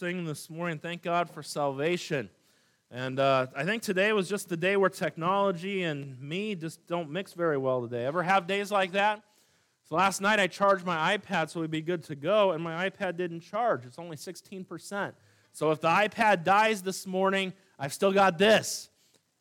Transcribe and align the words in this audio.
this 0.00 0.48
morning, 0.48 0.78
thank 0.78 1.02
God 1.02 1.28
for 1.28 1.42
salvation. 1.42 2.30
And 2.90 3.20
uh, 3.20 3.48
I 3.54 3.64
think 3.64 3.82
today 3.82 4.14
was 4.14 4.30
just 4.30 4.48
the 4.48 4.56
day 4.56 4.78
where 4.78 4.88
technology 4.88 5.82
and 5.82 6.18
me 6.18 6.54
just 6.54 6.86
don't 6.86 7.10
mix 7.10 7.34
very 7.34 7.58
well 7.58 7.82
today. 7.82 8.06
Ever 8.06 8.22
have 8.22 8.46
days 8.46 8.70
like 8.70 8.92
that? 8.92 9.22
So 9.84 9.96
last 9.96 10.22
night 10.22 10.40
I 10.40 10.46
charged 10.46 10.86
my 10.86 11.18
iPad 11.18 11.50
so 11.50 11.60
we'd 11.60 11.70
be 11.70 11.82
good 11.82 12.02
to 12.04 12.16
go, 12.16 12.52
and 12.52 12.64
my 12.64 12.88
iPad 12.88 13.18
didn't 13.18 13.40
charge. 13.40 13.84
It's 13.84 13.98
only 13.98 14.16
16%. 14.16 15.12
So 15.52 15.70
if 15.70 15.82
the 15.82 15.88
iPad 15.88 16.44
dies 16.44 16.80
this 16.80 17.06
morning, 17.06 17.52
I've 17.78 17.92
still 17.92 18.12
got 18.12 18.38
this. 18.38 18.88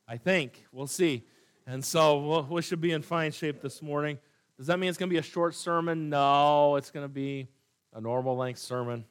I 0.10 0.18
think. 0.18 0.66
We'll 0.74 0.88
see. 0.88 1.24
And 1.68 1.86
so 1.86 2.20
we'll, 2.20 2.44
we 2.44 2.62
should 2.62 2.82
be 2.82 2.92
in 2.92 3.02
fine 3.02 3.32
shape 3.32 3.62
this 3.62 3.82
morning. 3.82 4.20
Does 4.58 4.68
that 4.68 4.78
mean 4.78 4.90
it's 4.90 4.98
going 4.98 5.10
to 5.10 5.14
be 5.14 5.20
a 5.20 5.24
short 5.24 5.56
sermon? 5.56 6.10
No, 6.10 6.76
it's 6.76 6.92
going 6.92 7.06
to 7.06 7.14
be 7.14 7.48
a 7.94 8.02
normal 8.02 8.36
length 8.36 8.60
sermon. 8.60 9.06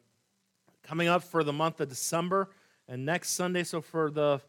Coming 0.89 1.09
up 1.09 1.23
for 1.23 1.45
the 1.45 1.53
month 1.53 1.83
of 1.83 1.91
December 1.91 2.49
and 2.89 3.05
next 3.05 3.33
Sunday, 3.33 3.63
so 3.63 3.83
for 3.83 4.11
the, 4.11 4.41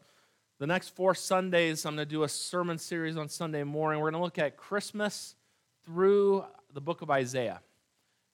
the 0.58 0.66
next 0.66 0.96
four 0.96 1.14
Sundays, 1.14 1.84
I'm 1.84 1.96
going 1.96 2.08
to 2.08 2.10
do 2.10 2.22
a 2.22 2.30
sermon 2.30 2.78
series 2.78 3.18
on 3.18 3.28
Sunday 3.28 3.62
morning. 3.62 4.00
We're 4.00 4.10
going 4.10 4.18
to 4.18 4.24
look 4.24 4.38
at 4.38 4.56
Christmas 4.56 5.34
through 5.84 6.46
the 6.72 6.80
book 6.80 7.02
of 7.02 7.10
Isaiah. 7.10 7.60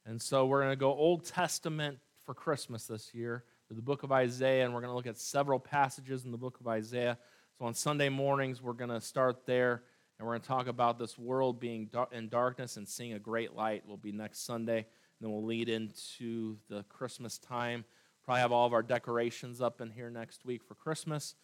And 0.04 0.22
so 0.22 0.46
we're 0.46 0.60
going 0.60 0.70
to 0.70 0.76
go 0.76 0.92
Old 0.92 1.24
Testament 1.24 1.98
for 2.24 2.32
Christmas 2.32 2.86
this 2.86 3.12
year, 3.12 3.42
the 3.72 3.82
book 3.82 4.04
of 4.04 4.12
Isaiah, 4.12 4.64
and 4.64 4.72
we're 4.72 4.82
going 4.82 4.92
to 4.92 4.96
look 4.96 5.08
at 5.08 5.18
several 5.18 5.58
passages 5.58 6.24
in 6.24 6.30
the 6.30 6.38
book 6.38 6.60
of 6.60 6.68
Isaiah. 6.68 7.18
So 7.58 7.64
on 7.64 7.74
Sunday 7.74 8.08
mornings, 8.08 8.62
we're 8.62 8.74
going 8.74 8.90
to 8.90 9.00
start 9.00 9.46
there, 9.46 9.82
and 10.20 10.28
we're 10.28 10.34
going 10.34 10.42
to 10.42 10.48
talk 10.48 10.68
about 10.68 11.00
this 11.00 11.18
world 11.18 11.58
being 11.58 11.90
in 12.12 12.28
darkness 12.28 12.76
and 12.76 12.88
seeing 12.88 13.14
a 13.14 13.18
great 13.18 13.56
light. 13.56 13.84
Will 13.84 13.96
be 13.96 14.12
next 14.12 14.46
Sunday, 14.46 14.86
then 15.20 15.30
we'll 15.30 15.44
lead 15.44 15.68
into 15.68 16.56
the 16.68 16.82
Christmas 16.84 17.38
time. 17.38 17.84
Probably 18.24 18.40
have 18.40 18.52
all 18.52 18.66
of 18.66 18.72
our 18.72 18.82
decorations 18.82 19.60
up 19.60 19.80
in 19.80 19.90
here 19.90 20.10
next 20.10 20.44
week 20.44 20.64
for 20.64 20.74
Christmas. 20.74 21.34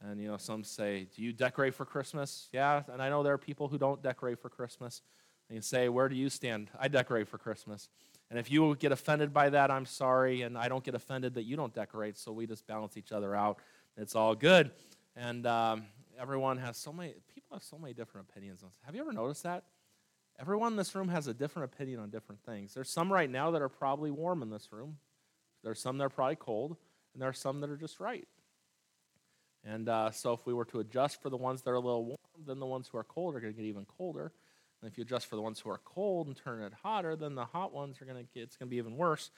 And 0.00 0.20
you 0.20 0.28
know, 0.28 0.36
some 0.36 0.64
say, 0.64 1.08
"Do 1.14 1.22
you 1.22 1.32
decorate 1.32 1.74
for 1.74 1.84
Christmas?" 1.84 2.48
Yeah, 2.52 2.82
and 2.92 3.00
I 3.00 3.08
know 3.08 3.22
there 3.22 3.32
are 3.32 3.38
people 3.38 3.68
who 3.68 3.78
don't 3.78 4.02
decorate 4.02 4.40
for 4.40 4.48
Christmas. 4.48 5.02
And 5.48 5.56
you 5.56 5.62
say, 5.62 5.88
"Where 5.88 6.08
do 6.08 6.16
you 6.16 6.28
stand?" 6.28 6.70
I 6.78 6.88
decorate 6.88 7.28
for 7.28 7.38
Christmas. 7.38 7.88
And 8.28 8.38
if 8.38 8.50
you 8.50 8.74
get 8.76 8.92
offended 8.92 9.32
by 9.32 9.50
that, 9.50 9.70
I'm 9.70 9.86
sorry, 9.86 10.42
and 10.42 10.56
I 10.56 10.68
don't 10.68 10.82
get 10.82 10.94
offended 10.94 11.34
that 11.34 11.44
you 11.44 11.54
don't 11.54 11.74
decorate. 11.74 12.16
So 12.16 12.32
we 12.32 12.46
just 12.46 12.66
balance 12.66 12.96
each 12.96 13.12
other 13.12 13.36
out. 13.36 13.58
It's 13.96 14.16
all 14.16 14.34
good. 14.34 14.70
And 15.14 15.46
um, 15.46 15.84
everyone 16.18 16.56
has 16.56 16.78
so 16.78 16.92
many, 16.92 17.14
people 17.34 17.54
have 17.54 17.62
so 17.62 17.76
many 17.76 17.92
different 17.92 18.26
opinions. 18.30 18.64
Have 18.86 18.94
you 18.94 19.02
ever 19.02 19.12
noticed 19.12 19.42
that? 19.42 19.64
Everyone 20.42 20.72
in 20.72 20.76
this 20.76 20.92
room 20.96 21.06
has 21.06 21.28
a 21.28 21.34
different 21.34 21.72
opinion 21.72 22.00
on 22.00 22.10
different 22.10 22.42
things. 22.42 22.74
There's 22.74 22.90
some 22.90 23.12
right 23.12 23.30
now 23.30 23.52
that 23.52 23.62
are 23.62 23.68
probably 23.68 24.10
warm 24.10 24.42
in 24.42 24.50
this 24.50 24.72
room. 24.72 24.96
There's 25.62 25.78
some 25.78 25.98
that 25.98 26.04
are 26.04 26.10
probably 26.10 26.34
cold, 26.34 26.76
and 27.12 27.22
there 27.22 27.28
are 27.28 27.32
some 27.32 27.60
that 27.60 27.70
are 27.70 27.76
just 27.76 28.00
right. 28.00 28.26
And 29.64 29.88
uh, 29.88 30.10
so, 30.10 30.32
if 30.32 30.44
we 30.44 30.52
were 30.52 30.64
to 30.64 30.80
adjust 30.80 31.22
for 31.22 31.30
the 31.30 31.36
ones 31.36 31.62
that 31.62 31.70
are 31.70 31.74
a 31.74 31.80
little 31.80 32.04
warm, 32.04 32.18
then 32.44 32.58
the 32.58 32.66
ones 32.66 32.88
who 32.88 32.98
are 32.98 33.04
cold 33.04 33.36
are 33.36 33.40
going 33.40 33.54
to 33.54 33.56
get 33.56 33.68
even 33.68 33.84
colder. 33.84 34.32
And 34.80 34.90
if 34.90 34.98
you 34.98 35.02
adjust 35.02 35.26
for 35.26 35.36
the 35.36 35.42
ones 35.42 35.60
who 35.60 35.70
are 35.70 35.78
cold 35.84 36.26
and 36.26 36.36
turn 36.36 36.60
it 36.60 36.72
hotter, 36.82 37.14
then 37.14 37.36
the 37.36 37.44
hot 37.44 37.72
ones 37.72 38.02
are 38.02 38.04
going 38.04 38.16
to 38.16 38.40
it's 38.40 38.56
going 38.56 38.66
to 38.66 38.70
be 38.70 38.78
even 38.78 38.96
worse. 38.96 39.30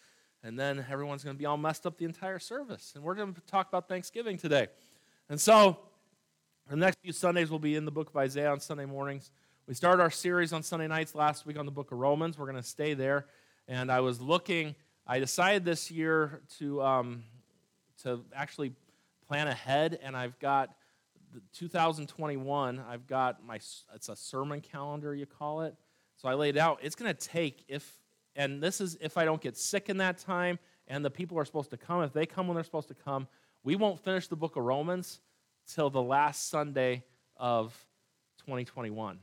And 0.43 0.59
then 0.59 0.87
everyone's 0.91 1.23
going 1.23 1.37
to 1.37 1.39
be 1.39 1.45
all 1.45 1.59
messed 1.59 1.85
up 1.85 1.99
the 1.99 2.07
entire 2.07 2.39
service. 2.39 2.93
And 2.95 3.05
we're 3.05 3.15
going 3.15 3.35
to 3.35 3.41
talk 3.43 3.69
about 3.69 3.89
Thanksgiving 3.89 4.39
today. 4.39 4.69
And 5.29 5.39
so, 5.39 5.81
the 6.71 6.77
next 6.77 6.99
few 7.03 7.13
Sundays 7.13 7.51
will 7.51 7.59
be 7.59 7.77
in 7.77 7.85
the 7.85 7.91
book 7.91 8.09
of 8.09 8.17
Isaiah 8.17 8.51
on 8.51 8.59
Sunday 8.59 8.87
mornings. 8.87 9.31
We 9.67 9.73
started 9.73 10.03
our 10.03 10.11
series 10.11 10.53
on 10.53 10.63
Sunday 10.63 10.87
nights 10.89 11.15
last 11.15 11.47
week 11.47 11.59
on 11.59 11.65
the 11.65 11.73
book 11.73 11.91
of 11.91 11.97
Romans. 11.97 12.37
We're 12.37 12.45
going 12.45 12.63
to 12.63 12.69
stay 12.69 12.93
there. 12.93 13.25
And 13.67 13.91
I 13.91 14.01
was 14.01 14.21
looking, 14.21 14.75
I 15.07 15.21
decided 15.21 15.65
this 15.65 15.91
year 15.91 16.43
to, 16.59 16.83
um, 16.83 17.23
to 18.03 18.23
actually 18.35 18.75
plan 19.27 19.49
ahead, 19.49 19.99
and 20.03 20.15
I've 20.15 20.39
got 20.39 20.77
2021, 21.55 22.85
I've 22.87 23.07
got 23.07 23.43
my, 23.43 23.55
it's 23.55 24.11
a 24.11 24.15
sermon 24.15 24.61
calendar, 24.61 25.15
you 25.15 25.25
call 25.25 25.63
it. 25.63 25.75
So 26.17 26.29
I 26.29 26.35
laid 26.35 26.59
out, 26.59 26.81
it's 26.83 26.95
going 26.95 27.11
to 27.11 27.19
take, 27.19 27.65
if, 27.67 27.91
and 28.37 28.63
this 28.63 28.83
is 28.83 28.99
if 29.01 29.17
I 29.17 29.25
don't 29.25 29.41
get 29.41 29.57
sick 29.57 29.89
in 29.89 29.97
that 29.97 30.19
time, 30.19 30.59
and 30.89 31.03
the 31.03 31.11
people 31.11 31.39
are 31.39 31.45
supposed 31.47 31.71
to 31.71 31.79
come, 31.79 32.03
if 32.03 32.13
they 32.13 32.27
come 32.27 32.49
when 32.49 32.55
they're 32.55 32.65
supposed 32.65 32.89
to 32.89 32.95
come, 32.95 33.29
we 33.63 33.77
won't 33.77 33.99
finish 33.99 34.29
the 34.29 34.37
book 34.37 34.57
of 34.57 34.63
Romans 34.63 35.21
till 35.67 35.89
the 35.89 36.03
last 36.03 36.51
Sunday 36.51 37.03
of 37.39 37.75
2021. 38.41 39.21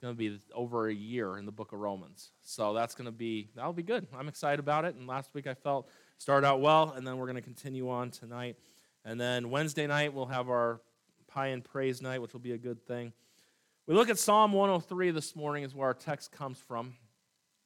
It's 0.00 0.06
going 0.06 0.16
to 0.16 0.18
be 0.18 0.40
over 0.54 0.88
a 0.88 0.94
year 0.94 1.36
in 1.36 1.44
the 1.44 1.52
book 1.52 1.72
of 1.72 1.78
Romans. 1.78 2.30
So 2.40 2.72
that's 2.72 2.94
going 2.94 3.04
to 3.04 3.12
be, 3.12 3.50
that'll 3.54 3.74
be 3.74 3.82
good. 3.82 4.06
I'm 4.16 4.28
excited 4.28 4.58
about 4.58 4.86
it. 4.86 4.94
And 4.94 5.06
last 5.06 5.34
week 5.34 5.46
I 5.46 5.52
felt 5.52 5.90
started 6.16 6.46
out 6.46 6.62
well, 6.62 6.94
and 6.96 7.06
then 7.06 7.18
we're 7.18 7.26
going 7.26 7.36
to 7.36 7.42
continue 7.42 7.90
on 7.90 8.10
tonight. 8.10 8.56
And 9.04 9.20
then 9.20 9.50
Wednesday 9.50 9.86
night 9.86 10.14
we'll 10.14 10.24
have 10.24 10.48
our 10.48 10.80
pie 11.28 11.48
and 11.48 11.62
praise 11.62 12.00
night, 12.00 12.22
which 12.22 12.32
will 12.32 12.40
be 12.40 12.52
a 12.52 12.56
good 12.56 12.82
thing. 12.86 13.12
We 13.86 13.94
look 13.94 14.08
at 14.08 14.18
Psalm 14.18 14.54
103 14.54 15.10
this 15.10 15.36
morning, 15.36 15.64
is 15.64 15.74
where 15.74 15.88
our 15.88 15.92
text 15.92 16.32
comes 16.32 16.56
from. 16.56 16.94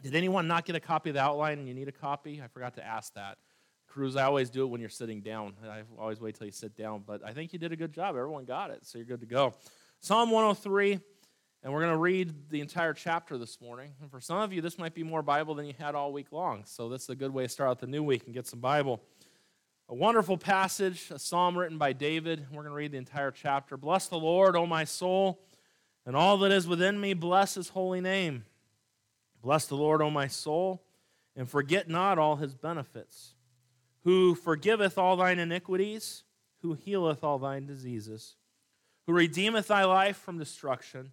Did 0.02 0.16
anyone 0.16 0.48
not 0.48 0.64
get 0.64 0.74
a 0.74 0.80
copy 0.80 1.10
of 1.10 1.14
the 1.14 1.22
outline 1.22 1.60
and 1.60 1.68
you 1.68 1.74
need 1.74 1.86
a 1.86 1.92
copy? 1.92 2.42
I 2.42 2.48
forgot 2.48 2.74
to 2.74 2.84
ask 2.84 3.14
that. 3.14 3.38
Cruz, 3.86 4.16
I 4.16 4.24
always 4.24 4.50
do 4.50 4.64
it 4.64 4.70
when 4.70 4.80
you're 4.80 4.90
sitting 4.90 5.20
down. 5.20 5.54
I 5.64 5.82
always 5.96 6.20
wait 6.20 6.34
till 6.34 6.46
you 6.46 6.52
sit 6.52 6.76
down, 6.76 7.04
but 7.06 7.24
I 7.24 7.32
think 7.32 7.52
you 7.52 7.60
did 7.60 7.70
a 7.70 7.76
good 7.76 7.92
job. 7.92 8.16
Everyone 8.16 8.44
got 8.44 8.72
it, 8.72 8.84
so 8.84 8.98
you're 8.98 9.06
good 9.06 9.20
to 9.20 9.26
go. 9.26 9.54
Psalm 10.00 10.32
103, 10.32 10.98
and 11.64 11.72
we're 11.72 11.80
going 11.80 11.92
to 11.92 11.98
read 11.98 12.50
the 12.50 12.60
entire 12.60 12.92
chapter 12.92 13.38
this 13.38 13.58
morning. 13.58 13.94
And 14.02 14.10
for 14.10 14.20
some 14.20 14.38
of 14.38 14.52
you, 14.52 14.60
this 14.60 14.76
might 14.76 14.92
be 14.92 15.02
more 15.02 15.22
Bible 15.22 15.54
than 15.54 15.64
you 15.64 15.72
had 15.78 15.94
all 15.94 16.12
week 16.12 16.30
long, 16.30 16.64
so 16.66 16.90
this 16.90 17.04
is 17.04 17.08
a 17.08 17.16
good 17.16 17.32
way 17.32 17.44
to 17.44 17.48
start 17.48 17.70
out 17.70 17.80
the 17.80 17.86
new 17.86 18.02
week 18.02 18.24
and 18.26 18.34
get 18.34 18.46
some 18.46 18.60
Bible. 18.60 19.00
A 19.88 19.94
wonderful 19.94 20.36
passage, 20.36 21.10
a 21.10 21.18
psalm 21.18 21.56
written 21.56 21.78
by 21.78 21.94
David. 21.94 22.46
We're 22.50 22.62
going 22.62 22.72
to 22.72 22.76
read 22.76 22.92
the 22.92 22.98
entire 22.98 23.30
chapter. 23.30 23.78
Bless 23.78 24.08
the 24.08 24.18
Lord, 24.18 24.56
O 24.56 24.66
my 24.66 24.84
soul, 24.84 25.40
and 26.04 26.14
all 26.14 26.36
that 26.38 26.52
is 26.52 26.68
within 26.68 27.00
me, 27.00 27.14
bless 27.14 27.54
his 27.54 27.70
holy 27.70 28.02
name. 28.02 28.44
Bless 29.42 29.66
the 29.66 29.76
Lord, 29.76 30.02
O 30.02 30.10
my 30.10 30.26
soul, 30.26 30.82
and 31.34 31.48
forget 31.48 31.88
not 31.88 32.18
all 32.18 32.36
his 32.36 32.54
benefits 32.54 33.34
who 34.04 34.34
forgiveth 34.34 34.98
all 34.98 35.16
thine 35.16 35.38
iniquities, 35.38 36.24
who 36.60 36.74
healeth 36.74 37.24
all 37.24 37.38
thine 37.38 37.64
diseases, 37.64 38.36
who 39.06 39.14
redeemeth 39.14 39.68
thy 39.68 39.84
life 39.84 40.18
from 40.18 40.38
destruction, 40.38 41.12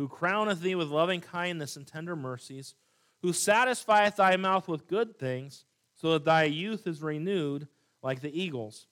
who 0.00 0.08
crowneth 0.08 0.62
thee 0.62 0.74
with 0.74 0.88
loving 0.88 1.20
kindness 1.20 1.76
and 1.76 1.86
tender 1.86 2.16
mercies, 2.16 2.74
who 3.20 3.34
satisfieth 3.34 4.16
thy 4.16 4.34
mouth 4.34 4.66
with 4.66 4.88
good 4.88 5.18
things, 5.18 5.66
so 5.94 6.12
that 6.12 6.24
thy 6.24 6.44
youth 6.44 6.86
is 6.86 7.02
renewed 7.02 7.68
like 8.02 8.22
the 8.22 8.40
eagles. 8.40 8.86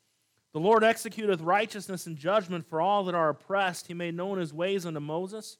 The 0.53 0.61
Lord 0.61 0.83
executeth 0.83 1.43
righteousness 1.43 2.07
and 2.07 2.15
judgment 2.15 2.69
for 2.69 2.83
all 2.83 3.05
that 3.05 3.15
are 3.15 3.31
oppressed. 3.31 3.87
He 3.87 3.95
made 3.95 4.17
known 4.17 4.37
his 4.37 4.53
ways 4.53 4.85
unto 4.85 5.01
Moses, 5.01 5.57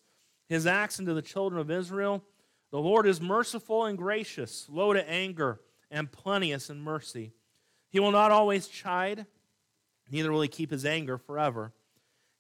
his 0.51 0.67
acts 0.67 0.99
unto 0.99 1.15
the 1.15 1.23
children 1.23 1.59
of 1.59 1.71
Israel. 1.71 2.23
The 2.71 2.79
Lord 2.79 3.07
is 3.07 3.19
merciful 3.19 3.87
and 3.87 3.97
gracious, 3.97 4.67
slow 4.67 4.93
to 4.93 5.09
anger, 5.09 5.63
and 5.91 6.13
plenteous 6.13 6.69
in 6.69 6.83
mercy. 6.83 7.33
He 7.89 8.01
will 8.01 8.13
not 8.13 8.33
always 8.33 8.69
chide, 8.69 9.25
neither 10.11 10.31
will 10.31 10.43
he 10.43 10.49
keep 10.49 10.71
his 10.71 10.85
anger 10.85 11.17
forever. 11.17 11.73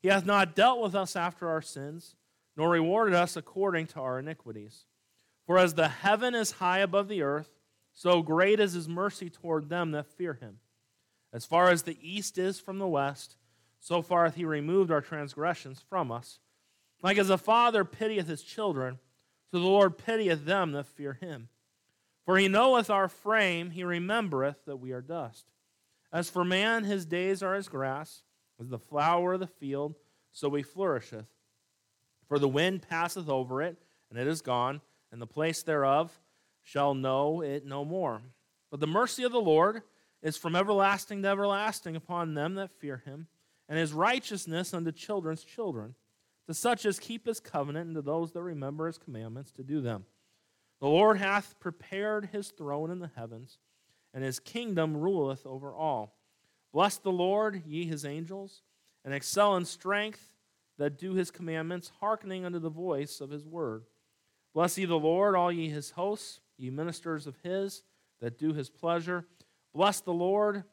He 0.03 0.09
hath 0.09 0.27
not 0.27 0.55
dealt 0.55 0.83
with 0.83 0.95
us 0.95 1.17
after 1.17 1.49
our 1.49 1.63
sins, 1.63 2.17
nor 2.59 2.71
rewarded 2.71 3.15
us 3.15 3.37
according 3.37 3.87
to 3.87 4.01
our 4.01 4.19
iniquities. 4.19 4.85
For 5.47 5.59
as 5.59 5.75
the 5.75 5.89
heaven 5.89 6.35
is 6.35 6.51
high 6.51 6.81
above 6.81 7.07
the 7.07 7.23
earth, 7.23 7.55
so 7.95 8.21
great 8.21 8.59
is 8.59 8.73
his 8.73 8.89
mercy 8.89 9.31
toward 9.31 9.69
them 9.69 9.93
that 9.93 10.07
fear 10.07 10.35
him. 10.35 10.59
As 11.33 11.47
far 11.47 11.71
as 11.71 11.85
the 11.85 11.97
east 12.03 12.37
is 12.37 12.59
from 12.59 12.81
the 12.81 12.89
west, 12.89 13.37
so 13.79 14.03
far 14.03 14.25
hath 14.25 14.35
he 14.35 14.45
removed 14.45 14.91
our 14.91 15.01
transgressions 15.01 15.81
from 15.89 16.11
us. 16.11 16.41
Like 17.01 17.17
as 17.17 17.31
a 17.31 17.39
father 17.39 17.85
pitieth 17.85 18.27
his 18.27 18.43
children, 18.43 18.99
so 19.53 19.61
the 19.61 19.65
Lord 19.65 19.97
pitieth 19.97 20.45
them 20.45 20.73
that 20.73 20.87
fear 20.87 21.13
him. 21.13 21.49
For 22.25 22.37
he 22.37 22.49
knoweth 22.49 22.91
our 22.91 23.09
frame, 23.09 23.71
he 23.71 23.85
remembereth 23.85 24.65
that 24.67 24.79
we 24.79 24.91
are 24.91 25.01
dust. 25.01 25.47
As 26.13 26.29
for 26.29 26.45
man, 26.45 26.85
his 26.85 27.07
days 27.07 27.41
are 27.41 27.55
as 27.55 27.69
grass, 27.69 28.23
as 28.61 28.69
the 28.69 28.79
flower 28.79 29.35
of 29.35 29.41
the 29.41 29.47
field, 29.47 29.95
so 30.33 30.53
he 30.55 30.63
flourisheth. 30.63 31.27
For 32.29 32.39
the 32.39 32.49
wind 32.49 32.83
passeth 32.83 33.29
over 33.29 33.63
it, 33.63 33.77
and 34.11 34.19
it 34.19 34.27
is 34.27 34.43
gone, 34.43 34.81
and 35.11 35.21
the 35.21 35.27
place 35.27 35.63
thereof 35.63 36.21
shall 36.63 36.95
know 36.95 37.41
it 37.41 37.65
no 37.65 37.85
more. 37.85 38.21
But 38.71 38.81
the 38.81 38.87
mercy 38.87 39.25
of 39.25 39.33
the 39.33 39.41
Lord 39.41 39.83
is 40.23 40.37
from 40.37 40.55
everlasting 40.55 41.23
to 41.23 41.29
everlasting 41.29 41.97
upon 41.97 42.35
them 42.35 42.55
that 42.57 42.79
fear 42.79 43.03
him, 43.05 43.29
and 43.69 43.79
his 43.79 43.93
righteousness 43.93 44.75
unto 44.75 44.93
children's 44.93 45.45
children, 45.45 45.95
to 46.47 46.55
such 46.55 46.85
as 46.85 46.99
keep 46.99 47.27
his 47.27 47.41
covenant, 47.41 47.87
and 47.87 47.95
to 47.95 48.03
those 48.03 48.33
that 48.33 48.43
remember 48.43 48.87
his 48.87 48.99
commandments 48.99 49.51
to 49.53 49.63
do 49.63 49.81
them. 49.81 50.05
The 50.81 50.89
Lord 50.89 51.19
hath 51.19 51.59
prepared 51.61 52.27
his 52.27 52.49
throne 52.49 52.91
in 52.91 52.99
the 52.99 53.11
heavens, 53.17 53.59
and 54.13 54.23
his 54.23 54.39
kingdom 54.39 54.97
ruleth 54.97 55.47
over 55.47 55.75
all. 55.75 56.17
Bless 56.73 56.99
the 56.99 57.13
Lord, 57.13 57.63
ye 57.67 57.87
his 57.87 58.05
angels, 58.05 58.63
and 59.05 59.15
excel 59.15 59.57
in 59.57 59.65
strength 59.65 60.33
that 60.79 60.99
do 60.99 61.15
his 61.15 61.31
commandments, 61.31 61.93
hearkening 62.01 62.45
unto 62.45 62.59
the 62.59 62.71
voice 62.71 63.21
of 63.21 63.31
his 63.31 63.45
word. 63.47 63.85
Bless 64.55 64.79
ye 64.79 64.85
the 64.85 64.99
Lord, 64.99 65.35
all 65.35 65.53
ye 65.53 65.69
his 65.69 65.91
hosts, 65.91 66.41
ye 66.57 66.71
ministers 66.71 67.27
of 67.27 67.37
his 67.43 67.83
that 68.21 68.39
do 68.39 68.53
his 68.53 68.71
pleasure. 68.71 69.27
Bless 69.75 70.01
the 70.01 70.13
Lord, 70.13 70.65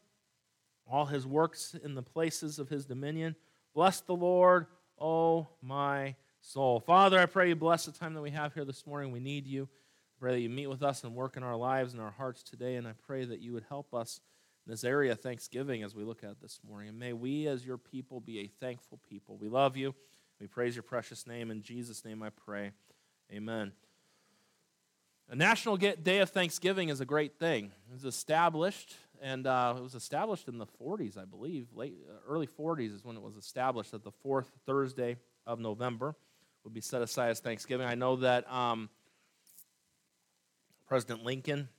all 0.87 1.05
his 1.05 1.27
works 1.27 1.75
in 1.83 1.95
the 1.95 2.01
places 2.01 2.59
of 2.59 2.69
his 2.69 2.85
dominion. 2.85 3.35
Bless 3.73 4.01
the 4.01 4.15
Lord, 4.15 4.67
O 4.99 5.47
my 5.61 6.15
soul. 6.39 6.79
Father, 6.79 7.19
I 7.19 7.25
pray 7.25 7.49
you 7.49 7.55
bless 7.55 7.85
the 7.85 7.91
time 7.91 8.13
that 8.13 8.21
we 8.21 8.31
have 8.31 8.53
here 8.53 8.65
this 8.65 8.85
morning. 8.85 9.11
We 9.11 9.19
need 9.19 9.47
you. 9.47 9.63
I 9.63 10.15
pray 10.19 10.33
that 10.33 10.41
you 10.41 10.49
meet 10.49 10.67
with 10.67 10.83
us 10.83 11.03
and 11.03 11.13
work 11.13 11.37
in 11.37 11.43
our 11.43 11.55
lives 11.55 11.93
and 11.93 12.01
our 12.01 12.11
hearts 12.11 12.43
today. 12.43 12.75
And 12.75 12.87
I 12.87 12.93
pray 13.05 13.25
that 13.25 13.41
you 13.41 13.53
would 13.53 13.65
help 13.67 13.93
us 13.93 14.21
this 14.67 14.83
area 14.83 15.11
of 15.11 15.19
thanksgiving 15.19 15.83
as 15.83 15.93
we 15.93 16.03
look 16.03 16.23
at 16.23 16.41
this 16.41 16.59
morning. 16.67 16.89
And 16.89 16.99
may 16.99 17.13
we, 17.13 17.47
as 17.47 17.65
your 17.65 17.77
people, 17.77 18.19
be 18.19 18.39
a 18.39 18.47
thankful 18.47 18.99
people. 19.09 19.37
We 19.37 19.49
love 19.49 19.77
you. 19.77 19.93
We 20.39 20.47
praise 20.47 20.75
your 20.75 20.83
precious 20.83 21.27
name. 21.27 21.51
In 21.51 21.61
Jesus' 21.61 22.03
name 22.03 22.23
I 22.23 22.29
pray. 22.29 22.71
Amen. 23.31 23.71
A 25.29 25.35
National 25.35 25.77
Day 25.77 26.19
of 26.19 26.29
Thanksgiving 26.29 26.89
is 26.89 27.01
a 27.01 27.05
great 27.05 27.39
thing. 27.39 27.71
It 27.89 27.93
was 27.93 28.05
established, 28.05 28.95
and 29.21 29.47
uh, 29.47 29.73
it 29.77 29.81
was 29.81 29.95
established 29.95 30.47
in 30.47 30.57
the 30.57 30.67
40s, 30.67 31.17
I 31.17 31.25
believe. 31.25 31.67
Late, 31.73 31.95
uh, 32.07 32.17
early 32.27 32.47
40s 32.47 32.93
is 32.93 33.03
when 33.03 33.15
it 33.15 33.23
was 33.23 33.35
established 33.35 33.91
that 33.91 34.03
the 34.03 34.11
fourth 34.11 34.51
Thursday 34.65 35.17
of 35.47 35.59
November 35.59 36.15
would 36.63 36.73
be 36.73 36.81
set 36.81 37.01
aside 37.01 37.29
as 37.29 37.39
Thanksgiving. 37.39 37.87
I 37.87 37.95
know 37.95 38.17
that 38.17 38.51
um, 38.51 38.89
President 40.87 41.23
Lincoln 41.23 41.69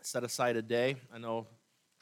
set 0.00 0.24
aside 0.24 0.56
a 0.56 0.62
day. 0.62 0.96
I 1.14 1.18
know 1.18 1.46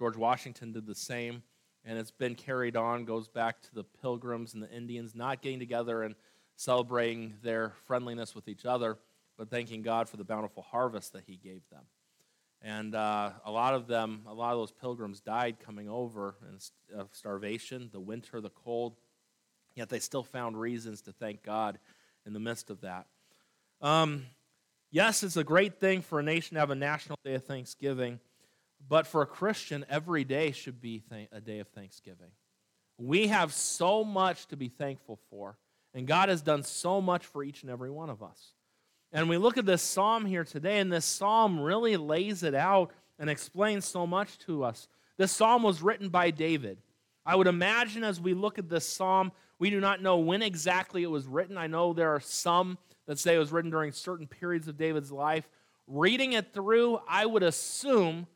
George 0.01 0.17
Washington 0.17 0.73
did 0.73 0.85
the 0.85 0.97
same, 0.97 1.45
and 1.85 1.97
it's 1.97 2.11
been 2.11 2.35
carried 2.35 2.77
on, 2.77 3.05
goes 3.05 3.29
back 3.29 3.63
to 3.63 3.75
the 3.75 3.85
Pilgrims 3.85 4.55
and 4.55 4.63
the 4.63 4.71
Indians 4.73 5.15
not 5.15 5.43
getting 5.43 5.61
together 5.61 6.03
and 6.03 6.17
celebrating 6.57 7.35
their 7.43 7.75
friendliness 7.87 8.35
with 8.35 8.49
each 8.49 8.65
other 8.65 8.99
but 9.41 9.49
thanking 9.49 9.81
God 9.81 10.07
for 10.07 10.19
the 10.19 10.25
bountiful 10.25 10.63
harvest 10.63 11.15
that 11.15 11.23
He 11.27 11.37
gave 11.37 11.63
them. 11.71 11.81
And 12.61 12.95
uh, 12.95 13.31
a 13.47 13.51
lot 13.51 13.73
of 13.73 13.87
them, 13.87 14.21
a 14.27 14.35
lot 14.35 14.53
of 14.53 14.59
those 14.59 14.71
pilgrims 14.71 15.21
died 15.21 15.57
coming 15.59 15.89
over 15.89 16.35
of 16.95 17.09
starvation, 17.13 17.89
the 17.91 18.01
winter, 18.01 18.43
the 18.43 18.51
cold, 18.51 18.97
yet 19.75 19.89
they 19.89 19.99
still 19.99 20.23
found 20.23 20.61
reasons 20.61 21.01
to 21.03 21.13
thank 21.13 21.43
God 21.43 21.79
in 22.27 22.35
the 22.35 22.39
midst 22.39 22.69
of 22.69 22.83
that. 22.83 23.07
Um, 23.81 24.27
yes, 24.91 25.23
it's 25.23 25.39
a 25.39 25.45
great 25.45 25.81
thing 25.81 26.03
for 26.03 26.21
a 26.21 26.23
nation 26.23 26.57
to 26.57 26.61
have 26.61 26.69
a 26.69 26.75
national 26.75 27.17
day 27.25 27.33
of 27.33 27.45
thanksgiving, 27.47 28.21
but 28.89 29.07
for 29.07 29.23
a 29.23 29.27
Christian, 29.27 29.85
every 29.89 30.25
day 30.25 30.53
should 30.53 30.81
be 30.81 31.03
a 31.33 31.41
day 31.41 31.61
of 31.61 31.69
thanksgiving. 31.69 32.31
We 32.99 33.29
have 33.29 33.53
so 33.53 34.05
much 34.05 34.47
to 34.49 34.57
be 34.57 34.69
thankful 34.69 35.19
for, 35.31 35.57
and 35.95 36.07
God 36.07 36.29
has 36.29 36.43
done 36.43 36.63
so 36.63 37.01
much 37.01 37.27
for 37.27 37.43
each 37.43 37.63
and 37.63 37.71
every 37.71 37.91
one 37.91 38.11
of 38.11 38.23
us. 38.23 38.55
And 39.13 39.29
we 39.29 39.39
look 39.39 39.59
at 39.59 39.67
this 39.67 39.83
psalm 39.83 40.25
here 40.25 40.45
today, 40.45 40.79
and 40.79 40.93
this 40.93 41.05
psalm 41.05 41.61
really 41.61 41.97
lays 41.97 42.43
it 42.43 42.55
out 42.55 42.93
and 43.19 43.29
explains 43.29 43.85
so 43.85 44.07
much 44.07 44.39
to 44.41 44.65
us. 44.65 44.89
This 45.17 45.33
psalm 45.33 45.63
was 45.63 45.83
written 45.83 46.09
by 46.09 46.31
David. 46.31 46.79
I 47.27 47.37
would 47.37 47.47
imagine 47.47 48.05
as 48.05 48.21
we 48.21 48.35
look 48.35 48.59
at 48.59 48.69
this 48.69 48.87
psalm, 48.87 49.33
we 49.59 49.69
do 49.69 49.81
not 49.81 50.01
know 50.01 50.17
when 50.17 50.43
exactly 50.43 51.03
it 51.03 51.11
was 51.11 51.27
written. 51.27 51.59
I 51.59 51.67
know 51.67 51.93
there 51.93 52.15
are 52.15 52.21
some 52.21 52.79
that 53.07 53.19
say 53.19 53.35
it 53.35 53.39
was 53.39 53.53
written 53.53 53.71
during 53.71 53.93
certain 53.93 54.27
periods 54.27 54.69
of 54.69 54.79
David's 54.79 55.13
life. 55.13 55.49
Reading 55.87 56.33
it 56.33 56.53
through, 56.55 57.01
I 57.09 57.27
would 57.27 57.43
assume 57.43 58.27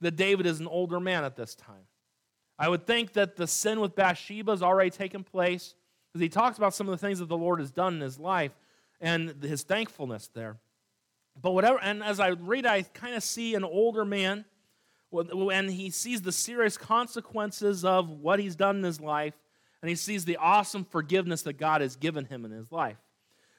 that 0.00 0.16
David 0.16 0.46
is 0.46 0.60
an 0.60 0.66
older 0.66 1.00
man 1.00 1.24
at 1.24 1.36
this 1.36 1.54
time. 1.54 1.86
I 2.58 2.68
would 2.68 2.86
think 2.86 3.14
that 3.14 3.36
the 3.36 3.46
sin 3.46 3.80
with 3.80 3.94
Bathsheba 3.94 4.52
has 4.52 4.62
already 4.62 4.90
taken 4.90 5.24
place 5.24 5.74
because 6.12 6.22
he 6.22 6.28
talks 6.28 6.58
about 6.58 6.74
some 6.74 6.88
of 6.88 6.92
the 6.92 7.06
things 7.06 7.18
that 7.20 7.28
the 7.28 7.36
Lord 7.36 7.58
has 7.60 7.70
done 7.70 7.94
in 7.94 8.00
his 8.00 8.18
life 8.18 8.52
and 9.00 9.42
his 9.42 9.62
thankfulness 9.62 10.28
there. 10.34 10.58
But 11.40 11.52
whatever, 11.52 11.80
and 11.80 12.02
as 12.02 12.20
I 12.20 12.28
read, 12.28 12.66
I 12.66 12.82
kind 12.82 13.14
of 13.14 13.22
see 13.22 13.54
an 13.54 13.64
older 13.64 14.04
man, 14.04 14.44
and 15.12 15.70
he 15.70 15.90
sees 15.90 16.20
the 16.20 16.32
serious 16.32 16.76
consequences 16.76 17.84
of 17.84 18.10
what 18.10 18.40
he's 18.40 18.56
done 18.56 18.76
in 18.76 18.82
his 18.82 19.00
life, 19.00 19.34
and 19.80 19.88
he 19.88 19.94
sees 19.94 20.24
the 20.24 20.36
awesome 20.36 20.84
forgiveness 20.84 21.42
that 21.42 21.54
God 21.54 21.80
has 21.80 21.96
given 21.96 22.26
him 22.26 22.44
in 22.44 22.50
his 22.50 22.70
life. 22.70 22.98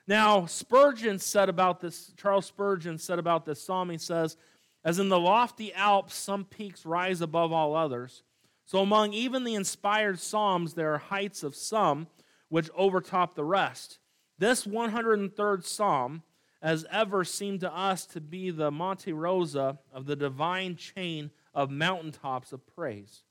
Now, 0.05 0.45
Spurgeon 0.45 1.17
said 1.19 1.49
about 1.49 1.79
this, 1.79 2.11
Charles 2.17 2.45
Spurgeon 2.45 2.97
said 2.97 3.17
about 3.17 3.45
this 3.45 3.61
psalm, 3.63 3.89
he 3.89 3.97
says, 3.97 4.37
As 4.83 4.99
in 4.99 5.09
the 5.09 5.19
lofty 5.19 5.73
Alps, 5.73 6.15
some 6.15 6.45
peaks 6.45 6.85
rise 6.85 7.21
above 7.21 7.51
all 7.51 7.75
others, 7.75 8.23
so 8.65 8.79
among 8.79 9.13
even 9.13 9.43
the 9.43 9.55
inspired 9.55 10.19
psalms, 10.19 10.73
there 10.73 10.93
are 10.93 10.97
heights 10.97 11.43
of 11.43 11.55
some 11.55 12.07
which 12.47 12.69
overtop 12.75 13.35
the 13.35 13.43
rest. 13.43 13.99
This 14.37 14.65
103rd 14.65 15.65
Psalm, 15.65 16.23
as 16.61 16.85
ever, 16.89 17.23
seemed 17.23 17.59
to 17.59 17.75
us 17.75 18.05
to 18.07 18.21
be 18.21 18.49
the 18.49 18.71
Monte 18.71 19.11
Rosa 19.13 19.77
of 19.91 20.05
the 20.05 20.15
divine 20.15 20.75
chain 20.77 21.31
of 21.53 21.69
mountaintops 21.69 22.53
of 22.53 22.65
praise. 22.65 23.23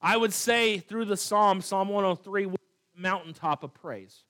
I 0.00 0.16
would 0.16 0.32
say 0.32 0.78
through 0.78 1.04
the 1.04 1.16
Psalm, 1.16 1.60
Psalm 1.60 1.88
103, 1.88 2.48
mountaintop 2.96 3.62
of 3.62 3.74
praise. 3.74 4.24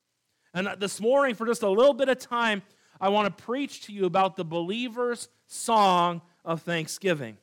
And 0.53 0.69
this 0.79 1.01
morning, 1.01 1.35
for 1.35 1.47
just 1.47 1.63
a 1.63 1.71
little 1.71 1.95
bit 1.95 2.09
of 2.09 2.19
time, 2.19 2.63
I 3.01 3.09
want 3.09 3.37
to 3.37 3.45
preach 3.45 3.87
to 3.87 3.93
you 3.93 4.05
about 4.07 4.37
the 4.37 4.45
believer's 4.45 5.29
song 5.47 6.21
of 6.45 6.63
thanksgiving. 6.63 7.37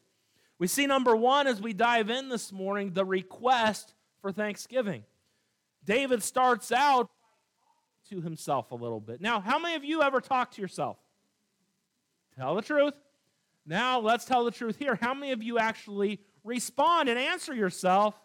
We 0.57 0.68
see 0.68 0.88
number 0.88 1.16
one 1.16 1.48
as 1.48 1.62
we 1.62 1.74
dive 1.74 2.10
in 2.10 2.30
this 2.30 2.51
morning 2.51 2.92
the 2.94 3.06
request 3.06 3.94
for 4.22 4.31
thanksgiving. 4.31 5.04
David 5.86 6.22
starts 6.22 6.72
out 6.72 7.10
to 8.10 8.22
himself 8.22 8.72
a 8.72 8.75
little 8.75 9.00
bit. 9.00 9.22
Now, 9.22 9.40
how 9.40 9.60
many 9.60 9.75
of 9.75 9.84
you 9.84 10.01
ever 10.01 10.19
talk 10.19 10.51
to 10.51 10.62
yourself? 10.62 10.98
Tell 12.36 12.56
the 12.56 12.62
truth. 12.62 12.94
Now, 13.66 14.00
let's 14.00 14.25
tell 14.25 14.44
the 14.44 14.51
truth 14.51 14.78
here. 14.78 14.98
How 15.00 15.13
many 15.13 15.31
of 15.31 15.44
you 15.44 15.60
actually 15.60 16.19
respond 16.44 17.07
and 17.07 17.19
answer 17.19 17.54
yourself? 17.54 18.16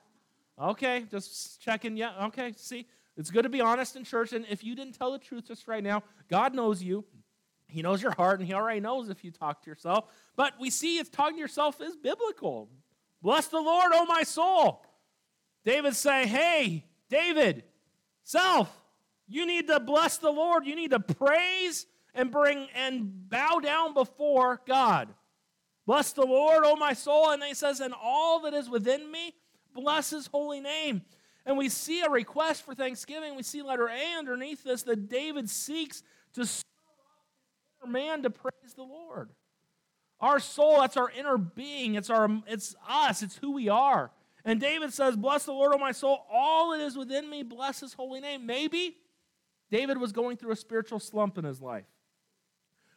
Okay, 0.61 1.05
just 1.11 1.61
checking. 1.61 1.97
Yeah, 1.97 2.27
okay, 2.27 2.55
see, 2.57 2.87
it's 3.17 3.31
good 3.31 3.43
to 3.43 3.49
be 3.49 3.61
honest 3.61 3.97
in 3.97 4.05
church. 4.05 4.33
And 4.33 4.47
if 4.49 4.65
you 4.65 4.75
didn't 4.75 4.95
tell 4.95 5.13
the 5.13 5.19
truth 5.19 5.49
just 5.49 5.69
right 5.69 5.83
now, 5.83 6.03
God 6.29 6.55
knows 6.55 6.83
you. 6.83 7.05
He 7.75 7.83
knows 7.83 8.03
your 8.03 8.13
heart, 8.13 8.41
and 8.41 8.49
He 8.49 8.55
already 8.55 8.81
knows 8.81 9.09
if 9.09 9.25
you 9.25 9.31
talk 9.31 9.63
to 9.63 9.71
yourself. 9.71 10.07
But 10.37 10.55
we 10.61 10.71
see 10.71 10.99
if 10.99 11.11
talking 11.11 11.37
to 11.37 11.41
yourself 11.41 11.81
is 11.81 11.97
biblical. 11.97 12.69
Bless 13.21 13.49
the 13.49 13.61
Lord, 13.61 13.93
oh 13.93 14.07
my 14.07 14.23
soul. 14.23 14.85
David's 15.65 15.99
saying, 15.99 16.29
Hey, 16.29 16.85
David, 17.09 17.65
self, 18.23 18.71
you 19.27 19.47
need 19.47 19.67
to 19.69 19.81
bless 19.81 20.19
the 20.19 20.31
Lord. 20.31 20.67
You 20.67 20.77
need 20.77 20.91
to 20.91 21.01
praise 21.01 21.87
and 22.15 22.31
bring 22.31 22.69
and 22.75 23.29
bow 23.29 23.59
down 23.59 23.95
before 23.95 24.61
God. 24.67 25.09
Bless 25.87 26.13
the 26.13 26.25
Lord, 26.25 26.65
O 26.65 26.77
my 26.77 26.93
soul. 26.93 27.31
And 27.31 27.43
he 27.43 27.55
says, 27.55 27.81
and 27.81 27.95
all 28.01 28.41
that 28.41 28.55
is 28.55 28.71
within 28.71 29.11
me, 29.11 29.35
bless 29.75 30.11
his 30.11 30.27
holy 30.27 30.61
name. 30.61 31.03
And 31.45 31.59
we 31.59 31.69
see 31.69 32.01
a 32.01 32.09
request 32.09 32.65
for 32.65 32.75
thanksgiving. 32.75 33.37
We 33.37 33.43
see 33.43 33.61
letter 33.61 33.89
A 33.89 34.19
underneath 34.19 34.65
this 34.65 34.83
that 34.85 35.09
David 35.11 35.51
seeks 35.51 36.03
to 36.35 36.47
up 37.85 37.91
man 37.91 38.23
to 38.23 38.31
praise 38.31 38.75
the 38.75 38.83
Lord. 38.83 39.31
Our 40.21 40.41
soul, 40.41 40.81
that's 40.81 40.97
our 40.97 41.11
inner 41.11 41.37
being. 41.37 41.95
It's 41.95 42.11
our 42.11 42.29
it's 42.47 42.75
us, 42.89 43.23
it's 43.23 43.37
who 43.37 43.53
we 43.53 43.69
are. 43.69 44.11
And 44.45 44.61
David 44.61 44.93
says, 44.93 45.17
Bless 45.17 45.45
the 45.45 45.53
Lord, 45.53 45.75
O 45.75 45.79
my 45.79 45.93
soul. 45.93 46.27
All 46.31 46.73
that 46.73 46.81
is 46.81 46.97
within 46.97 47.29
me, 47.29 47.43
bless 47.43 47.81
his 47.81 47.95
holy 47.95 48.21
name. 48.21 48.47
Maybe 48.47 48.97
David 49.71 49.99
was 49.99 50.13
going 50.13 50.37
through 50.37 50.53
a 50.53 50.57
spiritual 50.57 51.01
slump 51.01 51.39
in 51.39 51.45
his 51.45 51.61
life. 51.61 51.85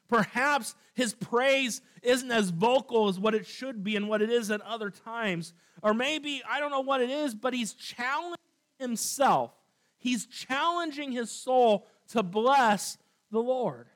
Perhaps 0.08 0.76
his 0.94 1.14
praise 1.14 1.82
isn't 2.02 2.32
as 2.32 2.50
vocal 2.50 3.10
as 3.10 3.20
what 3.20 3.36
it 3.36 3.46
should 3.46 3.84
be 3.84 3.98
and 3.98 4.08
what 4.08 4.22
it 4.22 4.30
is 4.30 4.50
at 4.52 4.62
other 4.62 4.90
times. 4.90 5.54
Or 5.84 5.94
maybe, 5.94 6.42
I 6.50 6.60
don't 6.60 6.72
know 6.72 6.80
what 6.80 7.02
it 7.02 7.10
is, 7.10 7.36
but 7.36 7.54
he's 7.54 7.74
challenging 7.74 8.38
himself. 8.80 9.52
He's 9.98 10.26
challenging 10.26 11.12
his 11.12 11.30
soul 11.30 11.88
to 12.10 12.24
bless 12.24 12.98
the 13.32 13.42
Lord. 13.42 13.88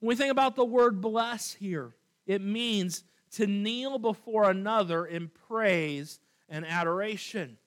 When 0.00 0.08
we 0.08 0.16
think 0.16 0.32
about 0.32 0.56
the 0.56 0.64
word 0.64 1.00
bless 1.00 1.52
here, 1.52 1.94
it 2.26 2.40
means 2.40 3.04
to 3.32 3.46
kneel 3.46 3.98
before 3.98 4.50
another 4.50 5.06
in 5.06 5.30
praise 5.48 6.20
and 6.48 6.66
adoration. 6.66 7.58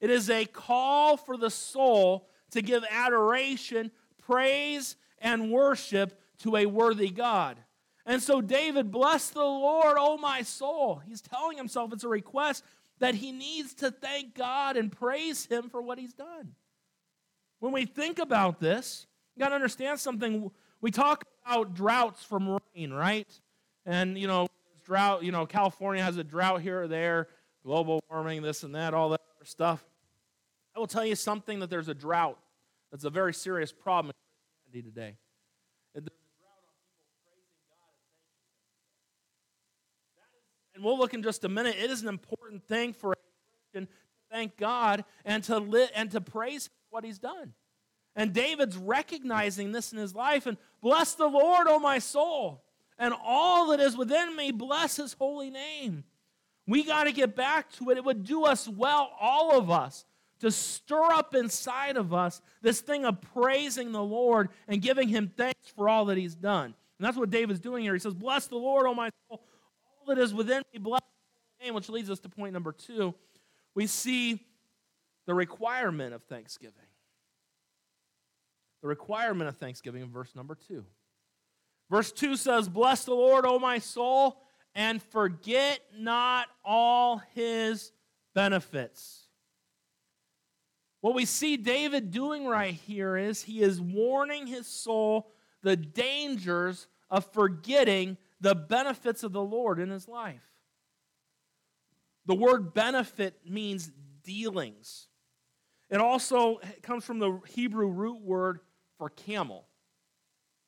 It 0.00 0.10
is 0.10 0.30
a 0.30 0.44
call 0.44 1.16
for 1.16 1.36
the 1.36 1.50
soul 1.50 2.28
to 2.50 2.62
give 2.62 2.84
adoration, 2.88 3.90
praise, 4.18 4.96
and 5.18 5.50
worship 5.50 6.20
to 6.38 6.56
a 6.56 6.66
worthy 6.66 7.10
God. 7.10 7.58
And 8.06 8.22
so 8.22 8.40
David, 8.40 8.90
bless 8.90 9.30
the 9.30 9.42
Lord, 9.42 9.96
oh 9.98 10.16
my 10.16 10.42
soul. 10.42 11.02
He's 11.06 11.20
telling 11.20 11.56
himself 11.56 11.92
it's 11.92 12.04
a 12.04 12.08
request 12.08 12.64
that 13.00 13.14
he 13.14 13.32
needs 13.32 13.74
to 13.74 13.90
thank 13.90 14.34
God 14.34 14.76
and 14.76 14.90
praise 14.90 15.46
him 15.46 15.68
for 15.68 15.82
what 15.82 15.98
he's 15.98 16.14
done. 16.14 16.54
When 17.60 17.72
we 17.72 17.84
think 17.84 18.18
about 18.18 18.60
this, 18.60 19.06
you 19.34 19.40
got 19.40 19.50
to 19.50 19.54
understand 19.54 20.00
something. 20.00 20.50
We 20.80 20.90
talk 20.90 21.24
about 21.48 21.74
droughts 21.74 22.22
from 22.22 22.58
rain, 22.74 22.92
right? 22.92 23.28
And, 23.86 24.18
you 24.18 24.26
know, 24.26 24.48
drought, 24.84 25.22
you 25.22 25.32
know, 25.32 25.46
California 25.46 26.02
has 26.02 26.16
a 26.16 26.24
drought 26.24 26.60
here 26.60 26.82
or 26.82 26.88
there, 26.88 27.28
global 27.64 28.02
warming, 28.10 28.42
this 28.42 28.62
and 28.62 28.74
that, 28.74 28.94
all 28.94 29.10
that 29.10 29.20
stuff. 29.44 29.84
I 30.76 30.78
will 30.78 30.86
tell 30.86 31.06
you 31.06 31.14
something 31.14 31.60
that 31.60 31.70
there's 31.70 31.88
a 31.88 31.94
drought 31.94 32.38
that's 32.90 33.04
a 33.04 33.10
very 33.10 33.32
serious 33.32 33.72
problem 33.72 34.10
in 34.10 34.72
Christianity 34.72 34.90
today. 34.90 35.16
And 40.74 40.84
we'll 40.84 40.98
look 40.98 41.12
in 41.12 41.24
just 41.24 41.42
a 41.42 41.48
minute. 41.48 41.74
It 41.76 41.90
is 41.90 42.02
an 42.02 42.08
important 42.08 42.62
thing 42.62 42.92
for 42.92 43.12
a 43.12 43.16
Christian 43.72 43.86
to 43.86 43.92
thank 44.30 44.56
God 44.56 45.04
and 45.24 45.42
to 45.44 45.58
li- 45.58 45.88
and 45.92 46.08
to 46.12 46.20
praise 46.20 46.70
what 46.90 47.02
He's 47.02 47.18
done. 47.18 47.54
And 48.18 48.32
David's 48.32 48.76
recognizing 48.76 49.70
this 49.70 49.92
in 49.92 49.98
his 49.98 50.12
life 50.12 50.46
and 50.46 50.58
bless 50.82 51.14
the 51.14 51.28
Lord, 51.28 51.68
O 51.68 51.78
my 51.78 52.00
soul, 52.00 52.64
and 52.98 53.14
all 53.24 53.68
that 53.68 53.78
is 53.78 53.96
within 53.96 54.34
me, 54.34 54.50
bless 54.50 54.96
His 54.96 55.12
holy 55.12 55.50
name. 55.50 56.02
We 56.66 56.82
got 56.82 57.04
to 57.04 57.12
get 57.12 57.36
back 57.36 57.70
to 57.74 57.90
it. 57.90 57.96
It 57.96 58.04
would 58.04 58.24
do 58.24 58.44
us 58.44 58.66
well, 58.66 59.12
all 59.20 59.56
of 59.56 59.70
us, 59.70 60.04
to 60.40 60.50
stir 60.50 61.12
up 61.12 61.36
inside 61.36 61.96
of 61.96 62.12
us 62.12 62.42
this 62.60 62.80
thing 62.80 63.04
of 63.04 63.20
praising 63.20 63.92
the 63.92 64.02
Lord 64.02 64.48
and 64.66 64.82
giving 64.82 65.08
Him 65.08 65.30
thanks 65.36 65.68
for 65.76 65.88
all 65.88 66.06
that 66.06 66.18
He's 66.18 66.34
done. 66.34 66.74
And 66.98 67.06
that's 67.06 67.16
what 67.16 67.30
David's 67.30 67.60
doing 67.60 67.84
here. 67.84 67.92
He 67.92 68.00
says, 68.00 68.14
Bless 68.14 68.48
the 68.48 68.56
Lord, 68.56 68.86
O 68.88 68.94
my 68.94 69.10
soul, 69.28 69.44
all 70.00 70.12
that 70.12 70.20
is 70.20 70.34
within 70.34 70.64
me, 70.72 70.80
bless 70.80 71.02
His 71.60 71.66
name, 71.66 71.74
which 71.74 71.88
leads 71.88 72.10
us 72.10 72.18
to 72.18 72.28
point 72.28 72.52
number 72.52 72.72
two. 72.72 73.14
We 73.76 73.86
see 73.86 74.44
the 75.26 75.34
requirement 75.34 76.14
of 76.14 76.24
thanksgiving. 76.24 76.87
The 78.82 78.88
requirement 78.88 79.48
of 79.48 79.56
thanksgiving 79.56 80.02
in 80.02 80.10
verse 80.10 80.34
number 80.34 80.54
two. 80.54 80.84
Verse 81.90 82.12
2 82.12 82.36
says, 82.36 82.68
Bless 82.68 83.04
the 83.04 83.14
Lord, 83.14 83.46
O 83.46 83.58
my 83.58 83.78
soul, 83.78 84.42
and 84.74 85.02
forget 85.02 85.80
not 85.96 86.46
all 86.64 87.22
his 87.34 87.92
benefits. 88.34 89.24
What 91.00 91.14
we 91.14 91.24
see 91.24 91.56
David 91.56 92.10
doing 92.10 92.46
right 92.46 92.74
here 92.74 93.16
is 93.16 93.42
he 93.42 93.62
is 93.62 93.80
warning 93.80 94.46
his 94.46 94.66
soul 94.66 95.32
the 95.62 95.76
dangers 95.76 96.88
of 97.10 97.32
forgetting 97.32 98.16
the 98.40 98.54
benefits 98.54 99.22
of 99.22 99.32
the 99.32 99.42
Lord 99.42 99.80
in 99.80 99.90
his 99.90 100.08
life. 100.08 100.42
The 102.26 102.34
word 102.34 102.74
benefit 102.74 103.40
means 103.48 103.90
dealings. 104.22 105.08
It 105.88 106.00
also 106.00 106.60
comes 106.82 107.04
from 107.04 107.18
the 107.18 107.40
Hebrew 107.46 107.88
root 107.88 108.20
word 108.20 108.60
for 108.98 109.08
camel. 109.08 109.66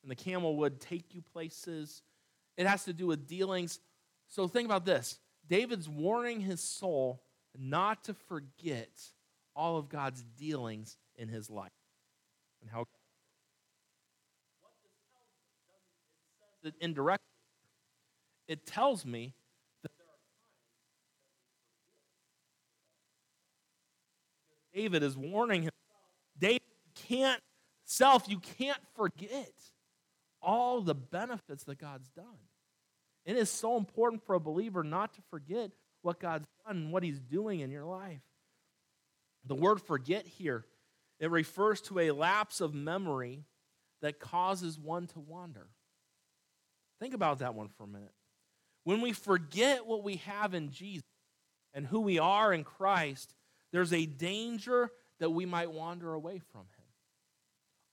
And 0.02 0.10
the 0.10 0.16
camel 0.16 0.56
would 0.58 0.80
take 0.80 1.14
you 1.14 1.20
places. 1.20 2.02
It 2.56 2.66
has 2.66 2.84
to 2.84 2.92
do 2.92 3.06
with 3.06 3.26
dealings. 3.26 3.80
So 4.28 4.48
think 4.48 4.66
about 4.66 4.84
this 4.84 5.18
David's 5.48 5.88
warning 5.88 6.40
his 6.40 6.60
soul 6.60 7.22
not 7.58 8.04
to 8.04 8.14
forget 8.14 8.90
all 9.56 9.76
of 9.76 9.88
God's 9.88 10.22
dealings 10.38 10.96
in 11.16 11.28
his 11.28 11.50
life 11.50 11.72
and 12.62 12.70
how 12.70 12.86
it 16.62 16.74
indirectly 16.80 17.24
it 18.46 18.66
tells 18.66 19.04
me 19.06 19.34
that 19.82 19.90
there 19.96 20.06
are 20.06 20.18
times 24.38 24.72
that 24.72 24.78
David 24.78 25.02
is 25.02 25.16
warning 25.16 25.62
him 25.62 25.72
David 26.38 26.62
can't 26.94 27.42
self 27.90 28.28
you 28.28 28.38
can't 28.38 28.80
forget 28.94 29.52
all 30.42 30.80
the 30.80 30.94
benefits 30.94 31.64
that 31.64 31.78
God's 31.78 32.08
done 32.10 32.24
it 33.26 33.36
is 33.36 33.50
so 33.50 33.76
important 33.76 34.24
for 34.24 34.34
a 34.34 34.40
believer 34.40 34.82
not 34.82 35.14
to 35.14 35.20
forget 35.30 35.70
what 36.02 36.18
God's 36.18 36.46
done 36.66 36.76
and 36.76 36.92
what 36.92 37.02
he's 37.02 37.20
doing 37.20 37.60
in 37.60 37.70
your 37.70 37.84
life 37.84 38.22
the 39.44 39.54
word 39.54 39.80
forget 39.80 40.26
here, 40.26 40.64
it 41.18 41.30
refers 41.30 41.80
to 41.82 41.98
a 41.98 42.10
lapse 42.10 42.60
of 42.60 42.74
memory 42.74 43.44
that 44.02 44.20
causes 44.20 44.78
one 44.78 45.06
to 45.08 45.20
wander. 45.20 45.68
Think 47.00 47.14
about 47.14 47.38
that 47.38 47.54
one 47.54 47.68
for 47.68 47.84
a 47.84 47.88
minute. 47.88 48.12
When 48.84 49.00
we 49.00 49.12
forget 49.12 49.86
what 49.86 50.02
we 50.02 50.16
have 50.16 50.54
in 50.54 50.70
Jesus 50.70 51.04
and 51.74 51.86
who 51.86 52.00
we 52.00 52.18
are 52.18 52.52
in 52.52 52.64
Christ, 52.64 53.34
there's 53.72 53.92
a 53.92 54.06
danger 54.06 54.90
that 55.18 55.30
we 55.30 55.46
might 55.46 55.70
wander 55.70 56.12
away 56.12 56.40
from 56.52 56.62
Him. 56.62 56.79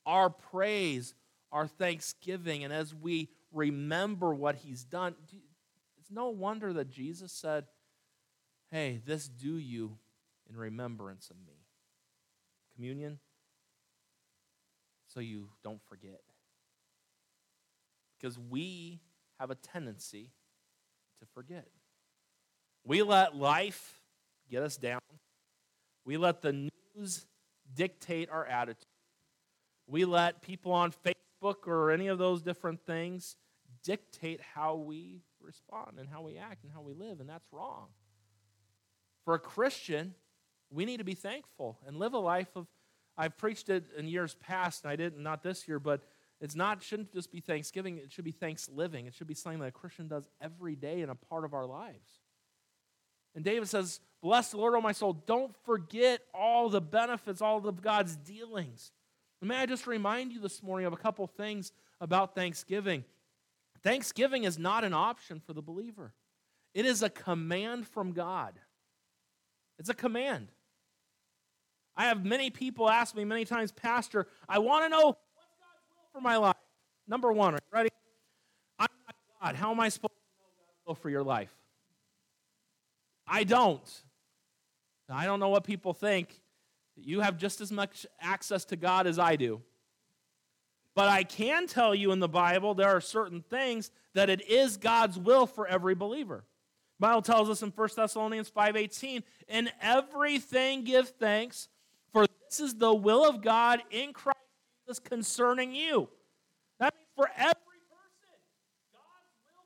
Our 0.08 0.32
praise, 0.32 1.14
our 1.52 1.68
thanksgiving, 1.68 2.64
and 2.64 2.74
as 2.74 2.96
we 2.96 3.30
remember 3.52 4.34
what 4.34 4.56
He's 4.56 4.84
done, 4.84 5.14
it's 6.00 6.10
no 6.10 6.30
wonder 6.30 6.74
that 6.74 6.90
Jesus 6.90 7.32
said, 7.32 7.66
Hey, 8.72 9.00
this 9.06 9.28
do 9.28 9.58
you 9.58 9.98
in 10.50 10.58
remembrance 10.58 11.30
of 11.30 11.38
me. 11.46 11.54
Communion, 12.76 13.20
so 15.08 15.20
you 15.20 15.50
don't 15.64 15.82
forget. 15.88 16.22
Because 18.18 18.38
we 18.38 19.00
have 19.40 19.52
a 19.52 19.56
tendency 19.56 20.32
to 21.20 21.26
forget. 21.34 21.68
We 22.84 23.04
let 23.04 23.36
life 23.36 24.00
get 24.50 24.64
us 24.64 24.78
down. 24.78 25.02
We 26.06 26.18
let 26.18 26.42
the 26.42 26.70
news 26.96 27.26
dictate 27.74 28.30
our 28.30 28.46
attitude. 28.46 28.86
We 29.88 30.06
let 30.06 30.42
people 30.42 30.72
on 30.72 30.92
Facebook 30.92 31.66
or 31.66 31.92
any 31.92 32.08
of 32.08 32.18
those 32.18 32.42
different 32.42 32.86
things 32.86 33.36
dictate 33.84 34.42
how 34.42 34.76
we 34.76 35.22
respond 35.42 35.98
and 35.98 36.10
how 36.10 36.22
we 36.22 36.38
act 36.38 36.64
and 36.64 36.72
how 36.74 36.82
we 36.82 36.94
live, 36.94 37.20
and 37.20 37.30
that's 37.30 37.48
wrong. 37.52 37.88
For 39.24 39.34
a 39.34 39.40
Christian, 39.40 40.14
we 40.70 40.86
need 40.86 40.98
to 40.98 41.04
be 41.04 41.16
thankful 41.16 41.80
and 41.88 41.98
live 41.98 42.14
a 42.14 42.20
life 42.20 42.50
of 42.56 42.68
I've 43.18 43.38
preached 43.38 43.70
it 43.70 43.86
in 43.98 44.08
years 44.08 44.36
past, 44.36 44.84
and 44.84 44.92
I 44.92 44.96
didn't 44.96 45.24
not 45.24 45.42
this 45.42 45.68
year, 45.68 45.80
but 45.80 46.02
it's 46.40 46.56
not 46.56 46.84
shouldn't 46.84 47.14
just 47.14 47.32
be 47.32 47.40
Thanksgiving, 47.40 47.98
it 47.98 48.12
should 48.12 48.26
be 48.26 48.32
thanks 48.32 48.70
living. 48.70 49.08
It 49.08 49.16
should 49.16 49.28
be 49.28 49.34
something 49.34 49.60
that 49.62 49.68
a 49.68 49.72
Christian 49.72 50.08
does 50.08 50.30
every 50.40 50.76
day 50.76 51.02
and 51.02 51.10
a 51.10 51.16
part 51.16 51.44
of 51.44 51.54
our 51.54 51.66
lives. 51.66 52.22
And 53.34 53.44
David 53.44 53.68
says, 53.68 54.00
Bless 54.22 54.52
the 54.52 54.58
Lord, 54.58 54.76
O 54.76 54.82
my 54.82 54.92
soul. 54.92 55.14
Don't 55.14 55.56
forget 55.66 56.22
all 56.34 56.70
the 56.70 56.82
benefits, 56.82 57.42
all 57.42 57.68
of 57.68 57.82
God's 57.82 58.16
dealings. 58.16 58.92
May 59.42 59.58
I 59.58 59.66
just 59.66 59.86
remind 59.86 60.32
you 60.32 60.40
this 60.40 60.64
morning 60.64 60.88
of 60.88 60.94
a 60.94 60.98
couple 60.98 61.28
things 61.28 61.72
about 62.02 62.34
Thanksgiving. 62.34 63.04
Thanksgiving 63.84 64.46
is 64.46 64.58
not 64.58 64.84
an 64.84 64.94
option 64.94 65.40
for 65.40 65.54
the 65.54 65.62
believer, 65.62 66.14
it 66.74 66.86
is 66.86 67.04
a 67.04 67.10
command 67.10 67.88
from 67.88 68.14
God. 68.14 68.60
It's 69.80 69.90
a 69.90 69.94
command. 69.94 70.48
I 71.96 72.06
have 72.06 72.26
many 72.26 72.50
people 72.50 72.90
ask 72.90 73.16
me 73.16 73.26
many 73.26 73.46
times, 73.46 73.72
Pastor, 73.72 74.28
I 74.50 74.60
want 74.60 74.86
to 74.86 74.90
know 74.90 75.06
what's 75.06 75.20
God's 75.60 75.84
will 75.90 76.20
for 76.20 76.22
my 76.22 76.38
life. 76.38 76.56
Number 77.08 77.32
one, 77.32 77.54
are 77.54 77.60
you 77.62 77.72
ready? 77.72 77.90
I'm 78.80 78.88
not 79.06 79.16
God. 79.42 79.56
How 79.56 79.72
am 79.72 79.80
I 79.80 79.90
supposed 79.90 80.14
to 80.14 80.40
know 80.40 80.50
God's 80.58 80.88
will 80.88 80.96
for 80.96 81.10
your 81.10 81.24
life? 81.24 81.56
I 83.28 83.44
don't. 83.44 83.88
I 85.10 85.26
don't 85.26 85.40
know 85.40 85.50
what 85.50 85.64
people 85.64 85.94
think. 85.94 86.40
You 86.98 87.22
have 87.22 87.38
just 87.38 87.62
as 87.62 87.72
much 87.72 88.06
access 88.20 88.66
to 88.66 88.76
God 88.76 89.08
as 89.08 89.20
I 89.20 89.36
do. 89.36 89.62
But 90.96 91.10
I 91.10 91.24
can 91.24 91.68
tell 91.68 91.94
you 91.94 92.12
in 92.12 92.20
the 92.20 92.28
Bible 92.28 92.74
there 92.74 92.90
are 92.90 93.02
certain 93.02 93.42
things 93.42 93.92
that 94.14 94.30
it 94.30 94.48
is 94.50 94.78
God's 94.78 95.18
will 95.20 95.46
for 95.46 95.68
every 95.68 95.94
believer. 95.94 96.44
Bible 97.00 97.22
tells 97.22 97.50
us 97.50 97.62
in 97.62 97.70
1 97.70 97.96
Thessalonians 97.96 98.50
5:18, 98.50 99.24
"In 99.48 99.72
everything 99.80 100.84
give 100.84 101.10
thanks, 101.10 101.70
for 102.12 102.26
this 102.26 102.60
is 102.60 102.76
the 102.76 102.94
will 102.94 103.24
of 103.24 103.42
God 103.42 103.84
in 103.92 104.14
Christ 104.14 104.40
Jesus 104.88 105.00
concerning 105.00 105.76
you. 105.76 106.10
That 106.80 106.94
means 106.96 107.10
for 107.16 107.30
every 107.36 107.54
person, 107.92 108.40
God's 108.92 109.36
will 109.44 109.66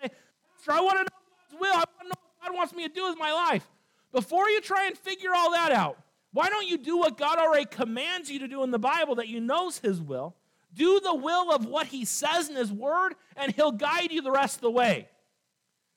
for 0.00 0.04
you. 0.04 0.10
say, 0.58 0.72
I 0.72 0.80
want 0.80 0.98
to 0.98 1.04
know 1.04 1.18
God's 1.50 1.60
will. 1.60 1.72
I 1.72 1.76
want 1.76 1.88
to 2.02 2.04
know 2.04 2.10
what 2.10 2.48
God 2.48 2.56
wants 2.56 2.72
me 2.74 2.86
to 2.86 2.94
do 2.94 3.08
with 3.08 3.18
my 3.18 3.32
life. 3.32 3.68
Before 4.12 4.48
you 4.48 4.60
try 4.60 4.86
and 4.86 4.96
figure 4.96 5.30
all 5.34 5.50
that 5.52 5.72
out, 5.72 5.98
why 6.32 6.48
don't 6.48 6.66
you 6.66 6.78
do 6.78 6.98
what 6.98 7.16
God 7.16 7.38
already 7.38 7.64
commands 7.64 8.30
you 8.30 8.38
to 8.40 8.48
do 8.48 8.62
in 8.62 8.70
the 8.70 8.78
Bible 8.78 9.16
that 9.16 9.28
you 9.28 9.40
knows 9.40 9.78
His 9.78 10.00
will? 10.00 10.36
Do 10.74 11.00
the 11.00 11.14
will 11.14 11.52
of 11.52 11.66
what 11.66 11.86
He 11.86 12.04
says 12.04 12.48
in 12.48 12.56
His 12.56 12.72
Word, 12.72 13.14
and 13.36 13.52
He'll 13.52 13.72
guide 13.72 14.12
you 14.12 14.22
the 14.22 14.30
rest 14.30 14.56
of 14.56 14.62
the 14.62 14.70
way. 14.70 15.08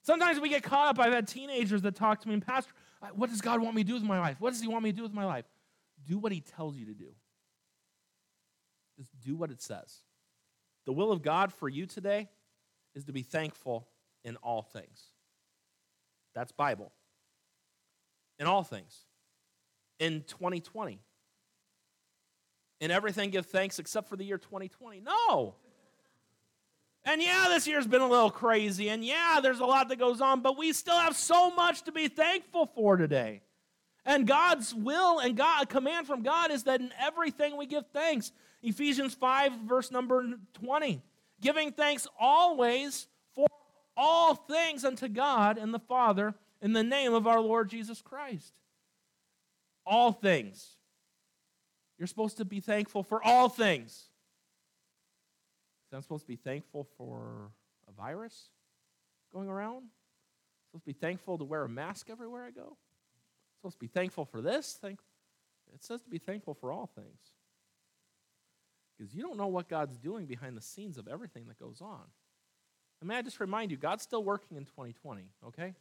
Sometimes 0.03 0.39
we 0.39 0.49
get 0.49 0.63
caught 0.63 0.87
up. 0.87 0.99
I've 0.99 1.13
had 1.13 1.27
teenagers 1.27 1.81
that 1.83 1.95
talk 1.95 2.21
to 2.21 2.27
me, 2.27 2.35
and 2.35 2.45
Pastor, 2.45 2.71
what 3.13 3.29
does 3.29 3.41
God 3.41 3.61
want 3.61 3.75
me 3.75 3.83
to 3.83 3.87
do 3.87 3.93
with 3.95 4.03
my 4.03 4.19
life? 4.19 4.37
What 4.39 4.51
does 4.51 4.61
He 4.61 4.67
want 4.67 4.83
me 4.83 4.91
to 4.91 4.95
do 4.95 5.03
with 5.03 5.13
my 5.13 5.25
life? 5.25 5.45
do 6.05 6.17
what 6.17 6.31
he 6.31 6.41
tells 6.41 6.77
you 6.77 6.85
to 6.85 6.93
do. 6.93 7.09
Just 8.97 9.09
do 9.19 9.35
what 9.35 9.51
it 9.51 9.61
says. 9.61 9.99
The 10.85 10.93
will 10.93 11.11
of 11.11 11.21
God 11.21 11.53
for 11.53 11.69
you 11.69 11.85
today 11.85 12.29
is 12.95 13.05
to 13.05 13.13
be 13.13 13.23
thankful 13.23 13.87
in 14.23 14.35
all 14.37 14.61
things. 14.61 15.01
That's 16.35 16.51
Bible. 16.51 16.91
In 18.39 18.47
all 18.47 18.63
things. 18.63 19.05
In 20.01 20.23
2020. 20.23 20.99
In 22.79 22.89
everything 22.89 23.29
give 23.29 23.45
thanks 23.45 23.77
except 23.77 24.09
for 24.09 24.17
the 24.17 24.25
year 24.25 24.39
2020. 24.39 25.01
No. 25.01 25.53
And 27.05 27.21
yeah, 27.21 27.45
this 27.49 27.67
year's 27.67 27.85
been 27.85 28.01
a 28.01 28.09
little 28.09 28.31
crazy, 28.31 28.89
and 28.89 29.05
yeah, 29.05 29.39
there's 29.41 29.59
a 29.59 29.65
lot 29.65 29.89
that 29.89 29.99
goes 29.99 30.19
on, 30.19 30.41
but 30.41 30.57
we 30.57 30.73
still 30.73 30.97
have 30.97 31.15
so 31.15 31.51
much 31.51 31.83
to 31.83 31.91
be 31.91 32.07
thankful 32.07 32.65
for 32.75 32.97
today. 32.97 33.41
And 34.03 34.25
God's 34.25 34.73
will 34.73 35.19
and 35.19 35.37
God 35.37 35.69
command 35.69 36.07
from 36.07 36.23
God 36.23 36.49
is 36.49 36.63
that 36.63 36.81
in 36.81 36.91
everything 36.99 37.55
we 37.55 37.67
give 37.67 37.85
thanks. 37.93 38.31
Ephesians 38.63 39.13
5 39.13 39.53
verse 39.67 39.91
number 39.91 40.25
20. 40.53 41.03
Giving 41.41 41.71
thanks 41.71 42.07
always 42.19 43.07
for 43.35 43.47
all 43.95 44.33
things 44.33 44.83
unto 44.83 45.07
God 45.07 45.59
and 45.59 45.71
the 45.71 45.79
Father 45.79 46.33
in 46.61 46.73
the 46.73 46.83
name 46.83 47.13
of 47.13 47.27
our 47.27 47.39
Lord 47.39 47.69
Jesus 47.69 48.01
Christ. 48.01 48.60
All 49.85 50.11
things. 50.11 50.75
You're 51.97 52.07
supposed 52.07 52.37
to 52.37 52.45
be 52.45 52.59
thankful 52.59 53.03
for 53.03 53.23
all 53.23 53.49
things. 53.49 54.05
I'm 55.93 56.01
supposed 56.01 56.23
to 56.23 56.27
be 56.27 56.37
thankful 56.37 56.87
for 56.97 57.51
a 57.87 57.91
virus 57.91 58.49
going 59.33 59.49
around? 59.49 59.77
I'm 59.77 60.79
supposed 60.79 60.85
to 60.85 60.93
be 60.93 60.99
thankful 60.99 61.37
to 61.37 61.43
wear 61.43 61.63
a 61.63 61.69
mask 61.69 62.09
everywhere 62.09 62.45
I 62.45 62.51
go? 62.51 62.61
I'm 62.61 63.57
supposed 63.59 63.75
to 63.75 63.79
be 63.79 63.87
thankful 63.87 64.25
for 64.25 64.41
this? 64.41 64.77
Thank 64.81 64.99
it 65.73 65.83
says 65.83 66.01
to 66.01 66.09
be 66.09 66.17
thankful 66.17 66.53
for 66.53 66.71
all 66.71 66.89
things. 66.95 67.19
Because 68.97 69.15
you 69.15 69.23
don't 69.23 69.37
know 69.37 69.47
what 69.47 69.67
God's 69.69 69.97
doing 69.97 70.25
behind 70.25 70.55
the 70.55 70.61
scenes 70.61 70.97
of 70.97 71.07
everything 71.07 71.45
that 71.47 71.59
goes 71.59 71.81
on. 71.81 72.03
And 72.99 73.07
may 73.07 73.17
I 73.17 73.21
just 73.21 73.39
remind 73.39 73.71
you, 73.71 73.77
God's 73.77 74.03
still 74.03 74.23
working 74.23 74.57
in 74.57 74.65
2020, 74.65 75.23
okay? 75.47 75.73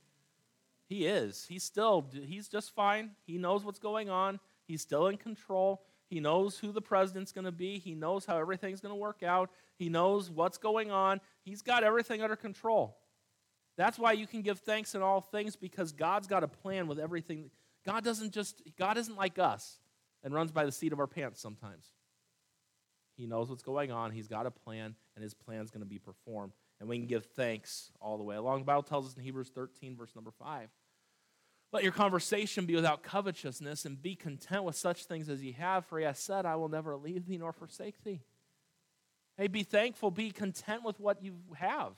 He 0.91 1.07
is. 1.07 1.47
He's 1.49 1.63
still, 1.63 2.11
he's 2.27 2.49
just 2.49 2.75
fine. 2.75 3.13
He 3.25 3.39
knows 3.39 3.65
what's 3.65 3.79
going 3.79 4.11
on. 4.11 4.41
He's 4.67 4.83
still 4.83 5.07
in 5.07 5.19
control. 5.19 5.83
He 6.09 6.19
knows 6.19 6.59
who 6.59 6.73
the 6.73 6.83
president's 6.83 7.31
going 7.31 7.45
to 7.45 7.53
be. 7.53 7.79
He 7.79 7.95
knows 7.95 8.27
how 8.27 8.37
everything's 8.37 8.81
going 8.81 8.93
to 8.93 9.01
work 9.01 9.23
out. 9.23 9.51
He 9.79 9.89
knows 9.89 10.29
what's 10.29 10.59
going 10.59 10.91
on. 10.91 11.21
He's 11.45 11.63
got 11.63 11.85
everything 11.85 12.23
under 12.23 12.35
control. 12.35 12.99
That's 13.77 14.01
why 14.01 14.13
you 14.13 14.27
can 14.27 14.43
give 14.43 14.59
thanks 14.59 14.97
in 14.97 15.01
all 15.01 15.21
things 15.21 15.55
because 15.55 15.93
God's 15.93 16.27
got 16.27 16.43
a 16.43 16.49
plan 16.49 16.89
with 16.89 16.99
everything. 16.99 17.51
God 17.87 18.03
doesn't 18.03 18.33
just, 18.33 18.61
God 18.77 18.99
isn't 18.99 19.17
like 19.17 19.39
us 19.39 19.79
and 20.25 20.35
runs 20.35 20.51
by 20.51 20.65
the 20.67 20.73
seat 20.73 20.93
of 20.93 20.99
our 20.99 21.07
pants 21.07 21.41
sometimes. 21.41 21.87
He 23.17 23.27
knows 23.27 23.49
what's 23.49 23.63
going 23.63 23.93
on. 23.93 24.11
He's 24.11 24.27
got 24.27 24.47
a 24.47 24.51
plan, 24.51 24.97
and 25.15 25.23
his 25.23 25.35
plan's 25.35 25.71
going 25.71 25.83
to 25.83 25.89
be 25.89 25.99
performed. 25.99 26.53
And 26.81 26.89
we 26.89 26.99
can 26.99 27.07
give 27.07 27.27
thanks 27.27 27.93
all 28.01 28.19
the 28.19 28.25
way 28.25 28.35
along. 28.35 28.61
The 28.61 28.65
Bible 28.65 28.83
tells 28.83 29.07
us 29.07 29.15
in 29.17 29.23
Hebrews 29.23 29.53
13, 29.55 29.97
verse 29.97 30.17
number 30.17 30.33
5. 30.33 30.69
Let 31.73 31.85
your 31.85 31.93
conversation 31.93 32.67
be 32.67 32.75
without 32.75 33.03
covetousness, 33.03 33.85
and 33.85 34.01
be 34.01 34.17
content 34.17 34.65
with 34.65 34.75
such 34.75 35.05
things 35.05 35.29
as 35.29 35.43
ye 35.43 35.53
have, 35.53 35.87
for 35.87 35.99
he 35.99 36.05
has 36.05 36.19
said, 36.19 36.45
I 36.45 36.57
will 36.57 36.69
never 36.69 36.97
leave 36.97 37.27
thee 37.27 37.39
nor 37.39 37.53
forsake 37.53 38.03
thee. 38.03 38.23
Hey, 39.37 39.47
be 39.47 39.63
thankful, 39.63 40.11
be 40.11 40.33
content 40.33 40.85
with 40.85 40.99
what 40.99 41.23
you 41.23 41.37
have, 41.55 41.93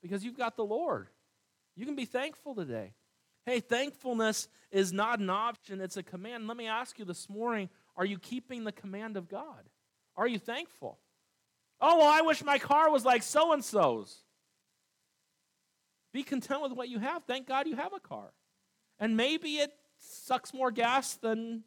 because 0.00 0.24
you've 0.24 0.38
got 0.38 0.56
the 0.56 0.64
Lord. 0.64 1.08
You 1.76 1.84
can 1.84 1.96
be 1.96 2.06
thankful 2.06 2.54
today. 2.54 2.94
Hey, 3.44 3.60
thankfulness 3.60 4.48
is 4.70 4.92
not 4.92 5.20
an 5.20 5.30
option, 5.30 5.80
it's 5.80 5.96
a 5.96 6.02
command. 6.02 6.48
Let 6.48 6.56
me 6.56 6.66
ask 6.66 6.98
you 6.98 7.04
this 7.04 7.28
morning 7.28 7.68
are 7.96 8.04
you 8.04 8.18
keeping 8.18 8.64
the 8.64 8.72
command 8.72 9.16
of 9.16 9.28
God? 9.28 9.68
Are 10.16 10.28
you 10.28 10.38
thankful? 10.38 10.98
Oh, 11.80 11.98
well, 11.98 12.06
I 12.06 12.22
wish 12.22 12.42
my 12.44 12.58
car 12.58 12.90
was 12.90 13.04
like 13.04 13.22
so 13.22 13.52
and 13.52 13.64
so's. 13.64 14.22
Be 16.12 16.22
content 16.22 16.62
with 16.62 16.72
what 16.72 16.88
you 16.88 16.98
have. 16.98 17.24
Thank 17.24 17.46
God 17.46 17.66
you 17.66 17.76
have 17.76 17.92
a 17.92 18.00
car. 18.00 18.32
And 19.00 19.16
maybe 19.16 19.56
it 19.56 19.72
sucks 19.98 20.52
more 20.52 20.70
gas 20.70 21.14
than 21.14 21.62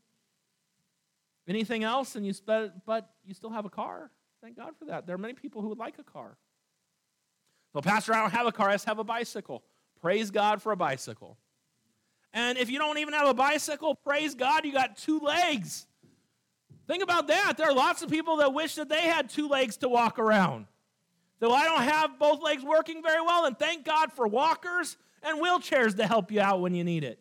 anything 1.47 1.83
else, 1.83 2.15
and 2.15 2.25
you 2.25 2.33
spend, 2.33 2.71
but 2.85 3.09
you 3.25 3.33
still 3.33 3.49
have 3.49 3.65
a 3.65 3.69
car. 3.69 4.11
Thank 4.41 4.57
God 4.57 4.73
for 4.77 4.85
that. 4.85 5.05
There 5.05 5.15
are 5.15 5.19
many 5.19 5.33
people 5.33 5.61
who 5.61 5.69
would 5.69 5.77
like 5.77 5.99
a 5.99 6.03
car. 6.03 6.37
So, 7.73 7.81
Pastor, 7.81 8.13
I 8.13 8.21
don't 8.21 8.31
have 8.31 8.47
a 8.47 8.51
car, 8.51 8.69
I 8.69 8.73
just 8.73 8.85
have 8.85 8.99
a 8.99 9.03
bicycle. 9.03 9.63
Praise 10.01 10.31
God 10.31 10.61
for 10.61 10.71
a 10.71 10.75
bicycle. 10.75 11.37
And 12.33 12.57
if 12.57 12.69
you 12.69 12.79
don't 12.79 12.97
even 12.97 13.13
have 13.13 13.27
a 13.27 13.33
bicycle, 13.33 13.95
praise 13.95 14.35
God, 14.35 14.65
you 14.65 14.73
got 14.73 14.97
two 14.97 15.19
legs. 15.19 15.85
Think 16.87 17.03
about 17.03 17.27
that. 17.27 17.53
There 17.57 17.67
are 17.67 17.73
lots 17.73 18.01
of 18.01 18.09
people 18.09 18.37
that 18.37 18.53
wish 18.53 18.75
that 18.75 18.89
they 18.89 19.01
had 19.01 19.29
two 19.29 19.47
legs 19.47 19.77
to 19.77 19.89
walk 19.89 20.17
around. 20.19 20.65
So 21.39 21.51
I 21.51 21.65
don't 21.65 21.83
have 21.83 22.19
both 22.19 22.41
legs 22.41 22.63
working 22.63 23.01
very 23.01 23.21
well, 23.21 23.45
and 23.45 23.57
thank 23.57 23.85
God 23.85 24.11
for 24.11 24.27
walkers 24.27 24.97
and 25.23 25.41
wheelchairs 25.41 25.95
to 25.97 26.07
help 26.07 26.31
you 26.31 26.41
out 26.41 26.61
when 26.61 26.73
you 26.73 26.83
need 26.83 27.03
it. 27.03 27.19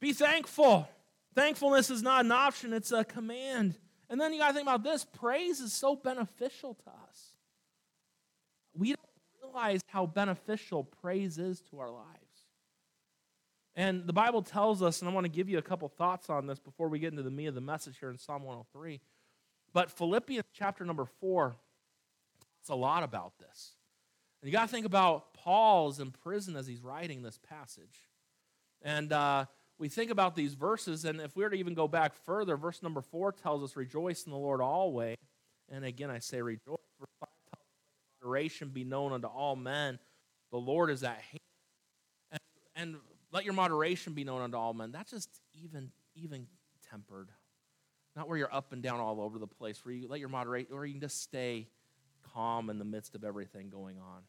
Be 0.00 0.12
thankful. 0.12 0.88
Thankfulness 1.34 1.90
is 1.90 2.02
not 2.02 2.24
an 2.24 2.32
option, 2.32 2.72
it's 2.72 2.92
a 2.92 3.04
command. 3.04 3.74
And 4.08 4.20
then 4.20 4.32
you 4.32 4.38
got 4.38 4.48
to 4.48 4.54
think 4.54 4.66
about 4.66 4.84
this 4.84 5.04
praise 5.04 5.60
is 5.60 5.72
so 5.72 5.96
beneficial 5.96 6.74
to 6.74 6.90
us. 7.08 7.34
We 8.76 8.88
don't 8.88 9.00
realize 9.42 9.80
how 9.86 10.06
beneficial 10.06 10.84
praise 10.84 11.38
is 11.38 11.60
to 11.70 11.80
our 11.80 11.90
lives. 11.90 12.08
And 13.76 14.06
the 14.06 14.12
Bible 14.12 14.42
tells 14.42 14.82
us, 14.82 15.00
and 15.00 15.10
I 15.10 15.12
want 15.12 15.24
to 15.24 15.32
give 15.32 15.48
you 15.48 15.58
a 15.58 15.62
couple 15.62 15.88
thoughts 15.88 16.30
on 16.30 16.46
this 16.46 16.60
before 16.60 16.88
we 16.88 16.98
get 16.98 17.10
into 17.12 17.24
the 17.24 17.30
meat 17.30 17.46
of 17.46 17.54
the 17.54 17.60
message 17.60 17.98
here 17.98 18.10
in 18.10 18.18
Psalm 18.18 18.44
103. 18.44 19.00
But 19.72 19.90
Philippians 19.90 20.44
chapter 20.52 20.84
number 20.84 21.06
four, 21.20 21.56
it's 22.60 22.68
a 22.68 22.74
lot 22.74 23.02
about 23.02 23.32
this. 23.38 23.72
And 24.44 24.52
you 24.52 24.58
got 24.58 24.68
to 24.68 24.70
think 24.70 24.84
about 24.84 25.32
Paul's 25.32 26.00
in 26.00 26.10
prison 26.10 26.54
as 26.54 26.66
he's 26.66 26.82
writing 26.82 27.22
this 27.22 27.38
passage. 27.48 28.10
And 28.82 29.10
uh, 29.10 29.46
we 29.78 29.88
think 29.88 30.10
about 30.10 30.36
these 30.36 30.52
verses, 30.52 31.06
and 31.06 31.18
if 31.18 31.34
we 31.34 31.44
were 31.44 31.48
to 31.48 31.56
even 31.56 31.72
go 31.72 31.88
back 31.88 32.12
further, 32.26 32.58
verse 32.58 32.82
number 32.82 33.00
four 33.00 33.32
tells 33.32 33.62
us, 33.62 33.74
Rejoice 33.74 34.24
in 34.24 34.32
the 34.32 34.36
Lord 34.36 34.60
always. 34.60 35.16
And 35.70 35.82
again, 35.82 36.10
I 36.10 36.18
say 36.18 36.42
rejoice. 36.42 36.76
Verse 37.00 37.08
five 37.18 37.30
tells 37.54 37.62
us, 37.62 38.20
Moderation 38.20 38.68
be 38.68 38.84
known 38.84 39.12
unto 39.12 39.28
all 39.28 39.56
men. 39.56 39.98
The 40.50 40.58
Lord 40.58 40.90
is 40.90 41.02
at 41.02 41.22
hand. 41.22 41.40
And, 42.30 42.40
and 42.76 42.96
let 43.32 43.46
your 43.46 43.54
moderation 43.54 44.12
be 44.12 44.24
known 44.24 44.42
unto 44.42 44.58
all 44.58 44.74
men. 44.74 44.92
That's 44.92 45.10
just 45.10 45.30
even, 45.54 45.90
even 46.16 46.48
tempered. 46.90 47.30
Not 48.14 48.28
where 48.28 48.36
you're 48.36 48.54
up 48.54 48.74
and 48.74 48.82
down 48.82 49.00
all 49.00 49.22
over 49.22 49.38
the 49.38 49.46
place, 49.46 49.82
where 49.86 49.94
you 49.94 50.06
let 50.06 50.20
your 50.20 50.28
moderate, 50.28 50.68
or 50.70 50.84
you 50.84 50.92
can 50.92 51.00
just 51.00 51.22
stay 51.22 51.66
calm 52.34 52.68
in 52.68 52.78
the 52.78 52.84
midst 52.84 53.14
of 53.14 53.24
everything 53.24 53.70
going 53.70 53.96
on. 53.98 54.20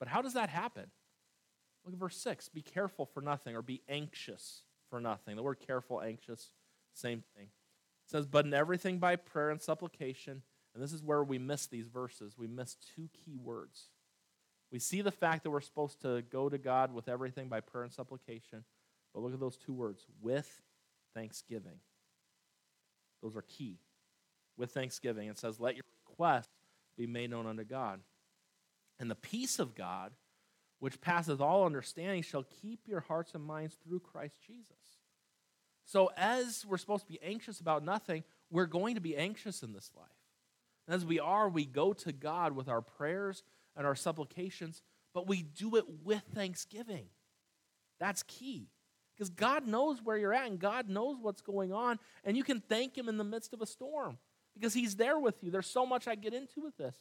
But 0.00 0.08
how 0.08 0.22
does 0.22 0.34
that 0.34 0.50
happen? 0.50 0.90
Look 1.84 1.94
at 1.94 2.00
verse 2.00 2.16
6. 2.16 2.48
Be 2.48 2.62
careful 2.62 3.06
for 3.06 3.20
nothing, 3.20 3.54
or 3.54 3.62
be 3.62 3.82
anxious 3.88 4.62
for 4.88 5.00
nothing. 5.00 5.36
The 5.36 5.42
word 5.42 5.60
careful, 5.64 6.00
anxious, 6.00 6.50
same 6.92 7.22
thing. 7.36 7.44
It 7.44 8.10
says, 8.10 8.26
but 8.26 8.44
in 8.44 8.52
everything 8.52 8.98
by 8.98 9.14
prayer 9.14 9.50
and 9.50 9.62
supplication. 9.62 10.42
And 10.74 10.82
this 10.82 10.92
is 10.92 11.02
where 11.02 11.22
we 11.22 11.38
miss 11.38 11.66
these 11.68 11.86
verses. 11.86 12.36
We 12.36 12.48
miss 12.48 12.76
two 12.96 13.08
key 13.12 13.36
words 13.36 13.90
we 14.70 14.78
see 14.78 15.02
the 15.02 15.10
fact 15.10 15.42
that 15.42 15.50
we're 15.50 15.60
supposed 15.60 16.00
to 16.02 16.22
go 16.22 16.48
to 16.48 16.58
God 16.58 16.94
with 16.94 17.08
everything 17.08 17.48
by 17.48 17.60
prayer 17.60 17.84
and 17.84 17.92
supplication. 17.92 18.64
But 19.12 19.20
look 19.20 19.34
at 19.34 19.40
those 19.40 19.56
two 19.56 19.72
words 19.72 20.06
with 20.20 20.62
thanksgiving. 21.14 21.80
Those 23.22 23.36
are 23.36 23.42
key. 23.42 23.78
With 24.56 24.70
thanksgiving. 24.70 25.28
It 25.28 25.38
says, 25.38 25.58
Let 25.58 25.74
your 25.74 25.84
request 26.08 26.50
be 26.96 27.06
made 27.06 27.30
known 27.30 27.46
unto 27.46 27.64
God. 27.64 28.00
And 29.00 29.10
the 29.10 29.16
peace 29.16 29.58
of 29.58 29.74
God, 29.74 30.12
which 30.78 31.00
passeth 31.00 31.40
all 31.40 31.64
understanding, 31.64 32.22
shall 32.22 32.44
keep 32.62 32.86
your 32.86 33.00
hearts 33.00 33.34
and 33.34 33.42
minds 33.42 33.76
through 33.82 34.00
Christ 34.00 34.36
Jesus. 34.46 34.76
So, 35.86 36.10
as 36.16 36.64
we're 36.68 36.76
supposed 36.76 37.06
to 37.06 37.12
be 37.12 37.20
anxious 37.22 37.58
about 37.58 37.82
nothing, 37.82 38.22
we're 38.50 38.66
going 38.66 38.94
to 38.94 39.00
be 39.00 39.16
anxious 39.16 39.62
in 39.62 39.72
this 39.72 39.90
life. 39.96 40.06
And 40.86 40.94
as 40.94 41.04
we 41.04 41.18
are, 41.18 41.48
we 41.48 41.64
go 41.64 41.92
to 41.94 42.12
God 42.12 42.54
with 42.54 42.68
our 42.68 42.82
prayers 42.82 43.42
and 43.74 43.86
our 43.86 43.94
supplications, 43.94 44.82
but 45.14 45.26
we 45.26 45.42
do 45.42 45.76
it 45.76 45.84
with 46.04 46.22
thanksgiving. 46.34 47.06
That's 47.98 48.22
key. 48.24 48.68
Because 49.14 49.30
God 49.30 49.66
knows 49.66 50.02
where 50.02 50.16
you're 50.16 50.32
at 50.34 50.46
and 50.46 50.58
God 50.58 50.88
knows 50.88 51.16
what's 51.20 51.42
going 51.42 51.72
on, 51.72 51.98
and 52.22 52.36
you 52.36 52.44
can 52.44 52.60
thank 52.60 52.96
Him 52.96 53.08
in 53.08 53.16
the 53.16 53.24
midst 53.24 53.52
of 53.52 53.62
a 53.62 53.66
storm 53.66 54.18
because 54.54 54.74
He's 54.74 54.96
there 54.96 55.18
with 55.18 55.42
you. 55.42 55.50
There's 55.50 55.66
so 55.66 55.86
much 55.86 56.06
I 56.06 56.14
get 56.14 56.34
into 56.34 56.60
with 56.60 56.76
this. 56.76 56.96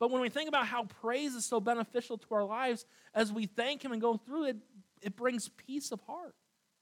But 0.00 0.10
when 0.10 0.22
we 0.22 0.30
think 0.30 0.48
about 0.48 0.66
how 0.66 0.84
praise 0.84 1.34
is 1.34 1.44
so 1.44 1.60
beneficial 1.60 2.16
to 2.18 2.34
our 2.34 2.44
lives, 2.44 2.86
as 3.14 3.30
we 3.30 3.46
thank 3.46 3.84
Him 3.84 3.92
and 3.92 4.00
go 4.00 4.16
through 4.16 4.46
it, 4.46 4.56
it 5.02 5.14
brings 5.14 5.48
peace 5.50 5.92
of 5.92 6.00
heart. 6.00 6.34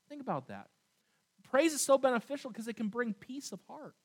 Think 0.08 0.22
about 0.22 0.48
that. 0.48 0.68
Praise 1.50 1.72
is 1.72 1.80
so 1.80 1.98
beneficial 1.98 2.50
because 2.50 2.68
it 2.68 2.76
can 2.76 2.88
bring 2.88 3.12
peace 3.12 3.52
of 3.52 3.60
heart. 3.68 3.96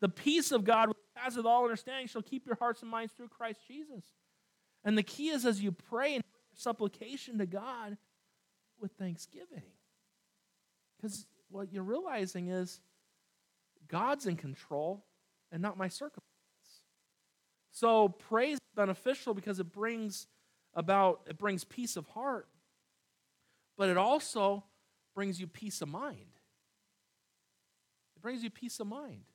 The 0.00 0.08
peace 0.08 0.52
of 0.52 0.64
God, 0.64 0.88
which 0.88 0.96
passes 1.16 1.44
all 1.44 1.64
understanding, 1.64 2.08
shall 2.08 2.22
keep 2.22 2.44
your 2.44 2.56
hearts 2.56 2.82
and 2.82 2.90
minds 2.90 3.12
through 3.12 3.28
Christ 3.28 3.60
Jesus. 3.66 4.04
And 4.84 4.98
the 4.98 5.02
key 5.02 5.28
is 5.28 5.44
as 5.44 5.62
you 5.62 5.72
pray 5.72 6.16
and 6.16 6.24
supplication 6.54 7.38
to 7.38 7.46
God 7.46 7.96
with 8.80 8.92
thanksgiving. 8.92 9.62
Because 10.96 11.26
what 11.50 11.72
you're 11.72 11.82
realizing 11.82 12.48
is 12.48 12.80
God's 13.86 14.26
in 14.26 14.36
control 14.36 15.04
and 15.52 15.62
not 15.62 15.76
my 15.76 15.88
circumstance. 15.88 16.37
So 17.78 18.08
praise 18.08 18.54
is 18.54 18.74
beneficial 18.74 19.34
because 19.34 19.60
it 19.60 19.70
brings 19.72 20.26
about 20.74 21.20
it 21.28 21.38
brings 21.38 21.62
peace 21.62 21.96
of 21.96 22.08
heart, 22.08 22.48
but 23.76 23.88
it 23.88 23.96
also 23.96 24.64
brings 25.14 25.38
you 25.38 25.46
peace 25.46 25.80
of 25.80 25.86
mind. 25.86 26.40
It 28.16 28.22
brings 28.22 28.42
you 28.42 28.50
peace 28.50 28.80
of 28.80 28.88
mind. 28.88 29.26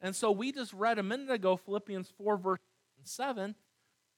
And 0.00 0.14
so 0.14 0.30
we 0.30 0.52
just 0.52 0.72
read 0.74 1.00
a 1.00 1.02
minute 1.02 1.28
ago 1.28 1.56
Philippians 1.56 2.08
4, 2.16 2.36
verse 2.36 2.60
7 3.02 3.56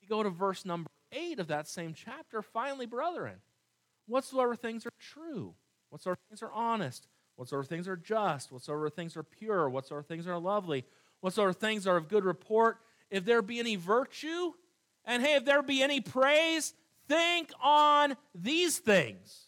We 0.03 0.09
go 0.09 0.23
to 0.23 0.29
verse 0.29 0.67
number 0.67 0.91
8 1.11 1.39
of 1.39 1.47
that 1.47 1.67
same 1.67 1.95
chapter, 1.95 2.43
finally, 2.43 2.85
brethren, 2.85 3.37
whatsoever 4.07 4.57
things 4.57 4.85
are 4.85 4.93
true, 5.01 5.55
whatsoever 5.89 6.19
things 6.29 6.43
are 6.43 6.53
honest, 6.53 7.09
whatsoever 7.37 7.65
things 7.65 7.89
are 7.89 7.97
just, 7.97 8.53
whatsoever 8.53 8.91
things 8.91 9.17
are 9.17 9.23
pure, 9.23 9.71
whatsoever 9.71 10.03
things 10.03 10.27
are 10.27 10.39
lovely, 10.39 10.85
whatsoever 11.21 11.55
things 11.55 11.87
are 11.87 11.97
of 11.97 12.11
good 12.11 12.27
report, 12.27 12.81
if 13.11 13.25
there 13.25 13.43
be 13.43 13.59
any 13.59 13.77
virtue, 13.77 14.53
and 15.05 15.23
hey, 15.23 15.35
if 15.37 15.45
there 15.45 15.63
be 15.63 15.83
any 15.83 16.01
praise, 16.01 16.75
think 17.09 17.51
on 17.63 18.17
these 18.35 18.79
things. 18.79 19.47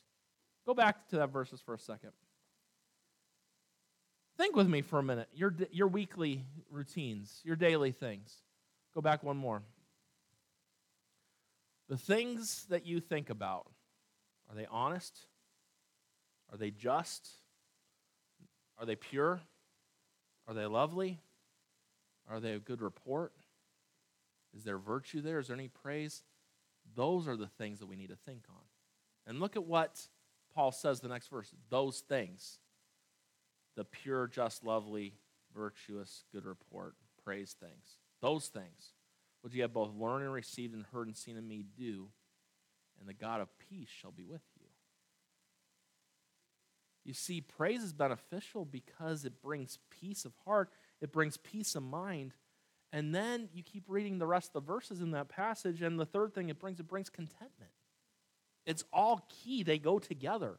Go 0.66 0.74
back 0.74 1.08
to 1.08 1.16
that 1.16 1.30
verses 1.30 1.60
for 1.60 1.74
a 1.74 1.78
second. 1.78 2.12
Think 4.36 4.56
with 4.56 4.68
me 4.68 4.80
for 4.80 4.98
a 4.98 5.02
minute. 5.02 5.28
Your, 5.34 5.54
your 5.70 5.88
weekly 5.88 6.44
routines, 6.70 7.40
your 7.44 7.56
daily 7.56 7.92
things. 7.92 8.34
Go 8.94 9.00
back 9.00 9.22
one 9.22 9.36
more. 9.36 9.62
The 11.88 11.98
things 11.98 12.64
that 12.70 12.86
you 12.86 13.00
think 13.00 13.30
about, 13.30 13.66
are 14.48 14.54
they 14.54 14.66
honest? 14.70 15.18
Are 16.50 16.56
they 16.56 16.70
just? 16.70 17.28
Are 18.78 18.86
they 18.86 18.96
pure? 18.96 19.40
Are 20.48 20.54
they 20.54 20.66
lovely? 20.66 21.20
Are 22.30 22.40
they 22.40 22.52
a 22.52 22.58
good 22.58 22.80
report? 22.80 23.32
Is 24.56 24.64
there 24.64 24.78
virtue 24.78 25.20
there? 25.20 25.38
Is 25.38 25.48
there 25.48 25.56
any 25.56 25.68
praise? 25.68 26.22
Those 26.94 27.28
are 27.28 27.36
the 27.36 27.46
things 27.46 27.78
that 27.80 27.86
we 27.86 27.96
need 27.96 28.08
to 28.08 28.16
think 28.16 28.44
on. 28.48 28.62
And 29.26 29.40
look 29.40 29.56
at 29.56 29.64
what 29.64 30.08
Paul 30.54 30.72
says 30.72 31.00
the 31.00 31.08
next 31.08 31.28
verse 31.28 31.52
those 31.68 32.00
things 32.00 32.58
the 33.76 33.84
pure, 33.84 34.26
just, 34.26 34.64
lovely, 34.64 35.14
virtuous, 35.54 36.24
good 36.32 36.44
report, 36.44 36.94
praise 37.24 37.54
things. 37.58 37.96
Those 38.20 38.48
things 38.48 38.92
which 39.42 39.54
you 39.54 39.62
have 39.62 39.72
both 39.72 39.94
learned 39.94 40.24
and 40.24 40.32
received 40.32 40.74
and 40.74 40.84
heard 40.92 41.06
and 41.06 41.16
seen 41.16 41.36
in 41.36 41.48
me 41.48 41.64
do, 41.78 42.08
and 42.98 43.08
the 43.08 43.14
God 43.14 43.40
of 43.40 43.48
peace 43.58 43.88
shall 43.88 44.10
be 44.10 44.24
with 44.24 44.42
you. 44.58 44.66
You 47.04 47.14
see, 47.14 47.40
praise 47.40 47.82
is 47.82 47.92
beneficial 47.92 48.64
because 48.64 49.24
it 49.24 49.40
brings 49.40 49.78
peace 49.88 50.24
of 50.24 50.32
heart, 50.44 50.70
it 51.00 51.12
brings 51.12 51.36
peace 51.38 51.74
of 51.74 51.82
mind. 51.82 52.34
And 52.92 53.14
then 53.14 53.48
you 53.52 53.62
keep 53.62 53.84
reading 53.86 54.18
the 54.18 54.26
rest 54.26 54.48
of 54.48 54.64
the 54.64 54.72
verses 54.72 55.00
in 55.00 55.12
that 55.12 55.28
passage, 55.28 55.80
and 55.82 55.98
the 55.98 56.06
third 56.06 56.34
thing 56.34 56.48
it 56.48 56.58
brings, 56.58 56.80
it 56.80 56.88
brings 56.88 57.08
contentment. 57.08 57.70
It's 58.66 58.84
all 58.92 59.28
key, 59.28 59.62
they 59.62 59.78
go 59.78 59.98
together. 59.98 60.58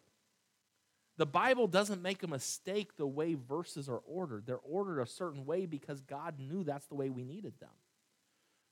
The 1.17 1.25
Bible 1.25 1.67
doesn't 1.67 2.01
make 2.01 2.23
a 2.23 2.27
mistake 2.27 2.95
the 2.95 3.05
way 3.05 3.35
verses 3.35 3.89
are 3.89 4.01
ordered. 4.07 4.45
They're 4.45 4.59
ordered 4.63 5.01
a 5.01 5.05
certain 5.05 5.45
way 5.45 5.65
because 5.65 6.01
God 6.01 6.39
knew 6.39 6.63
that's 6.63 6.87
the 6.87 6.95
way 6.95 7.09
we 7.09 7.23
needed 7.23 7.53
them. 7.59 7.69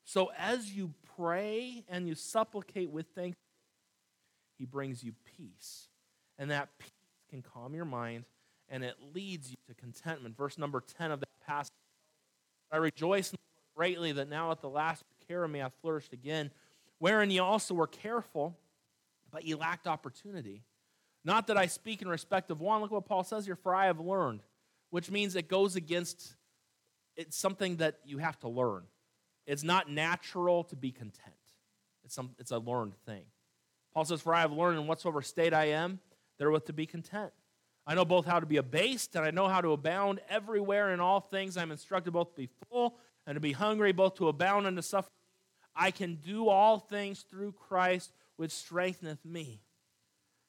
So 0.06 0.32
as 0.38 0.72
you 0.72 0.94
pray 1.16 1.84
and 1.90 2.08
you 2.08 2.16
supplicate 2.16 2.90
with 2.90 3.08
thanks, 3.14 3.38
He 4.58 4.66
brings 4.66 5.04
you 5.04 5.14
peace. 5.38 5.90
And 6.40 6.50
that 6.50 6.70
peace 6.80 6.90
can 7.30 7.42
calm 7.42 7.76
your 7.76 7.86
mind 7.86 8.24
and 8.70 8.84
it 8.84 8.96
leads 9.14 9.52
you 9.52 9.58
to 9.68 9.74
contentment. 9.74 10.38
Verse 10.38 10.58
number 10.58 10.82
10 10.98 11.12
of 11.12 11.20
that 11.20 11.46
passage 11.46 11.74
I 12.72 12.78
rejoice 12.78 13.32
greatly 13.80 14.12
that 14.12 14.28
now 14.28 14.52
at 14.52 14.60
the 14.60 14.68
last 14.68 15.06
care 15.26 15.42
of 15.42 15.50
me 15.50 15.60
hath 15.60 15.72
flourished 15.82 16.12
again, 16.12 16.52
wherein 16.98 17.32
ye 17.32 17.40
also 17.40 17.74
were 17.74 17.88
careful, 17.88 18.58
but 19.32 19.46
ye 19.46 19.56
lacked 19.56 19.88
opportunity. 19.88 20.64
Not 21.24 21.48
that 21.48 21.56
I 21.56 21.68
speak 21.68 22.02
in 22.02 22.10
respect 22.10 22.52
of 22.52 22.60
one. 22.60 22.82
Look 22.82 22.92
what 22.92 23.06
Paul 23.06 23.24
says 23.24 23.46
here, 23.46 23.56
for 23.56 23.74
I 23.74 23.86
have 23.86 24.02
learned, 24.02 24.42
which 24.90 25.10
means 25.10 25.34
it 25.34 25.48
goes 25.48 25.78
against, 25.78 26.36
it's 27.16 27.38
something 27.38 27.78
that 27.78 28.00
you 28.04 28.18
have 28.18 28.38
to 28.42 28.50
learn. 28.50 28.84
It's 29.48 29.64
not 29.64 29.90
natural 29.90 30.66
to 30.66 30.76
be 30.76 30.92
content, 30.92 31.38
it's, 32.04 32.14
some, 32.14 32.32
it's 32.38 32.52
a 32.52 32.60
learned 32.60 32.96
thing. 33.06 33.24
Paul 33.94 34.04
says, 34.04 34.20
For 34.20 34.36
I 34.36 34.42
have 34.42 34.52
learned 34.52 34.78
in 34.78 34.88
whatsoever 34.88 35.22
state 35.22 35.54
I 35.54 35.70
am, 35.70 36.02
therewith 36.38 36.66
to 36.66 36.74
be 36.74 36.86
content. 36.86 37.32
I 37.88 37.96
know 37.96 38.04
both 38.04 38.26
how 38.26 38.42
to 38.42 38.46
be 38.46 38.58
abased 38.58 39.16
and 39.16 39.24
I 39.24 39.32
know 39.32 39.48
how 39.48 39.62
to 39.62 39.72
abound 39.72 40.20
everywhere 40.30 40.94
in 40.94 41.00
all 41.00 41.22
things. 41.22 41.56
I'm 41.56 41.72
instructed 41.72 42.12
both 42.12 42.32
to 42.32 42.36
be 42.36 42.50
full 42.70 42.98
and 43.30 43.36
to 43.36 43.40
be 43.40 43.52
hungry, 43.52 43.92
both 43.92 44.16
to 44.16 44.28
abound 44.28 44.66
and 44.66 44.76
to 44.76 44.82
suffer. 44.82 45.12
I 45.76 45.92
can 45.92 46.16
do 46.16 46.50
all 46.50 46.80
things 46.80 47.24
through 47.30 47.52
Christ, 47.52 48.12
which 48.38 48.50
strengtheneth 48.50 49.24
me. 49.24 49.62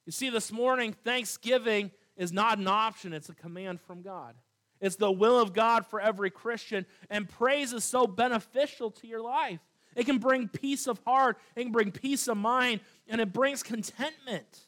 You 0.07 0.13
see, 0.13 0.31
this 0.31 0.51
morning, 0.51 0.95
thanksgiving 1.05 1.91
is 2.17 2.33
not 2.33 2.57
an 2.57 2.67
option, 2.67 3.13
it's 3.13 3.29
a 3.29 3.35
command 3.35 3.83
from 3.83 4.01
God. 4.01 4.35
It's 4.81 4.97
the 4.97 5.13
will 5.13 5.39
of 5.39 5.53
God 5.53 5.85
for 5.85 6.01
every 6.01 6.31
Christian, 6.31 6.87
and 7.11 7.29
praise 7.29 7.75
is 7.75 7.85
so 7.85 8.07
beneficial 8.07 8.91
to 8.93 9.07
your 9.07 9.21
life. 9.21 9.61
It 9.95 10.07
can 10.07 10.17
bring 10.17 10.49
peace 10.49 10.87
of 10.87 10.99
heart, 11.05 11.37
it 11.55 11.65
can 11.65 11.73
bring 11.73 11.93
peace 11.93 12.29
of 12.29 12.39
mind, 12.39 12.81
and 13.07 13.21
it 13.21 13.31
brings 13.31 13.63
contentment 13.63 14.61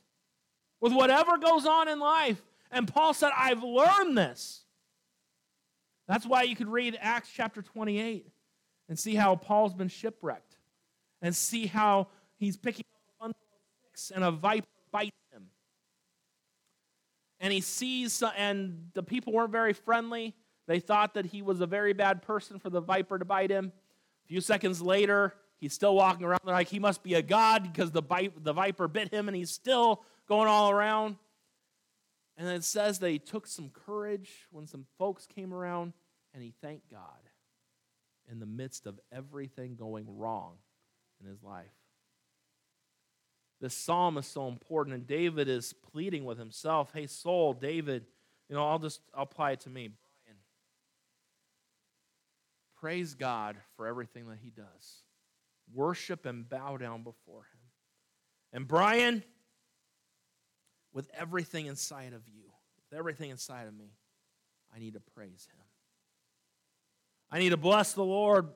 with 0.82 0.92
whatever 0.92 1.38
goes 1.38 1.64
on 1.64 1.88
in 1.88 1.98
life. 1.98 2.42
And 2.70 2.86
Paul 2.86 3.14
said, 3.14 3.30
I've 3.34 3.62
learned 3.62 4.18
this. 4.18 4.66
That's 6.08 6.26
why 6.26 6.42
you 6.42 6.56
could 6.56 6.68
read 6.68 6.98
Acts 7.00 7.30
chapter 7.32 7.62
28 7.62 8.26
and 8.88 8.98
see 8.98 9.14
how 9.14 9.36
Paul's 9.36 9.74
been 9.74 9.88
shipwrecked 9.88 10.56
and 11.20 11.34
see 11.34 11.66
how 11.66 12.08
he's 12.36 12.56
picking 12.56 12.84
up 12.94 13.00
a 13.08 13.22
bundle 13.22 13.38
of 13.52 13.58
sticks 13.80 14.10
and 14.10 14.24
a 14.24 14.30
viper 14.30 14.66
bites 14.90 15.16
him. 15.32 15.46
And 17.40 17.52
he 17.52 17.60
sees, 17.60 18.22
and 18.36 18.88
the 18.94 19.02
people 19.02 19.32
weren't 19.32 19.52
very 19.52 19.72
friendly. 19.72 20.34
They 20.66 20.80
thought 20.80 21.14
that 21.14 21.26
he 21.26 21.42
was 21.42 21.60
a 21.60 21.66
very 21.66 21.92
bad 21.92 22.22
person 22.22 22.58
for 22.58 22.70
the 22.70 22.80
viper 22.80 23.18
to 23.18 23.24
bite 23.24 23.50
him. 23.50 23.72
A 24.24 24.28
few 24.28 24.40
seconds 24.40 24.80
later, 24.80 25.34
he's 25.58 25.72
still 25.72 25.94
walking 25.94 26.24
around. 26.24 26.40
They're 26.44 26.54
like, 26.54 26.68
he 26.68 26.78
must 26.78 27.02
be 27.02 27.14
a 27.14 27.22
god 27.22 27.72
because 27.72 27.90
the, 27.90 28.02
the 28.42 28.52
viper 28.52 28.88
bit 28.88 29.12
him 29.12 29.28
and 29.28 29.36
he's 29.36 29.50
still 29.50 30.04
going 30.28 30.48
all 30.48 30.70
around. 30.70 31.16
And 32.36 32.48
it 32.48 32.64
says 32.64 32.98
that 33.00 33.10
he 33.10 33.18
took 33.18 33.46
some 33.46 33.70
courage 33.70 34.30
when 34.50 34.66
some 34.66 34.86
folks 34.98 35.26
came 35.26 35.52
around 35.52 35.92
and 36.32 36.42
he 36.42 36.54
thanked 36.62 36.90
God 36.90 37.28
in 38.30 38.40
the 38.40 38.46
midst 38.46 38.86
of 38.86 38.98
everything 39.10 39.76
going 39.76 40.06
wrong 40.16 40.54
in 41.20 41.28
his 41.28 41.42
life. 41.42 41.66
This 43.60 43.74
psalm 43.74 44.18
is 44.18 44.26
so 44.26 44.48
important, 44.48 44.96
and 44.96 45.06
David 45.06 45.48
is 45.48 45.72
pleading 45.72 46.24
with 46.24 46.36
himself 46.38 46.90
Hey, 46.92 47.06
soul, 47.06 47.52
David, 47.52 48.06
you 48.48 48.56
know, 48.56 48.66
I'll 48.68 48.80
just 48.80 49.00
apply 49.14 49.52
it 49.52 49.60
to 49.60 49.70
me. 49.70 49.88
Brian, 49.88 50.38
praise 52.76 53.14
God 53.14 53.56
for 53.76 53.86
everything 53.86 54.28
that 54.28 54.38
he 54.42 54.50
does. 54.50 55.02
Worship 55.72 56.26
and 56.26 56.48
bow 56.48 56.76
down 56.76 57.04
before 57.04 57.42
him. 57.42 57.60
And 58.52 58.66
Brian, 58.66 59.22
with 60.92 61.10
everything 61.14 61.66
inside 61.66 62.12
of 62.12 62.28
you, 62.28 62.44
with 62.90 62.98
everything 62.98 63.30
inside 63.30 63.66
of 63.66 63.74
me, 63.74 63.92
I 64.74 64.78
need 64.78 64.94
to 64.94 65.00
praise 65.00 65.48
him. 65.50 65.64
I 67.30 67.38
need 67.38 67.50
to 67.50 67.56
bless 67.56 67.94
the 67.94 68.04
Lord, 68.04 68.48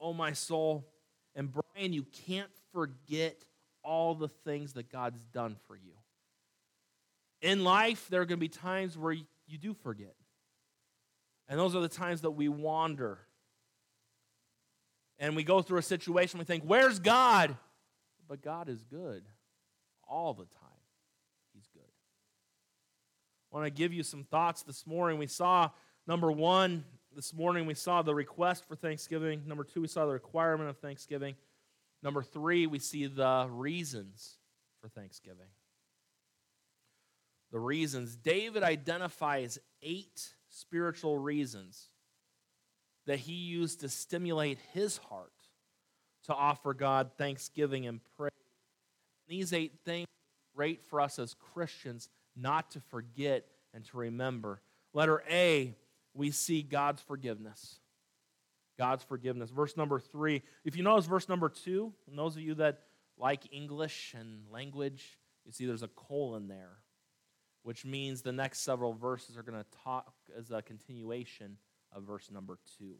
oh 0.00 0.12
my 0.12 0.32
soul. 0.32 0.86
And 1.34 1.50
Brian, 1.52 1.92
you 1.92 2.04
can't 2.26 2.50
forget 2.72 3.44
all 3.82 4.14
the 4.14 4.28
things 4.28 4.74
that 4.74 4.90
God's 4.90 5.20
done 5.32 5.56
for 5.66 5.76
you. 5.76 5.92
In 7.40 7.64
life, 7.64 8.08
there 8.10 8.20
are 8.20 8.24
going 8.24 8.38
to 8.38 8.40
be 8.40 8.48
times 8.48 8.98
where 8.98 9.12
you 9.12 9.58
do 9.58 9.74
forget. 9.74 10.14
And 11.48 11.58
those 11.58 11.74
are 11.74 11.80
the 11.80 11.88
times 11.88 12.20
that 12.20 12.32
we 12.32 12.48
wander. 12.48 13.18
And 15.18 15.36
we 15.36 15.42
go 15.42 15.62
through 15.62 15.78
a 15.78 15.82
situation, 15.82 16.38
we 16.38 16.44
think, 16.44 16.64
Where's 16.64 16.98
God? 16.98 17.56
But 18.28 18.42
God 18.42 18.68
is 18.68 18.82
good 18.84 19.24
all 20.06 20.34
the 20.34 20.44
time. 20.44 20.69
I 23.52 23.56
want 23.56 23.66
to 23.66 23.70
give 23.70 23.92
you 23.92 24.02
some 24.02 24.24
thoughts 24.24 24.62
this 24.62 24.86
morning. 24.86 25.18
We 25.18 25.26
saw, 25.26 25.70
number 26.06 26.30
one, 26.30 26.84
this 27.14 27.34
morning 27.34 27.66
we 27.66 27.74
saw 27.74 28.02
the 28.02 28.14
request 28.14 28.66
for 28.68 28.76
Thanksgiving. 28.76 29.42
Number 29.46 29.64
two, 29.64 29.80
we 29.80 29.88
saw 29.88 30.06
the 30.06 30.12
requirement 30.12 30.70
of 30.70 30.78
Thanksgiving. 30.78 31.34
Number 32.02 32.22
three, 32.22 32.66
we 32.66 32.78
see 32.78 33.06
the 33.06 33.48
reasons 33.50 34.38
for 34.80 34.88
Thanksgiving. 34.88 35.48
The 37.50 37.58
reasons. 37.58 38.14
David 38.14 38.62
identifies 38.62 39.58
eight 39.82 40.32
spiritual 40.48 41.18
reasons 41.18 41.88
that 43.06 43.18
he 43.18 43.32
used 43.32 43.80
to 43.80 43.88
stimulate 43.88 44.58
his 44.72 44.98
heart 44.98 45.32
to 46.26 46.34
offer 46.34 46.72
God 46.74 47.10
thanksgiving 47.18 47.86
and 47.86 48.00
praise. 48.16 48.30
These 49.26 49.52
eight 49.52 49.80
things 49.84 50.06
great 50.54 50.84
for 50.84 51.00
us 51.00 51.18
as 51.18 51.34
Christians 51.34 52.08
not 52.40 52.70
to 52.72 52.80
forget 52.80 53.46
and 53.74 53.84
to 53.86 53.96
remember. 53.98 54.60
Letter 54.92 55.22
A, 55.30 55.74
we 56.14 56.30
see 56.30 56.62
God's 56.62 57.00
forgiveness. 57.02 57.78
God's 58.78 59.04
forgiveness. 59.04 59.50
Verse 59.50 59.76
number 59.76 60.00
three. 60.00 60.42
If 60.64 60.76
you 60.76 60.82
notice 60.82 61.06
verse 61.06 61.28
number 61.28 61.48
two, 61.48 61.92
and 62.08 62.18
those 62.18 62.36
of 62.36 62.42
you 62.42 62.54
that 62.54 62.80
like 63.18 63.42
English 63.52 64.14
and 64.18 64.50
language, 64.50 65.18
you 65.44 65.52
see 65.52 65.66
there's 65.66 65.82
a 65.82 65.88
colon 65.88 66.48
there, 66.48 66.78
which 67.62 67.84
means 67.84 68.22
the 68.22 68.32
next 68.32 68.60
several 68.60 68.94
verses 68.94 69.36
are 69.36 69.42
going 69.42 69.58
to 69.58 69.66
talk 69.84 70.14
as 70.36 70.50
a 70.50 70.62
continuation 70.62 71.58
of 71.92 72.04
verse 72.04 72.30
number 72.30 72.58
two. 72.78 72.94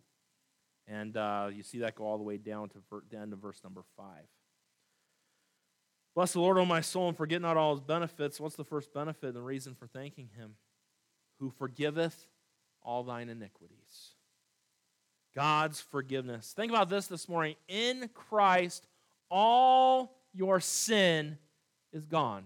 And 0.87 1.17
uh, 1.17 1.49
you 1.53 1.63
see 1.63 1.79
that 1.79 1.95
go 1.95 2.05
all 2.05 2.19
the 2.19 2.25
way 2.25 2.37
down 2.37 2.69
to 2.71 2.79
the 3.11 3.19
end 3.19 3.33
of 3.33 3.39
verse 3.39 3.61
number 3.65 3.83
five. 3.97 4.27
Bless 6.15 6.33
the 6.33 6.41
Lord, 6.41 6.59
O 6.59 6.65
my 6.65 6.81
soul, 6.81 7.09
and 7.09 7.17
forget 7.17 7.41
not 7.41 7.57
all 7.57 7.75
his 7.75 7.81
benefits. 7.81 8.41
What's 8.41 8.57
the 8.57 8.65
first 8.65 8.93
benefit 8.93 9.29
and 9.29 9.37
the 9.37 9.43
reason 9.43 9.75
for 9.75 9.87
thanking 9.87 10.31
him? 10.37 10.57
Who 11.39 11.51
forgiveth 11.51 12.27
all 12.83 13.03
thine 13.03 13.29
iniquities. 13.29 14.15
God's 15.35 15.81
forgiveness. 15.81 16.53
Think 16.53 16.73
about 16.73 16.89
this 16.89 17.07
this 17.07 17.29
morning. 17.29 17.55
In 17.69 18.11
Christ, 18.15 18.87
all 19.31 20.17
your 20.33 20.61
sin 20.61 21.39
is 21.93 22.05
gone. 22.05 22.45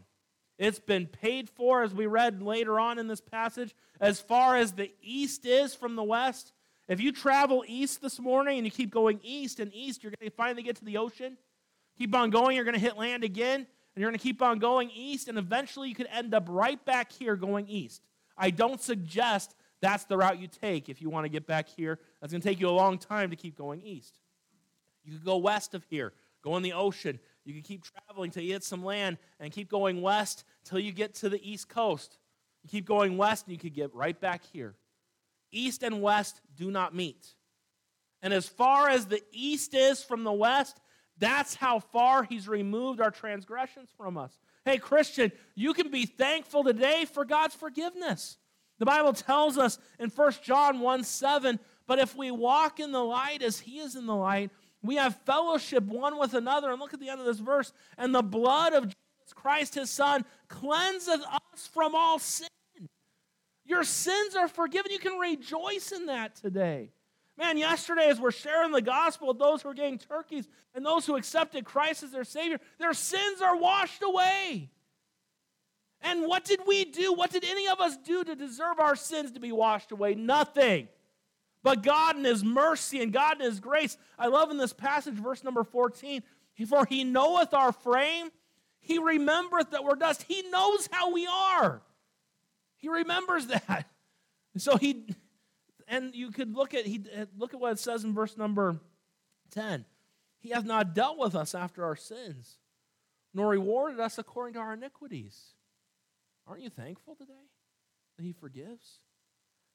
It's 0.59 0.79
been 0.79 1.07
paid 1.07 1.49
for, 1.51 1.83
as 1.83 1.95
we 1.95 2.07
read 2.07 2.43
later 2.43 2.79
on 2.79 2.99
in 2.99 3.09
this 3.09 3.21
passage, 3.21 3.75
as 4.01 4.21
far 4.21 4.57
as 4.57 4.73
the 4.73 4.93
east 5.03 5.47
is 5.47 5.75
from 5.75 5.97
the 5.97 6.03
west. 6.03 6.53
If 6.87 7.01
you 7.01 7.11
travel 7.11 7.65
east 7.67 8.03
this 8.03 8.21
morning 8.21 8.59
and 8.59 8.67
you 8.67 8.71
keep 8.71 8.91
going 8.91 9.19
east 9.23 9.59
and 9.59 9.73
east, 9.75 10.03
you're 10.03 10.13
going 10.19 10.31
to 10.31 10.37
finally 10.37 10.63
get 10.63 10.77
to 10.77 10.85
the 10.85 10.99
ocean. 10.99 11.39
Keep 11.99 12.15
on 12.15 12.31
going, 12.31 12.57
you're 12.57 12.65
going 12.65 12.75
to 12.75 12.81
hit 12.81 12.97
land 12.97 13.25
again, 13.25 13.61
and 13.61 14.01
you're 14.01 14.11
going 14.11 14.19
to 14.19 14.23
keep 14.23 14.43
on 14.43 14.59
going 14.59 14.91
east, 14.91 15.29
and 15.29 15.39
eventually 15.39 15.89
you 15.89 15.95
could 15.95 16.09
end 16.13 16.35
up 16.35 16.47
right 16.49 16.85
back 16.85 17.13
here 17.13 17.37
going 17.37 17.69
east. 17.69 18.03
I 18.37 18.51
don't 18.51 18.81
suggest 18.81 19.55
that's 19.81 20.05
the 20.05 20.17
route 20.17 20.41
you 20.41 20.49
take 20.49 20.89
if 20.89 21.01
you 21.01 21.11
want 21.11 21.25
to 21.25 21.29
get 21.29 21.47
back 21.47 21.69
here. 21.69 21.99
That's 22.21 22.33
going 22.33 22.41
to 22.41 22.49
take 22.49 22.59
you 22.59 22.69
a 22.69 22.71
long 22.71 22.99
time 22.99 23.31
to 23.31 23.37
keep 23.37 23.57
going 23.57 23.83
east. 23.83 24.19
You 25.05 25.13
could 25.13 25.25
go 25.25 25.37
west 25.37 25.75
of 25.75 25.85
here, 25.91 26.13
go 26.43 26.57
in 26.57 26.63
the 26.63 26.73
ocean. 26.73 27.21
You 27.45 27.53
could 27.53 27.65
keep 27.65 27.85
traveling 27.85 28.31
till 28.31 28.43
you 28.43 28.55
hit 28.55 28.65
some 28.65 28.83
land 28.83 29.19
and 29.39 29.53
keep 29.53 29.69
going 29.69 30.01
west 30.01 30.45
till 30.65 30.79
you 30.79 30.93
get 30.93 31.15
to 31.17 31.29
the 31.29 31.41
east 31.49 31.69
coast. 31.69 32.17
You 32.63 32.71
keep 32.71 32.87
going 32.87 33.19
west 33.19 33.47
and 33.47 33.53
you 33.53 33.59
could 33.59 33.75
get 33.75 33.95
right 33.95 34.19
back 34.19 34.43
here. 34.53 34.75
East 35.53 35.83
and 35.83 36.01
west 36.01 36.41
do 36.57 36.71
not 36.71 36.95
meet. 36.95 37.35
And 38.23 38.33
as 38.33 38.49
far 38.49 38.89
as 38.89 39.05
the 39.05 39.23
east 39.31 39.75
is 39.75 40.03
from 40.03 40.25
the 40.25 40.33
west, 40.33 40.81
that's 41.19 41.55
how 41.55 41.79
far 41.79 42.25
he's 42.25 42.49
removed 42.49 43.01
our 43.01 43.11
transgressions 43.11 43.91
from 43.97 44.19
us. 44.19 44.37
Hey, 44.65 44.79
Christian, 44.79 45.31
you 45.55 45.75
can 45.75 45.91
be 45.91 46.07
thankful 46.07 46.65
today 46.65 47.05
for 47.05 47.25
God's 47.25 47.55
forgiveness. 47.55 48.39
The 48.79 48.87
Bible 48.87 49.13
tells 49.13 49.57
us 49.57 49.79
in 49.99 50.11
1 50.11 50.33
John 50.43 50.81
1 50.81 51.05
7, 51.05 51.61
but 51.87 51.99
if 51.99 52.17
we 52.17 52.31
walk 52.31 52.81
in 52.81 52.93
the 52.93 53.05
light 53.05 53.43
as 53.43 53.61
he 53.61 53.79
is 53.79 53.95
in 53.95 54.07
the 54.07 54.17
light, 54.17 54.51
we 54.83 54.97
have 54.97 55.17
fellowship 55.25 55.85
one 55.85 56.19
with 56.19 56.35
another. 56.35 56.71
And 56.71 56.81
look 56.81 56.95
at 56.95 57.01
the 57.01 57.09
end 57.09 57.21
of 57.21 57.27
this 57.27 57.39
verse. 57.39 57.73
And 57.97 58.15
the 58.15 58.23
blood 58.23 58.73
of 58.73 58.85
Jesus 58.85 59.33
Christ, 59.35 59.75
his 59.75 59.91
son, 59.91 60.25
cleanseth 60.49 61.23
us 61.23 61.67
from 61.73 61.95
all 61.95 62.19
sin. 62.19 62.49
Your 63.65 63.85
sins 63.85 64.37
are 64.37 64.49
forgiven. 64.49 64.93
You 64.93 64.99
can 64.99 65.19
rejoice 65.19 65.93
in 65.93 66.07
that 66.07 66.37
today. 66.37 66.91
Man, 67.37 67.59
yesterday, 67.59 68.09
as 68.09 68.21
we're 68.21 68.31
sharing 68.31 68.71
the 68.71 68.83
gospel 68.83 69.29
with 69.29 69.39
those 69.39 69.63
who 69.63 69.69
are 69.69 69.75
getting 69.75 69.99
turkeys 69.99 70.49
and 70.75 70.87
those 70.87 71.05
who 71.05 71.17
accepted 71.17 71.65
Christ 71.65 72.05
as 72.05 72.13
their 72.13 72.25
Savior, 72.25 72.61
their 72.79 72.95
sins 72.95 73.41
are 73.41 73.57
washed 73.57 74.03
away. 74.03 74.71
And 76.01 76.27
what 76.27 76.45
did 76.45 76.61
we 76.67 76.85
do? 76.85 77.13
What 77.13 77.31
did 77.31 77.45
any 77.45 77.67
of 77.67 77.81
us 77.81 77.97
do 77.97 78.23
to 78.23 78.37
deserve 78.37 78.79
our 78.79 78.95
sins 78.95 79.33
to 79.33 79.41
be 79.41 79.53
washed 79.53 79.91
away? 79.91 80.15
Nothing. 80.15 80.89
But 81.63 81.83
God 81.83 82.17
in 82.17 82.25
His 82.25 82.45
mercy 82.45 83.03
and 83.03 83.13
God 83.13 83.41
in 83.41 83.47
His 83.47 83.59
grace. 83.59 83.97
I 84.19 84.27
love 84.27 84.51
in 84.51 84.59
this 84.59 84.75
passage, 84.75 85.15
verse 85.15 85.43
number 85.43 85.65
14, 85.65 86.23
for 86.69 86.85
He 86.85 87.03
knoweth 87.03 87.55
our 87.55 87.73
frame, 87.73 88.29
He 88.81 88.99
remembereth 88.99 89.71
that 89.71 89.83
we're 89.83 89.97
dust. 89.97 90.25
He 90.29 90.43
knows 90.51 90.89
how 90.93 91.11
we 91.11 91.27
are. 91.27 91.83
He 92.77 92.91
remembers 92.91 93.47
that. 93.47 93.89
So 94.59 94.77
He, 94.77 95.07
and 95.89 96.15
you 96.15 96.31
could 96.31 96.55
look 96.55 96.75
at, 96.75 96.87
he, 96.87 97.05
uh, 97.17 97.27
look 97.37 97.55
at 97.55 97.61
what 97.61 97.73
it 97.73 97.79
says 97.79 98.05
in 98.05 98.15
verse 98.15 98.37
number 98.37 98.79
10. 99.51 99.85
He 100.41 100.51
hath 100.51 100.65
not 100.65 100.95
dealt 100.95 101.19
with 101.19 101.35
us 101.35 101.55
after 101.55 101.85
our 101.85 101.97
sins, 101.97 102.59
nor 103.33 103.49
rewarded 103.49 104.01
us 104.01 104.19
according 104.19 104.55
to 104.55 104.61
our 104.61 104.75
iniquities. 104.75 105.55
Aren't 106.47 106.63
you 106.63 106.71
thankful 106.71 107.15
today 107.15 107.33
that 108.17 108.25
He 108.25 108.33
forgives? 108.33 108.99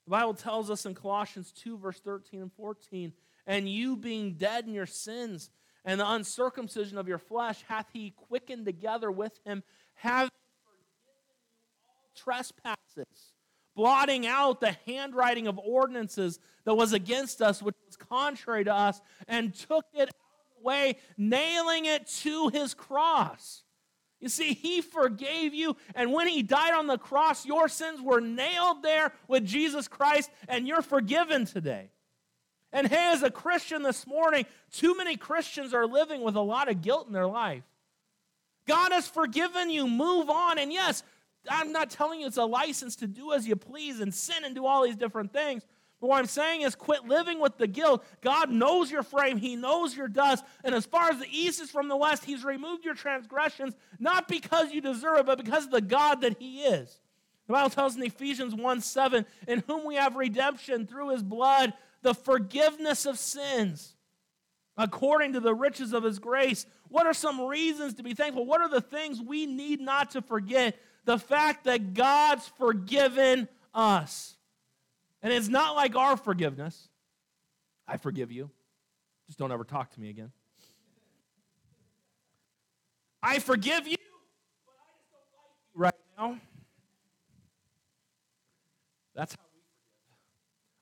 The 0.06 0.12
Bible 0.12 0.34
tells 0.34 0.70
us 0.70 0.86
in 0.86 0.94
Colossians 0.94 1.52
2, 1.52 1.78
verse 1.78 1.98
13 2.00 2.42
and 2.42 2.52
14, 2.52 3.12
and 3.46 3.68
you 3.68 3.96
being 3.96 4.34
dead 4.34 4.66
in 4.66 4.74
your 4.74 4.86
sins 4.86 5.50
and 5.84 6.00
the 6.00 6.10
uncircumcision 6.10 6.98
of 6.98 7.08
your 7.08 7.18
flesh, 7.18 7.64
hath 7.68 7.86
He 7.92 8.10
quickened 8.10 8.64
together 8.64 9.10
with 9.10 9.38
Him, 9.44 9.62
having 9.94 10.30
forgiven 10.64 10.86
you 11.04 11.88
all 11.88 12.10
trespasses, 12.16 13.32
blotting 13.74 14.26
out 14.26 14.60
the 14.60 14.76
handwriting 14.86 15.46
of 15.46 15.58
ordinances 15.58 16.38
that 16.64 16.74
was 16.74 16.92
against 16.92 17.40
us, 17.40 17.62
which 17.62 17.76
was 17.86 17.96
contrary 17.96 18.64
to 18.64 18.74
us, 18.74 19.00
and 19.28 19.54
took 19.54 19.84
it 19.94 20.02
out 20.02 20.08
of 20.08 20.56
the 20.58 20.62
way, 20.62 20.96
nailing 21.16 21.86
it 21.86 22.06
to 22.06 22.48
His 22.48 22.74
cross. 22.74 23.62
You 24.20 24.28
see, 24.28 24.52
He 24.52 24.82
forgave 24.82 25.54
you, 25.54 25.76
and 25.94 26.12
when 26.12 26.28
He 26.28 26.42
died 26.42 26.74
on 26.74 26.86
the 26.86 26.98
cross, 26.98 27.46
your 27.46 27.68
sins 27.68 28.00
were 28.00 28.20
nailed 28.20 28.82
there 28.82 29.12
with 29.28 29.46
Jesus 29.46 29.88
Christ, 29.88 30.30
and 30.48 30.68
you're 30.68 30.82
forgiven 30.82 31.46
today. 31.46 31.90
And 32.72 32.86
hey, 32.86 33.10
as 33.12 33.22
a 33.22 33.30
Christian 33.30 33.82
this 33.82 34.06
morning, 34.06 34.46
too 34.70 34.96
many 34.96 35.16
Christians 35.16 35.74
are 35.74 35.86
living 35.86 36.22
with 36.22 36.36
a 36.36 36.40
lot 36.40 36.70
of 36.70 36.82
guilt 36.82 37.06
in 37.06 37.12
their 37.12 37.26
life. 37.26 37.64
God 38.66 38.92
has 38.92 39.08
forgiven 39.08 39.70
you, 39.70 39.88
move 39.88 40.30
on. 40.30 40.58
And 40.58 40.72
yes, 40.72 41.02
I'm 41.48 41.72
not 41.72 41.90
telling 41.90 42.20
you 42.20 42.26
it's 42.26 42.36
a 42.36 42.44
license 42.44 42.96
to 42.96 43.06
do 43.06 43.32
as 43.32 43.46
you 43.46 43.56
please 43.56 44.00
and 44.00 44.12
sin 44.12 44.44
and 44.44 44.54
do 44.54 44.66
all 44.66 44.84
these 44.84 44.96
different 44.96 45.32
things. 45.32 45.64
But 46.00 46.08
what 46.08 46.18
I'm 46.18 46.26
saying 46.26 46.62
is 46.62 46.74
quit 46.74 47.04
living 47.04 47.40
with 47.40 47.58
the 47.58 47.66
guilt. 47.66 48.04
God 48.22 48.50
knows 48.50 48.90
your 48.90 49.02
frame, 49.02 49.36
He 49.36 49.54
knows 49.54 49.96
your 49.96 50.08
dust. 50.08 50.44
And 50.64 50.74
as 50.74 50.86
far 50.86 51.10
as 51.10 51.18
the 51.18 51.28
east 51.30 51.60
is 51.60 51.70
from 51.70 51.88
the 51.88 51.96
west, 51.96 52.24
He's 52.24 52.44
removed 52.44 52.84
your 52.84 52.94
transgressions, 52.94 53.74
not 53.98 54.26
because 54.26 54.72
you 54.72 54.80
deserve 54.80 55.20
it, 55.20 55.26
but 55.26 55.38
because 55.38 55.66
of 55.66 55.70
the 55.70 55.80
God 55.82 56.22
that 56.22 56.38
He 56.38 56.62
is. 56.62 57.00
The 57.46 57.52
Bible 57.52 57.70
tells 57.70 57.96
in 57.96 58.02
Ephesians 58.02 58.54
1 58.54 58.80
7, 58.80 59.26
in 59.46 59.62
whom 59.66 59.84
we 59.84 59.96
have 59.96 60.16
redemption 60.16 60.86
through 60.86 61.10
His 61.10 61.22
blood, 61.22 61.74
the 62.02 62.14
forgiveness 62.14 63.04
of 63.04 63.18
sins, 63.18 63.94
according 64.78 65.34
to 65.34 65.40
the 65.40 65.54
riches 65.54 65.92
of 65.92 66.02
His 66.02 66.18
grace. 66.18 66.64
What 66.88 67.06
are 67.06 67.12
some 67.12 67.40
reasons 67.42 67.94
to 67.94 68.02
be 68.02 68.14
thankful? 68.14 68.46
What 68.46 68.62
are 68.62 68.70
the 68.70 68.80
things 68.80 69.20
we 69.20 69.44
need 69.44 69.80
not 69.80 70.12
to 70.12 70.22
forget? 70.22 70.78
The 71.04 71.18
fact 71.18 71.64
that 71.64 71.94
God's 71.94 72.46
forgiven 72.58 73.48
us. 73.74 74.36
And 75.22 75.32
it's 75.32 75.48
not 75.48 75.76
like 75.76 75.96
our 75.96 76.16
forgiveness. 76.16 76.88
I 77.86 77.96
forgive 77.96 78.30
you. 78.30 78.50
Just 79.26 79.38
don't 79.38 79.52
ever 79.52 79.64
talk 79.64 79.90
to 79.94 80.00
me 80.00 80.10
again. 80.10 80.32
I 83.22 83.38
forgive 83.38 83.86
you, 83.86 83.96
but 84.64 84.74
I 84.74 84.90
just 84.96 85.10
don't 85.32 85.36
like 85.44 85.54
you 85.74 85.80
right 85.82 85.94
now. 86.18 86.40
That's 89.14 89.34
how 89.34 89.42
we 89.52 89.60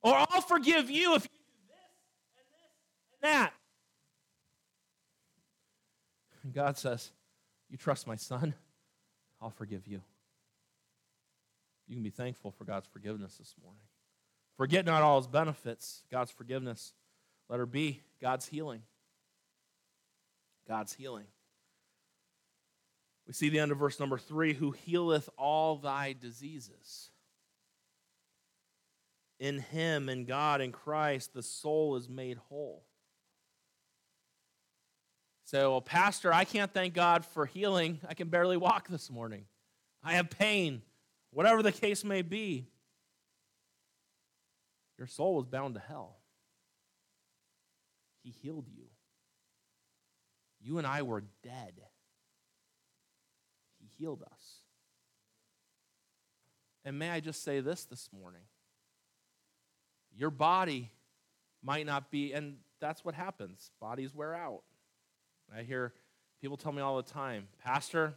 forgive. 0.04 0.20
Or 0.22 0.26
I'll 0.30 0.42
forgive 0.42 0.90
you 0.90 1.14
if 1.14 1.24
you 1.24 1.30
do 1.30 1.44
this 1.66 1.82
and 2.36 2.46
this 2.52 3.22
and 3.22 3.34
that. 3.34 3.52
God 6.54 6.78
says, 6.78 7.10
You 7.68 7.76
trust 7.76 8.06
my 8.06 8.16
son, 8.16 8.54
I'll 9.40 9.50
forgive 9.50 9.86
you. 9.86 10.02
You 11.88 11.96
can 11.96 12.02
be 12.02 12.10
thankful 12.10 12.50
for 12.50 12.64
God's 12.64 12.86
forgiveness 12.86 13.36
this 13.38 13.54
morning. 13.62 13.82
Forget 14.56 14.84
not 14.84 15.02
all 15.02 15.18
his 15.18 15.26
benefits, 15.26 16.04
God's 16.10 16.30
forgiveness. 16.30 16.92
Let 17.48 17.58
her 17.58 17.66
be 17.66 18.02
God's 18.20 18.46
healing. 18.46 18.82
God's 20.68 20.92
healing. 20.92 21.26
We 23.26 23.32
see 23.32 23.48
the 23.48 23.58
end 23.58 23.72
of 23.72 23.78
verse 23.78 23.98
number 23.98 24.18
three 24.18 24.52
who 24.52 24.72
healeth 24.72 25.30
all 25.38 25.76
thy 25.76 26.14
diseases. 26.18 27.10
In 29.38 29.60
him, 29.60 30.08
in 30.08 30.24
God, 30.24 30.60
in 30.60 30.72
Christ, 30.72 31.32
the 31.32 31.42
soul 31.42 31.96
is 31.96 32.08
made 32.08 32.38
whole. 32.48 32.84
So, 35.44 35.70
well, 35.70 35.80
Pastor, 35.80 36.32
I 36.32 36.44
can't 36.44 36.72
thank 36.74 36.92
God 36.92 37.24
for 37.24 37.46
healing. 37.46 38.00
I 38.06 38.14
can 38.14 38.28
barely 38.28 38.56
walk 38.58 38.88
this 38.88 39.10
morning. 39.10 39.44
I 40.02 40.14
have 40.14 40.28
pain, 40.28 40.82
whatever 41.38 41.62
the 41.62 41.70
case 41.70 42.02
may 42.02 42.20
be. 42.20 42.66
Your 44.98 45.06
soul 45.06 45.36
was 45.36 45.46
bound 45.46 45.74
to 45.76 45.80
hell. 45.80 46.16
He 48.24 48.30
healed 48.42 48.66
you. 48.68 48.86
You 50.60 50.78
and 50.78 50.86
I 50.86 51.02
were 51.02 51.22
dead. 51.44 51.74
He 53.78 53.86
healed 54.00 54.24
us. 54.24 54.62
And 56.84 56.98
may 56.98 57.08
I 57.08 57.20
just 57.20 57.44
say 57.44 57.60
this 57.60 57.84
this 57.84 58.08
morning? 58.12 58.42
Your 60.16 60.30
body 60.30 60.90
might 61.62 61.86
not 61.86 62.10
be, 62.10 62.32
and 62.32 62.56
that's 62.80 63.04
what 63.04 63.14
happens. 63.14 63.70
Bodies 63.80 64.12
wear 64.12 64.34
out. 64.34 64.62
I 65.56 65.62
hear 65.62 65.92
people 66.40 66.56
tell 66.56 66.72
me 66.72 66.82
all 66.82 66.96
the 66.96 67.08
time, 67.08 67.46
Pastor, 67.62 68.14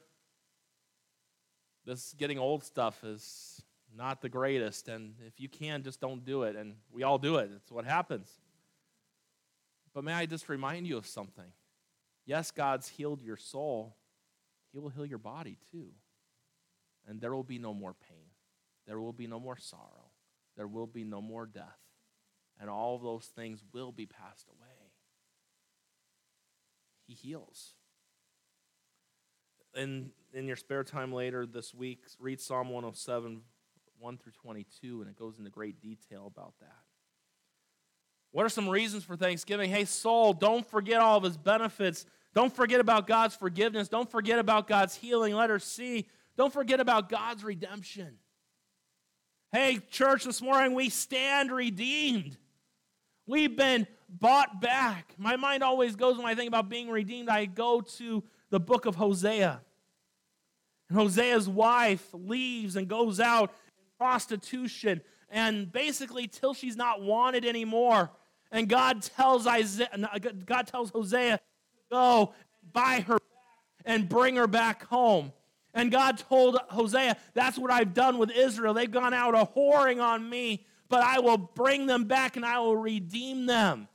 this 1.86 2.14
getting 2.18 2.38
old 2.38 2.64
stuff 2.64 3.04
is 3.04 3.62
not 3.96 4.22
the 4.22 4.30
greatest. 4.30 4.88
And 4.88 5.16
if 5.26 5.40
you 5.40 5.50
can, 5.50 5.84
just 5.84 6.00
don't 6.00 6.24
do 6.24 6.44
it. 6.44 6.56
And 6.56 6.76
we 6.92 7.04
all 7.04 7.18
do 7.18 7.38
it, 7.38 7.50
it's 7.56 7.72
what 7.72 7.86
happens. 7.86 8.30
But 9.94 10.04
may 10.04 10.14
I 10.14 10.26
just 10.26 10.48
remind 10.48 10.88
you 10.88 10.98
of 10.98 11.06
something? 11.06 11.52
Yes, 12.26 12.52
God's 12.52 12.88
healed 12.88 13.22
your 13.22 13.38
soul, 13.38 13.96
He 14.72 14.80
will 14.80 14.90
heal 14.90 15.06
your 15.06 15.18
body 15.18 15.58
too. 15.72 15.90
And 17.08 17.20
there 17.20 17.34
will 17.34 17.44
be 17.44 17.58
no 17.58 17.74
more 17.74 17.96
pain, 18.10 18.30
there 18.88 19.00
will 19.00 19.14
be 19.14 19.28
no 19.28 19.40
more 19.40 19.58
sorrow, 19.58 20.12
there 20.56 20.68
will 20.68 20.88
be 20.88 21.04
no 21.04 21.22
more 21.22 21.46
death. 21.46 21.80
And 22.60 22.70
all 22.70 23.00
those 23.00 23.26
things 23.26 23.64
will 23.74 23.92
be 23.92 24.06
passed 24.06 24.48
away. 24.48 24.92
He 27.08 27.16
heals. 27.16 27.74
in, 29.76 30.12
in 30.34 30.48
your 30.48 30.56
spare 30.56 30.84
time 30.84 31.12
later 31.12 31.46
this 31.46 31.74
week, 31.74 32.06
read 32.20 32.40
Psalm 32.40 32.70
107, 32.70 33.42
1 34.00 34.18
through 34.18 34.32
22, 34.34 35.02
and 35.02 35.10
it 35.10 35.18
goes 35.18 35.38
into 35.38 35.50
great 35.50 35.82
detail 35.82 36.28
about 36.28 36.54
that. 36.60 36.80
What 38.32 38.46
are 38.46 38.50
some 38.50 38.70
reasons 38.70 39.04
for 39.04 39.18
Thanksgiving? 39.18 39.70
Hey, 39.70 39.86
soul, 39.86 40.34
don't 40.34 40.66
forget 40.66 41.02
all 41.02 41.18
of 41.18 41.24
his 41.24 41.38
benefits. 41.38 42.06
Don't 42.34 42.54
forget 42.54 42.80
about 42.80 43.08
God's 43.08 43.36
forgiveness. 43.36 43.90
Don't 43.90 44.10
forget 44.10 44.40
about 44.40 44.68
God's 44.68 44.96
healing. 44.96 45.36
Letter 45.36 45.60
C, 45.60 46.08
don't 46.38 46.54
forget 46.54 46.80
about 46.80 47.10
God's 47.10 47.44
redemption. 47.44 48.18
Hey, 49.52 49.80
church, 49.90 50.24
this 50.24 50.42
morning 50.42 50.74
we 50.74 50.88
stand 50.88 51.52
redeemed. 51.52 52.38
We've 53.28 53.56
been 53.56 53.86
bought 54.08 54.62
back. 54.62 55.14
My 55.18 55.36
mind 55.36 55.62
always 55.62 55.98
goes 55.98 56.18
when 56.18 56.26
I 56.26 56.36
think 56.36 56.48
about 56.48 56.70
being 56.70 56.90
redeemed, 56.90 57.28
I 57.28 57.46
go 57.46 57.82
to 57.82 58.24
the 58.50 58.60
book 58.62 58.86
of 58.86 58.96
Hosea. 58.96 59.62
And 60.92 61.00
Hosea's 61.00 61.48
wife 61.48 62.06
leaves 62.12 62.76
and 62.76 62.86
goes 62.86 63.22
out 63.22 63.52
in 63.78 63.84
prostitution 63.98 65.00
and 65.30 65.72
basically 65.72 66.28
till 66.28 66.54
she's 66.54 66.76
not 66.76 67.02
wanted 67.02 67.46
anymore. 67.46 68.12
And 68.52 68.68
God 68.68 69.02
tells 69.02 69.48
Isaiah, 69.48 69.90
God 70.46 70.68
tells 70.68 70.90
Hosea 70.90 71.38
to 71.38 71.42
go 71.90 72.34
buy 72.74 73.06
her 73.08 73.18
and 73.86 74.10
bring 74.10 74.36
her 74.36 74.48
back 74.48 74.86
home. 74.88 75.32
And 75.74 75.90
God 75.90 76.18
told 76.18 76.58
Hosea, 76.68 77.16
That's 77.34 77.58
what 77.58 77.72
I've 77.72 77.94
done 77.94 78.18
with 78.18 78.30
Israel. 78.30 78.74
They've 78.74 78.92
gone 78.92 79.14
out 79.14 79.34
a 79.34 79.48
whoring 79.58 80.04
on 80.04 80.30
me, 80.30 80.66
but 80.90 81.02
I 81.02 81.20
will 81.20 81.38
bring 81.38 81.86
them 81.86 82.04
back 82.04 82.36
and 82.36 82.46
I 82.46 82.60
will 82.60 82.76
redeem 82.76 83.46
them. 83.46 83.88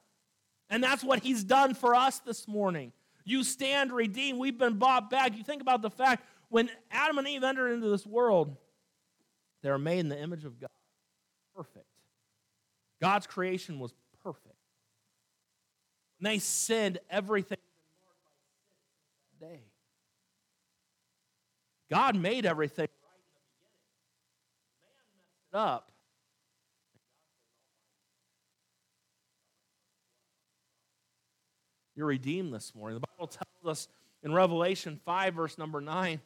And 0.71 0.83
that's 0.83 1.05
what 1.05 1.19
He's 1.19 1.45
done 1.45 1.75
for 1.75 1.95
us 1.95 2.21
this 2.21 2.49
morning. 2.49 2.93
You 3.27 3.43
stand 3.43 3.93
redeemed. 3.93 4.39
We've 4.39 4.57
been 4.57 4.79
bought 4.79 5.11
back. 5.11 5.37
You 5.37 5.43
think 5.43 5.61
about 5.61 5.83
the 5.83 5.91
fact 5.91 6.25
when 6.49 6.71
Adam 6.91 7.19
and 7.19 7.29
Eve 7.29 7.43
entered 7.43 7.73
into 7.73 7.89
this 7.89 8.07
world, 8.07 8.57
they 9.63 9.71
were 9.71 9.79
made 9.79 10.01
in 10.01 10.09
the 10.09 10.21
image 10.21 10.45
of 10.45 10.61
God. 10.61 10.71
Perfect. 11.55 11.87
God's 13.01 13.27
creation 13.27 13.79
was 13.79 13.93
perfect. 14.23 14.55
When 16.19 16.33
they 16.33 16.39
sinned, 16.39 16.99
everything 17.11 17.59
day. 19.41 19.61
God 21.91 22.17
made 22.17 22.47
everything 22.47 22.89
right 23.03 23.19
in 23.19 23.31
the 23.33 23.41
beginning. 23.41 23.83
Man 24.83 24.97
messed 25.17 25.53
it 25.53 25.57
up. 25.57 25.93
You're 31.95 32.07
redeemed 32.07 32.53
this 32.53 32.75
morning. 32.75 32.99
The 33.01 33.07
Bible 33.07 33.29
tells 33.29 33.67
us 33.67 33.89
in 34.23 34.33
Revelation 34.33 35.01
5, 35.05 35.35
verse 35.35 35.57
number 35.57 35.81
9, 35.81 36.21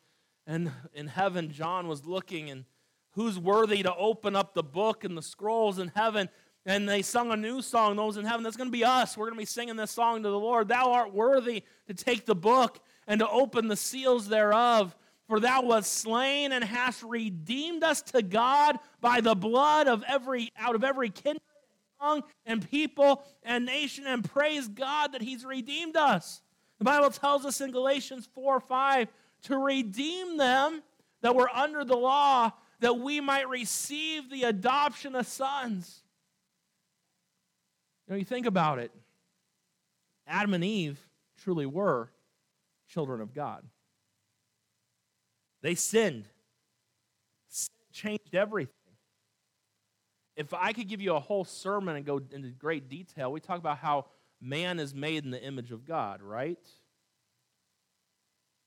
and 0.51 0.73
in 0.95 1.07
heaven, 1.07 1.53
John 1.53 1.87
was 1.87 2.05
looking, 2.05 2.51
and 2.51 2.65
who's 3.13 3.39
worthy 3.39 3.85
to 3.85 3.95
open 3.95 4.35
up 4.35 4.53
the 4.53 4.65
book 4.65 5.05
and 5.05 5.17
the 5.17 5.23
scrolls 5.23 5.79
in 5.79 5.93
heaven? 5.95 6.29
And 6.67 6.89
they 6.89 7.03
sung 7.03 7.31
a 7.31 7.37
new 7.37 7.63
song, 7.63 7.95
those 7.95 8.17
in 8.17 8.25
heaven. 8.25 8.43
That's 8.43 8.57
going 8.57 8.67
to 8.67 8.73
be 8.73 8.85
us. 8.85 9.17
We're 9.17 9.27
going 9.27 9.37
to 9.37 9.43
be 9.43 9.47
singing 9.47 9.77
this 9.77 9.93
song 9.93 10.25
to 10.25 10.29
the 10.29 10.39
Lord. 10.39 10.67
Thou 10.67 10.91
art 10.91 11.15
worthy 11.15 11.63
to 11.87 11.95
take 11.95 12.27
the 12.27 12.35
book 12.35 12.81
and 13.07 13.21
to 13.21 13.29
open 13.29 13.69
the 13.69 13.77
seals 13.77 14.27
thereof. 14.27 14.97
For 15.29 15.39
thou 15.39 15.63
wast 15.63 15.93
slain 15.93 16.51
and 16.51 16.65
hast 16.65 17.05
redeemed 17.05 17.85
us 17.85 18.03
to 18.03 18.21
God 18.21 18.77
by 19.01 19.21
the 19.21 19.37
blood 19.37 19.87
of 19.87 20.03
every 20.09 20.51
out 20.59 20.75
of 20.75 20.83
every 20.83 21.11
kindred 21.11 21.43
and 21.63 22.01
tongue 22.01 22.31
and 22.45 22.69
people 22.69 23.23
and 23.45 23.65
nation, 23.65 24.05
and 24.05 24.29
praise 24.29 24.67
God 24.67 25.13
that 25.13 25.23
He's 25.23 25.45
redeemed 25.45 25.97
us. 25.97 26.43
The 26.79 26.85
Bible 26.85 27.11
tells 27.11 27.47
us 27.47 27.61
in 27.61 27.71
Galatians 27.71 28.29
4 28.35 28.59
5 28.59 29.09
to 29.43 29.57
redeem 29.57 30.37
them 30.37 30.83
that 31.23 31.35
were 31.35 31.51
under 31.51 31.85
the 31.85 31.97
law, 31.97 32.51
that 32.81 32.99
we 32.99 33.21
might 33.21 33.49
receive 33.49 34.31
the 34.31 34.45
adoption 34.45 35.15
of 35.15 35.27
sons. 35.27 36.03
You 38.07 38.15
know, 38.15 38.19
you 38.19 38.25
think 38.25 38.47
about 38.47 38.79
it. 38.79 38.91
Adam 40.27 40.55
and 40.55 40.65
Eve 40.65 40.99
truly 41.43 41.67
were 41.67 42.11
children 42.89 43.21
of 43.21 43.35
God. 43.35 43.65
They 45.63 45.75
sinned. 45.75 46.25
Sin 47.49 47.75
changed 47.93 48.35
everything. 48.35 48.73
If 50.37 50.55
I 50.55 50.73
could 50.73 50.89
give 50.89 51.03
you 51.03 51.15
a 51.15 51.21
whole 51.21 51.45
sermon 51.45 51.97
and 51.97 52.07
go 52.07 52.21
into 52.31 52.49
great 52.49 52.89
detail, 52.89 53.31
we 53.31 53.41
talk 53.41 53.59
about 53.59 53.79
how 53.79 54.07
man 54.41 54.79
is 54.79 54.95
made 54.95 55.25
in 55.25 55.31
the 55.31 55.43
image 55.43 55.71
of 55.71 55.85
God, 55.85 56.23
right? 56.23 56.59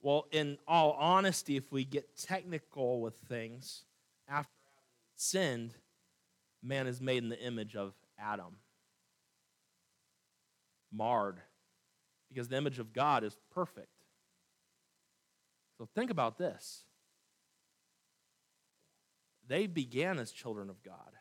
Well, 0.04 0.28
in 0.32 0.58
all 0.68 0.92
honesty, 1.00 1.56
if 1.56 1.72
we 1.72 1.86
get 1.86 2.18
technical 2.18 3.00
with 3.00 3.16
things, 3.30 3.86
after 4.28 4.52
Adam 4.52 4.84
sinned, 5.16 5.74
man 6.62 6.88
is 6.88 7.00
made 7.00 7.24
in 7.24 7.30
the 7.30 7.40
image 7.40 7.78
of 7.78 7.94
Adam. 8.20 8.58
Marred. 10.92 11.40
Because 12.28 12.50
the 12.50 12.58
image 12.58 12.80
of 12.80 12.92
God 12.92 13.24
is 13.24 13.38
perfect. 13.54 13.88
So 15.78 15.88
think 15.96 16.12
about 16.12 16.38
this. 16.38 16.84
They 19.48 19.68
began 19.68 20.20
as 20.20 20.32
children 20.32 20.70
of 20.70 20.84
God. 20.84 21.14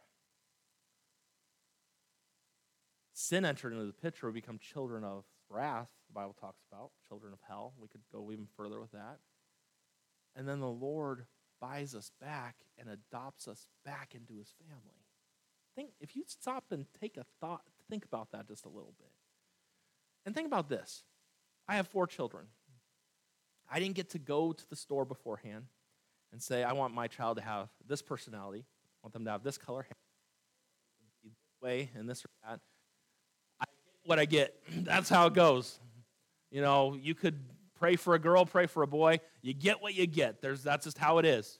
Sin 3.12 3.44
entered 3.44 3.74
into 3.74 3.86
the 3.86 3.92
picture, 3.92 4.26
we 4.26 4.32
become 4.32 4.58
children 4.58 5.04
of 5.04 5.24
wrath, 5.48 5.88
the 6.12 6.20
Bible 6.20 6.36
talks 6.38 6.62
about, 6.70 6.90
children 7.08 7.32
of 7.32 7.38
hell. 7.48 7.72
We 7.80 7.88
could 7.88 8.02
go 8.12 8.30
even 8.30 8.46
further 8.56 8.80
with 8.80 8.92
that. 8.92 9.18
And 10.36 10.48
then 10.48 10.60
the 10.60 10.68
Lord 10.68 11.26
buys 11.60 11.94
us 11.94 12.10
back 12.20 12.56
and 12.78 12.88
adopts 12.88 13.48
us 13.48 13.66
back 13.84 14.14
into 14.14 14.38
his 14.38 14.52
family. 14.66 15.06
Think 15.76 15.90
if 16.00 16.16
you 16.16 16.24
stop 16.26 16.64
and 16.70 16.86
take 17.00 17.16
a 17.16 17.24
thought, 17.40 17.62
think 17.88 18.04
about 18.04 18.32
that 18.32 18.48
just 18.48 18.66
a 18.66 18.68
little 18.68 18.94
bit. 18.98 19.10
And 20.26 20.34
think 20.34 20.46
about 20.46 20.68
this. 20.68 21.04
I 21.68 21.76
have 21.76 21.86
four 21.86 22.06
children. 22.06 22.46
I 23.70 23.80
didn't 23.80 23.94
get 23.94 24.10
to 24.10 24.18
go 24.18 24.52
to 24.52 24.70
the 24.70 24.76
store 24.76 25.04
beforehand 25.04 25.64
and 26.32 26.42
say, 26.42 26.62
I 26.62 26.72
want 26.72 26.94
my 26.94 27.06
child 27.06 27.38
to 27.38 27.42
have 27.42 27.68
this 27.86 28.02
personality, 28.02 28.64
I 28.66 29.06
want 29.06 29.12
them 29.14 29.24
to 29.24 29.30
have 29.30 29.42
this 29.42 29.56
color 29.56 29.82
hair, 29.82 29.96
way, 31.62 31.90
and 31.94 32.08
this 32.08 32.24
or 32.24 32.28
that. 32.44 32.60
I 33.60 33.64
get 33.64 34.08
what 34.08 34.18
I 34.18 34.24
get. 34.24 34.54
That's 34.84 35.08
how 35.08 35.26
it 35.26 35.34
goes. 35.34 35.78
You 36.52 36.60
know, 36.60 36.94
you 37.00 37.14
could 37.14 37.40
pray 37.80 37.96
for 37.96 38.14
a 38.14 38.18
girl, 38.18 38.44
pray 38.44 38.66
for 38.66 38.82
a 38.82 38.86
boy. 38.86 39.20
You 39.40 39.54
get 39.54 39.82
what 39.82 39.94
you 39.94 40.06
get. 40.06 40.42
There's, 40.42 40.62
that's 40.62 40.84
just 40.84 40.98
how 40.98 41.18
it 41.18 41.24
is. 41.24 41.58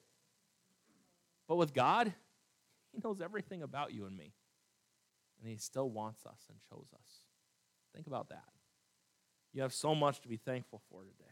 But 1.49 1.57
with 1.57 1.73
God, 1.73 2.13
He 2.93 3.01
knows 3.03 3.21
everything 3.21 3.63
about 3.63 3.93
you 3.93 4.05
and 4.05 4.17
me. 4.17 4.35
And 5.41 5.51
He 5.51 5.57
still 5.57 5.89
wants 5.89 6.27
us 6.27 6.39
and 6.51 6.59
chose 6.71 6.87
us. 6.95 7.09
Think 7.95 8.07
about 8.07 8.29
that. 8.29 8.45
You 9.55 9.63
have 9.63 9.73
so 9.73 9.95
much 9.95 10.21
to 10.21 10.29
be 10.29 10.37
thankful 10.37 10.83
for 10.91 11.03
today. 11.03 11.25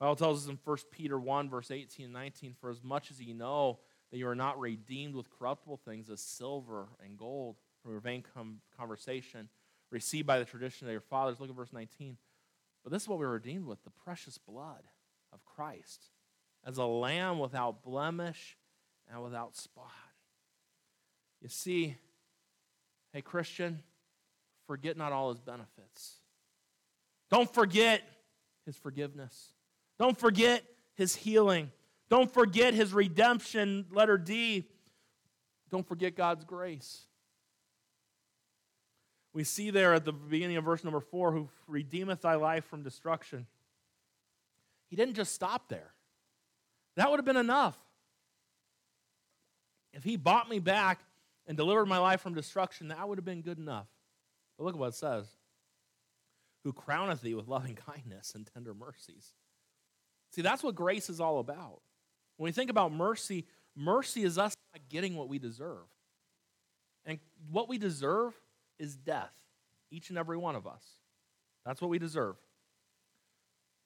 Bible 0.00 0.16
tells 0.16 0.44
us 0.44 0.50
in 0.50 0.58
1 0.64 0.76
Peter 0.90 1.18
1, 1.18 1.50
verse 1.50 1.70
18 1.70 2.06
and 2.06 2.14
19, 2.14 2.54
For 2.60 2.70
as 2.70 2.82
much 2.82 3.10
as 3.10 3.20
ye 3.20 3.34
know 3.34 3.78
that 4.10 4.18
you 4.18 4.26
are 4.26 4.34
not 4.34 4.58
redeemed 4.58 5.14
with 5.14 5.26
corruptible 5.38 5.80
things 5.84 6.08
as 6.08 6.20
silver 6.20 6.88
and 7.04 7.16
gold 7.18 7.56
from 7.82 7.92
your 7.92 8.00
vain 8.00 8.24
conversation, 8.76 9.48
received 9.90 10.26
by 10.26 10.38
the 10.38 10.44
tradition 10.44 10.86
of 10.86 10.92
your 10.92 11.00
fathers. 11.02 11.40
Look 11.40 11.50
at 11.50 11.56
verse 11.56 11.72
19. 11.72 12.16
But 12.84 12.92
this 12.92 13.02
is 13.02 13.08
what 13.08 13.18
we 13.18 13.24
were 13.24 13.32
redeemed 13.32 13.66
with 13.66 13.82
the 13.82 13.90
precious 13.90 14.38
blood 14.38 14.82
of 15.32 15.44
Christ, 15.44 16.10
as 16.64 16.78
a 16.78 16.84
lamb 16.84 17.38
without 17.38 17.82
blemish 17.82 18.56
and 19.10 19.22
without 19.22 19.56
spot. 19.56 19.90
You 21.40 21.48
see, 21.48 21.96
hey, 23.12 23.22
Christian, 23.22 23.82
forget 24.66 24.96
not 24.96 25.12
all 25.12 25.30
his 25.30 25.40
benefits. 25.40 26.16
Don't 27.30 27.52
forget 27.52 28.02
his 28.64 28.76
forgiveness. 28.76 29.52
Don't 29.98 30.18
forget 30.18 30.62
his 30.94 31.16
healing. 31.16 31.70
Don't 32.10 32.32
forget 32.32 32.74
his 32.74 32.92
redemption, 32.92 33.86
letter 33.90 34.18
D. 34.18 34.68
Don't 35.70 35.86
forget 35.86 36.14
God's 36.14 36.44
grace. 36.44 37.06
We 39.34 39.44
see 39.44 39.70
there 39.70 39.92
at 39.92 40.04
the 40.06 40.12
beginning 40.12 40.56
of 40.56 40.64
verse 40.64 40.82
number 40.84 41.00
four, 41.00 41.32
who 41.32 41.48
redeemeth 41.66 42.22
thy 42.22 42.36
life 42.36 42.64
from 42.64 42.82
destruction. 42.82 43.46
He 44.88 44.96
didn't 44.96 45.14
just 45.14 45.34
stop 45.34 45.68
there. 45.68 45.92
That 46.96 47.10
would 47.10 47.18
have 47.18 47.26
been 47.26 47.36
enough. 47.36 47.76
If 49.92 50.04
he 50.04 50.16
bought 50.16 50.48
me 50.48 50.60
back 50.60 51.00
and 51.46 51.56
delivered 51.56 51.86
my 51.86 51.98
life 51.98 52.20
from 52.20 52.34
destruction, 52.34 52.88
that 52.88 53.06
would 53.06 53.18
have 53.18 53.24
been 53.24 53.42
good 53.42 53.58
enough. 53.58 53.88
But 54.56 54.64
look 54.64 54.74
at 54.74 54.80
what 54.80 54.88
it 54.88 54.94
says 54.94 55.26
Who 56.62 56.72
crowneth 56.72 57.20
thee 57.20 57.34
with 57.34 57.48
loving 57.48 57.74
kindness 57.86 58.34
and 58.34 58.46
tender 58.46 58.72
mercies 58.72 59.34
See, 60.34 60.42
that's 60.42 60.64
what 60.64 60.74
grace 60.74 61.08
is 61.08 61.20
all 61.20 61.38
about. 61.38 61.80
When 62.38 62.46
we 62.46 62.52
think 62.52 62.68
about 62.68 62.92
mercy, 62.92 63.46
mercy 63.76 64.24
is 64.24 64.36
us 64.36 64.56
not 64.72 64.82
getting 64.88 65.14
what 65.14 65.28
we 65.28 65.38
deserve. 65.38 65.86
And 67.06 67.20
what 67.52 67.68
we 67.68 67.78
deserve 67.78 68.34
is 68.84 68.94
death, 68.96 69.32
each 69.90 70.10
and 70.10 70.18
every 70.18 70.36
one 70.36 70.54
of 70.54 70.66
us. 70.66 70.84
That's 71.64 71.80
what 71.80 71.90
we 71.90 71.98
deserve. 71.98 72.36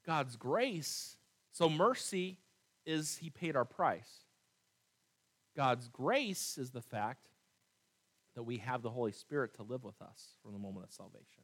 God's 0.04 0.36
grace 0.36 1.16
So 1.52 1.68
mercy 1.68 2.38
is 2.86 3.16
he 3.16 3.30
paid 3.30 3.56
our 3.56 3.64
price. 3.64 4.24
God's 5.56 5.88
grace 5.88 6.56
is 6.56 6.70
the 6.70 6.80
fact 6.80 7.26
that 8.36 8.44
we 8.44 8.58
have 8.58 8.82
the 8.82 8.90
Holy 8.90 9.10
Spirit 9.10 9.54
to 9.54 9.64
live 9.64 9.82
with 9.82 10.00
us 10.00 10.36
from 10.40 10.52
the 10.52 10.58
moment 10.60 10.86
of 10.86 10.92
salvation. 10.92 11.42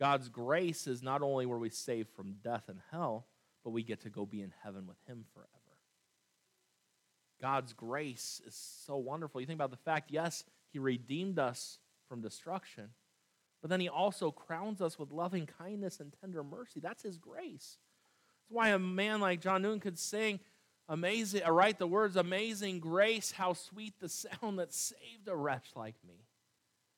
God's 0.00 0.30
grace 0.30 0.86
is 0.86 1.02
not 1.02 1.20
only 1.20 1.44
where 1.44 1.58
we 1.58 1.68
save 1.68 2.08
from 2.08 2.36
death 2.42 2.64
and 2.68 2.78
hell, 2.90 3.26
but 3.62 3.70
we 3.70 3.82
get 3.82 4.00
to 4.00 4.08
go 4.08 4.24
be 4.24 4.40
in 4.40 4.54
heaven 4.62 4.86
with 4.86 4.96
him 5.06 5.26
forever. 5.34 5.48
God's 7.38 7.74
grace 7.74 8.40
is 8.46 8.54
so 8.86 8.96
wonderful. 8.96 9.42
You 9.42 9.46
think 9.46 9.58
about 9.58 9.72
the 9.72 9.76
fact, 9.76 10.10
yes, 10.10 10.44
he 10.72 10.78
redeemed 10.78 11.38
us 11.38 11.78
from 12.12 12.20
destruction, 12.20 12.90
but 13.62 13.70
then 13.70 13.80
he 13.80 13.88
also 13.88 14.30
crowns 14.30 14.82
us 14.82 14.98
with 14.98 15.10
loving 15.10 15.46
kindness 15.46 15.98
and 15.98 16.12
tender 16.20 16.44
mercy. 16.44 16.78
That's 16.78 17.02
his 17.02 17.16
grace. 17.16 17.78
That's 18.36 18.50
why 18.50 18.68
a 18.68 18.78
man 18.78 19.18
like 19.22 19.40
John 19.40 19.62
Newton 19.62 19.80
could 19.80 19.98
sing, 19.98 20.38
amazing, 20.90 21.42
uh, 21.42 21.50
write 21.50 21.78
the 21.78 21.86
words, 21.86 22.16
amazing 22.16 22.80
grace, 22.80 23.32
how 23.32 23.54
sweet 23.54 23.94
the 23.98 24.08
sound 24.10 24.58
that 24.58 24.74
saved 24.74 25.26
a 25.26 25.34
wretch 25.34 25.70
like 25.74 25.94
me. 26.06 26.26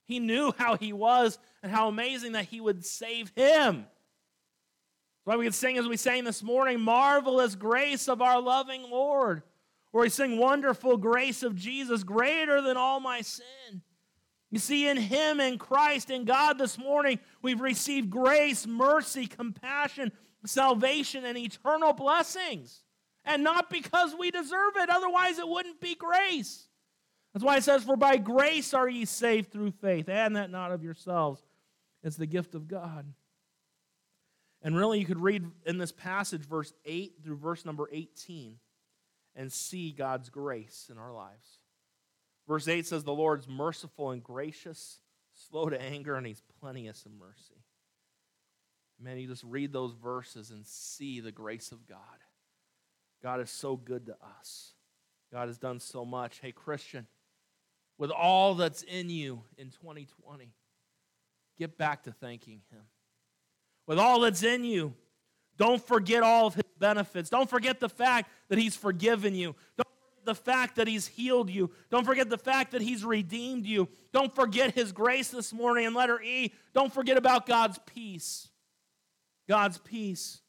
He 0.05 0.19
knew 0.19 0.53
how 0.59 0.77
he 0.77 0.93
was 0.93 1.39
and 1.63 1.71
how 1.71 1.87
amazing 1.87 2.33
that 2.33 2.47
he 2.47 2.61
would 2.61 2.85
save 2.85 3.31
him. 3.37 3.77
That's 3.77 5.27
why 5.27 5.37
we 5.37 5.45
could 5.45 5.55
sing 5.55 5.79
as 5.79 5.87
we 5.87 5.97
sang 5.97 6.25
this 6.25 6.43
morning, 6.43 6.81
marvelous 6.81 7.55
grace 7.55 8.09
of 8.09 8.21
our 8.21 8.41
loving 8.41 8.83
Lord. 8.91 9.45
Or 9.93 10.01
we 10.01 10.09
sing, 10.09 10.39
wonderful 10.39 10.97
grace 10.97 11.45
of 11.45 11.55
Jesus, 11.55 12.03
greater 12.03 12.61
than 12.61 12.77
all 12.77 12.99
my 12.99 13.21
sin. 13.21 13.83
You 14.55 14.61
see, 14.61 14.87
in 14.87 14.97
Him, 14.97 15.41
in 15.41 15.59
Christ, 15.59 16.11
in 16.11 16.25
God 16.25 16.59
this 16.59 16.79
morning, 16.79 17.19
we've 17.43 17.61
received 17.61 18.09
grace, 18.09 18.69
mercy, 18.69 19.27
compassion, 19.27 20.13
salvation, 20.47 21.25
and 21.25 21.37
eternal 21.37 21.93
blessings. 21.93 22.85
And 23.25 23.43
not 23.43 23.69
because 23.69 24.15
we 24.17 24.31
deserve 24.31 24.77
it, 24.77 24.91
otherwise, 24.91 25.41
it 25.41 25.49
wouldn't 25.49 25.81
be 25.81 25.97
grace. 25.97 26.69
That's 27.33 27.45
why 27.45 27.57
it 27.57 27.65
says, 27.65 27.83
For 27.83 27.97
by 27.97 28.17
grace 28.17 28.73
are 28.75 28.89
ye 28.89 29.07
saved 29.07 29.51
through 29.51 29.73
faith, 29.73 30.09
and 30.09 30.37
that 30.37 30.53
not 30.53 30.71
of 30.71 30.85
yourselves. 30.85 31.43
It's 32.05 32.15
the 32.15 32.25
gift 32.25 32.55
of 32.55 32.69
God. 32.69 33.13
And 34.63 34.77
really, 34.77 35.01
you 35.01 35.05
could 35.05 35.21
read 35.21 35.45
in 35.67 35.79
this 35.79 35.91
passage, 35.91 36.43
verse 36.43 36.73
8 36.85 37.15
through 37.25 37.39
verse 37.39 37.65
number 37.65 37.89
18, 37.91 38.59
and 39.35 39.53
see 39.53 39.91
God's 39.91 40.29
grace 40.29 40.89
in 40.93 40.97
our 40.97 41.13
lives. 41.13 41.59
Verse 42.47 42.69
8 42.69 42.87
says, 42.87 43.05
The 43.05 43.13
Lord's 43.13 43.49
merciful 43.49 44.11
and 44.11 44.23
gracious, 44.23 44.99
slow 45.33 45.69
to 45.69 45.81
anger, 45.81 46.17
and 46.17 46.27
he's 46.27 46.43
plenteous 46.61 47.07
in 47.07 47.19
mercy. 47.19 47.65
Man, 49.01 49.19
you 49.19 49.27
just 49.27 49.45
read 49.45 49.73
those 49.73 49.93
verses 49.93 50.51
and 50.51 50.67
see 50.67 51.21
the 51.21 51.33
grace 51.33 51.73
of 51.73 51.87
God. 51.87 51.99
God 53.23 53.41
is 53.41 53.51
so 53.51 53.77
good 53.77 54.07
to 54.07 54.17
us. 54.41 54.73
God 55.33 55.49
has 55.49 55.59
done 55.59 55.81
so 55.81 56.05
much. 56.05 56.39
Hey, 56.41 56.53
Christian, 56.53 57.07
with 57.99 58.11
all 58.11 58.55
that's 58.55 58.83
in 58.83 59.09
you 59.09 59.43
in 59.57 59.71
2020, 59.71 60.53
get 61.59 61.77
back 61.77 62.05
to 62.05 62.13
thanking 62.13 62.61
Him. 62.71 62.83
With 63.87 63.99
all 63.99 64.21
that's 64.21 64.43
in 64.43 64.65
you, 64.65 64.95
don't 65.57 65.85
forget 65.85 66.23
all 66.23 66.47
of 66.47 66.55
His 66.55 66.65
benefits. 66.79 67.31
Don't 67.31 67.49
forget 67.49 67.81
the 67.81 67.89
fact 67.89 68.31
that 68.49 68.59
He's 68.59 68.77
forgiven 68.77 69.35
you. 69.35 69.55
Don't 69.77 69.89
the 70.25 70.35
fact 70.35 70.77
that 70.77 70.89
He's 70.89 71.07
healed 71.07 71.51
you. 71.51 71.71
Don't 71.91 72.05
forget 72.05 72.29
the 72.31 72.39
fact 72.39 72.73
that 72.73 72.83
He's 72.83 73.05
redeemed 73.05 73.67
you. 73.67 73.89
Don't 74.13 74.35
forget 74.35 74.75
His 74.75 74.93
grace 74.93 75.29
this 75.29 75.53
morning. 75.53 75.87
And 75.87 75.95
letter 75.95 76.21
E, 76.21 76.53
don't 76.73 76.93
forget 76.93 77.17
about 77.17 77.47
God's 77.47 77.79
peace. 77.87 78.49
God's 79.49 79.79
peace. 79.79 80.41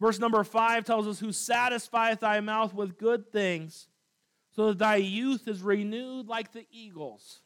Verse 0.00 0.18
number 0.18 0.42
five 0.44 0.84
tells 0.84 1.06
us, 1.06 1.18
Who 1.20 1.32
satisfieth 1.32 2.20
thy 2.20 2.40
mouth 2.40 2.74
with 2.74 2.98
good 2.98 3.32
things, 3.32 3.88
so 4.54 4.68
that 4.68 4.78
thy 4.78 4.96
youth 4.96 5.48
is 5.48 5.62
renewed 5.62 6.28
like 6.28 6.52
the 6.52 6.66
eagles. 6.70 7.40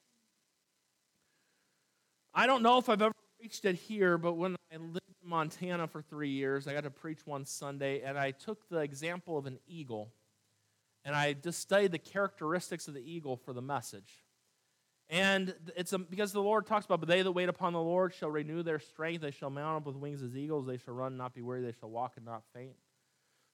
I 2.33 2.47
don't 2.47 2.63
know 2.63 2.79
if 2.79 2.89
I've 2.89 3.03
ever 3.03 3.15
preached 3.39 3.65
it 3.65 3.75
here, 3.75 4.19
but 4.19 4.35
when 4.35 4.57
I 4.73 4.77
lived 4.77 5.01
in 5.23 5.29
Montana 5.29 5.89
for 5.89 6.03
three 6.03 6.31
years, 6.31 6.69
I 6.69 6.73
got 6.73 6.85
to 6.85 6.91
preach 6.91 7.21
one 7.25 7.45
Sunday, 7.45 8.03
and 8.03 8.17
I 8.19 8.31
took 8.31 8.69
the 8.69 8.79
example 8.79 9.37
of 9.37 9.47
an 9.47 9.59
eagle 9.67 10.13
and 11.05 11.15
I 11.15 11.33
just 11.33 11.61
studied 11.61 11.93
the 11.93 11.99
characteristics 11.99 12.89
of 12.89 12.95
the 12.95 13.01
eagle 13.01 13.37
for 13.37 13.53
the 13.53 13.63
message. 13.63 14.25
And 15.09 15.55
it's 15.77 15.93
a, 15.93 15.99
because 15.99 16.33
the 16.33 16.43
Lord 16.43 16.67
talks 16.67 16.87
about, 16.87 17.01
but 17.01 17.09
they 17.09 17.23
that 17.23 17.33
wait 17.33 17.49
upon 17.49 17.73
the 17.73 17.81
Lord 17.81 18.15
shall 18.15 18.31
renew 18.31 18.63
their 18.63 18.79
strength. 18.79 19.23
They 19.23 19.33
shall 19.33 19.51
mount 19.51 19.79
up 19.79 19.87
with 19.87 19.97
wings 19.97 20.23
as 20.23 20.37
eagles. 20.37 20.67
They 20.67 20.77
shall 20.77 20.95
run, 20.95 21.17
not 21.17 21.35
be 21.35 21.43
weary. 21.43 21.63
They 21.63 21.75
shall 21.79 21.91
walk 21.91 22.13
and 22.17 22.25
not 22.25 22.45
faint. 22.55 22.77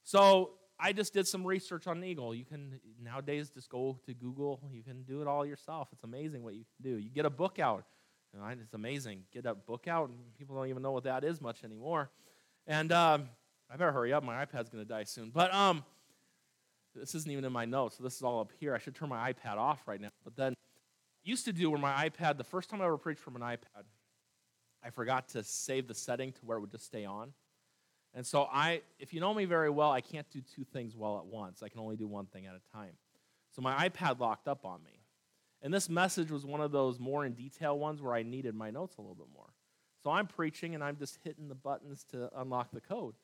So 0.02 0.50
I 0.78 0.92
just 0.92 1.14
did 1.14 1.26
some 1.26 1.46
research 1.46 1.86
on 1.86 2.04
eagle. 2.04 2.34
You 2.34 2.44
can 2.44 2.78
nowadays 3.02 3.48
just 3.48 3.70
go 3.70 3.98
to 4.04 4.12
Google. 4.12 4.60
You 4.70 4.82
can 4.82 5.02
do 5.04 5.22
it 5.22 5.26
all 5.26 5.46
yourself. 5.46 5.88
It's 5.92 6.04
amazing 6.04 6.42
what 6.44 6.54
you 6.54 6.64
can 6.64 6.92
do. 6.92 6.98
You 6.98 7.08
get 7.08 7.24
a 7.24 7.30
book 7.30 7.58
out. 7.58 7.84
You 8.34 8.40
know, 8.40 8.46
it's 8.48 8.74
amazing. 8.74 9.22
Get 9.32 9.46
a 9.46 9.54
book 9.54 9.88
out, 9.88 10.10
and 10.10 10.18
people 10.36 10.56
don't 10.56 10.68
even 10.68 10.82
know 10.82 10.92
what 10.92 11.04
that 11.04 11.24
is 11.24 11.40
much 11.40 11.64
anymore. 11.64 12.10
And 12.66 12.92
um, 12.92 13.30
I 13.70 13.76
better 13.76 13.92
hurry 13.92 14.12
up. 14.12 14.22
My 14.22 14.44
iPad's 14.44 14.68
going 14.68 14.84
to 14.84 14.88
die 14.88 15.04
soon. 15.04 15.30
But 15.30 15.54
um, 15.54 15.84
this 16.98 17.14
isn't 17.14 17.30
even 17.30 17.44
in 17.44 17.52
my 17.52 17.64
notes, 17.64 17.98
so 17.98 18.04
this 18.04 18.16
is 18.16 18.22
all 18.22 18.40
up 18.40 18.52
here. 18.58 18.74
I 18.74 18.78
should 18.78 18.94
turn 18.94 19.08
my 19.08 19.32
iPad 19.32 19.56
off 19.56 19.86
right 19.86 20.00
now. 20.00 20.10
But 20.24 20.36
then, 20.36 20.54
used 21.24 21.44
to 21.46 21.52
do 21.52 21.70
where 21.70 21.80
my 21.80 22.08
iPad, 22.08 22.38
the 22.38 22.44
first 22.44 22.70
time 22.70 22.80
I 22.80 22.86
ever 22.86 22.98
preached 22.98 23.20
from 23.20 23.36
an 23.36 23.42
iPad, 23.42 23.84
I 24.84 24.90
forgot 24.90 25.28
to 25.30 25.42
save 25.42 25.88
the 25.88 25.94
setting 25.94 26.32
to 26.32 26.40
where 26.44 26.58
it 26.58 26.60
would 26.60 26.70
just 26.70 26.86
stay 26.86 27.04
on. 27.04 27.32
And 28.14 28.24
so 28.24 28.48
I, 28.50 28.82
if 28.98 29.12
you 29.12 29.20
know 29.20 29.34
me 29.34 29.44
very 29.44 29.68
well, 29.68 29.90
I 29.90 30.00
can't 30.00 30.28
do 30.30 30.40
two 30.40 30.64
things 30.64 30.96
well 30.96 31.18
at 31.18 31.26
once. 31.26 31.62
I 31.62 31.68
can 31.68 31.80
only 31.80 31.96
do 31.96 32.06
one 32.06 32.26
thing 32.26 32.46
at 32.46 32.54
a 32.54 32.76
time. 32.76 32.92
So 33.50 33.60
my 33.60 33.88
iPad 33.88 34.20
locked 34.20 34.48
up 34.48 34.64
on 34.64 34.82
me. 34.84 35.02
And 35.62 35.74
this 35.74 35.88
message 35.88 36.30
was 36.30 36.46
one 36.46 36.60
of 36.60 36.70
those 36.70 37.00
more 37.00 37.24
in 37.24 37.32
detail 37.32 37.78
ones 37.78 38.00
where 38.00 38.14
I 38.14 38.22
needed 38.22 38.54
my 38.54 38.70
notes 38.70 38.96
a 38.96 39.00
little 39.00 39.16
bit 39.16 39.26
more. 39.34 39.48
So 40.02 40.10
I'm 40.10 40.26
preaching 40.26 40.74
and 40.74 40.84
I'm 40.84 40.96
just 40.96 41.18
hitting 41.24 41.48
the 41.48 41.54
buttons 41.54 42.04
to 42.12 42.30
unlock 42.38 42.70
the 42.72 42.80
code. 42.80 43.14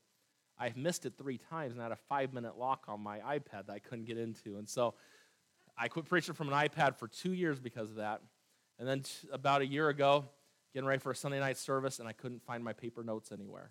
I've 0.62 0.76
missed 0.76 1.06
it 1.06 1.14
three 1.18 1.38
times 1.38 1.72
and 1.72 1.80
I 1.80 1.84
had 1.86 1.92
a 1.92 1.98
five 2.08 2.32
minute 2.32 2.56
lock 2.56 2.84
on 2.86 3.00
my 3.00 3.18
iPad 3.18 3.66
that 3.66 3.72
I 3.72 3.80
couldn't 3.80 4.04
get 4.04 4.16
into. 4.16 4.58
And 4.58 4.68
so 4.68 4.94
I 5.76 5.88
quit 5.88 6.04
preaching 6.04 6.34
from 6.34 6.52
an 6.52 6.54
iPad 6.54 6.96
for 6.96 7.08
two 7.08 7.32
years 7.32 7.58
because 7.58 7.90
of 7.90 7.96
that. 7.96 8.22
And 8.78 8.86
then 8.86 9.00
t- 9.00 9.28
about 9.32 9.62
a 9.62 9.66
year 9.66 9.88
ago, 9.88 10.24
getting 10.72 10.86
ready 10.86 11.00
for 11.00 11.10
a 11.10 11.16
Sunday 11.16 11.40
night 11.40 11.58
service, 11.58 11.98
and 11.98 12.08
I 12.08 12.12
couldn't 12.12 12.44
find 12.44 12.62
my 12.62 12.72
paper 12.72 13.02
notes 13.02 13.32
anywhere. 13.32 13.70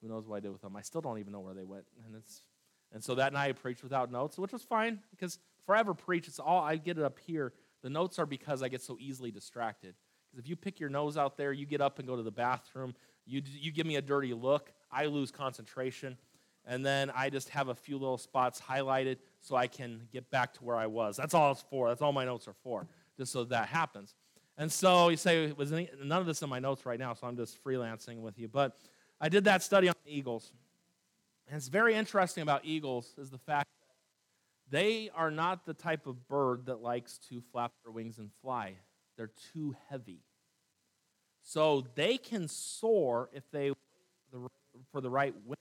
Who 0.00 0.08
knows 0.08 0.28
what 0.28 0.36
I 0.36 0.40
did 0.40 0.52
with 0.52 0.62
them? 0.62 0.76
I 0.76 0.82
still 0.82 1.00
don't 1.00 1.18
even 1.18 1.32
know 1.32 1.40
where 1.40 1.54
they 1.54 1.64
went. 1.64 1.86
And 2.06 2.14
it's 2.14 2.42
and 2.92 3.02
so 3.02 3.16
that 3.16 3.32
night 3.32 3.48
I 3.48 3.52
preached 3.52 3.82
without 3.82 4.12
notes, 4.12 4.38
which 4.38 4.52
was 4.52 4.62
fine 4.62 5.00
because 5.10 5.40
forever 5.66 5.92
preach, 5.92 6.28
it's 6.28 6.38
all 6.38 6.62
I 6.62 6.76
get 6.76 6.98
it 6.98 7.04
up 7.04 7.18
here. 7.26 7.52
The 7.82 7.90
notes 7.90 8.20
are 8.20 8.26
because 8.26 8.62
I 8.62 8.68
get 8.68 8.80
so 8.80 8.96
easily 9.00 9.32
distracted. 9.32 9.96
Because 10.30 10.44
if 10.44 10.48
you 10.48 10.54
pick 10.54 10.78
your 10.78 10.88
nose 10.88 11.16
out 11.16 11.36
there, 11.36 11.52
you 11.52 11.66
get 11.66 11.80
up 11.80 11.98
and 11.98 12.06
go 12.06 12.14
to 12.14 12.22
the 12.22 12.30
bathroom, 12.30 12.94
you, 13.26 13.42
you 13.44 13.72
give 13.72 13.86
me 13.86 13.96
a 13.96 14.02
dirty 14.02 14.32
look, 14.34 14.72
I 14.96 15.06
lose 15.06 15.30
concentration. 15.30 16.16
And 16.64 16.84
then 16.84 17.12
I 17.14 17.30
just 17.30 17.50
have 17.50 17.68
a 17.68 17.74
few 17.74 17.96
little 17.96 18.18
spots 18.18 18.60
highlighted 18.60 19.18
so 19.40 19.54
I 19.54 19.68
can 19.68 20.08
get 20.12 20.30
back 20.30 20.54
to 20.54 20.64
where 20.64 20.76
I 20.76 20.86
was. 20.86 21.16
That's 21.16 21.34
all 21.34 21.52
it's 21.52 21.62
for. 21.70 21.88
That's 21.88 22.02
all 22.02 22.12
my 22.12 22.24
notes 22.24 22.48
are 22.48 22.56
for, 22.64 22.88
just 23.16 23.30
so 23.30 23.44
that 23.44 23.68
happens. 23.68 24.14
And 24.58 24.72
so 24.72 25.10
you 25.10 25.16
say, 25.16 25.52
was 25.52 25.72
any, 25.72 25.88
none 26.02 26.20
of 26.20 26.26
this 26.26 26.42
in 26.42 26.48
my 26.48 26.58
notes 26.58 26.84
right 26.84 26.98
now, 26.98 27.14
so 27.14 27.26
I'm 27.26 27.36
just 27.36 27.62
freelancing 27.62 28.20
with 28.20 28.38
you. 28.38 28.48
But 28.48 28.76
I 29.20 29.28
did 29.28 29.44
that 29.44 29.62
study 29.62 29.88
on 29.88 29.94
eagles. 30.06 30.50
And 31.46 31.56
it's 31.56 31.68
very 31.68 31.94
interesting 31.94 32.42
about 32.42 32.62
eagles 32.64 33.14
is 33.16 33.30
the 33.30 33.38
fact 33.38 33.68
that 33.80 34.76
they 34.76 35.10
are 35.14 35.30
not 35.30 35.66
the 35.66 35.74
type 35.74 36.08
of 36.08 36.26
bird 36.26 36.66
that 36.66 36.82
likes 36.82 37.18
to 37.28 37.40
flap 37.52 37.72
their 37.84 37.92
wings 37.92 38.18
and 38.18 38.30
fly. 38.42 38.74
They're 39.16 39.30
too 39.52 39.76
heavy. 39.88 40.22
So 41.42 41.86
they 41.94 42.18
can 42.18 42.48
soar 42.48 43.30
if 43.32 43.48
they 43.52 43.70
for 44.90 45.00
the 45.00 45.10
right 45.10 45.34
wind. 45.44 45.56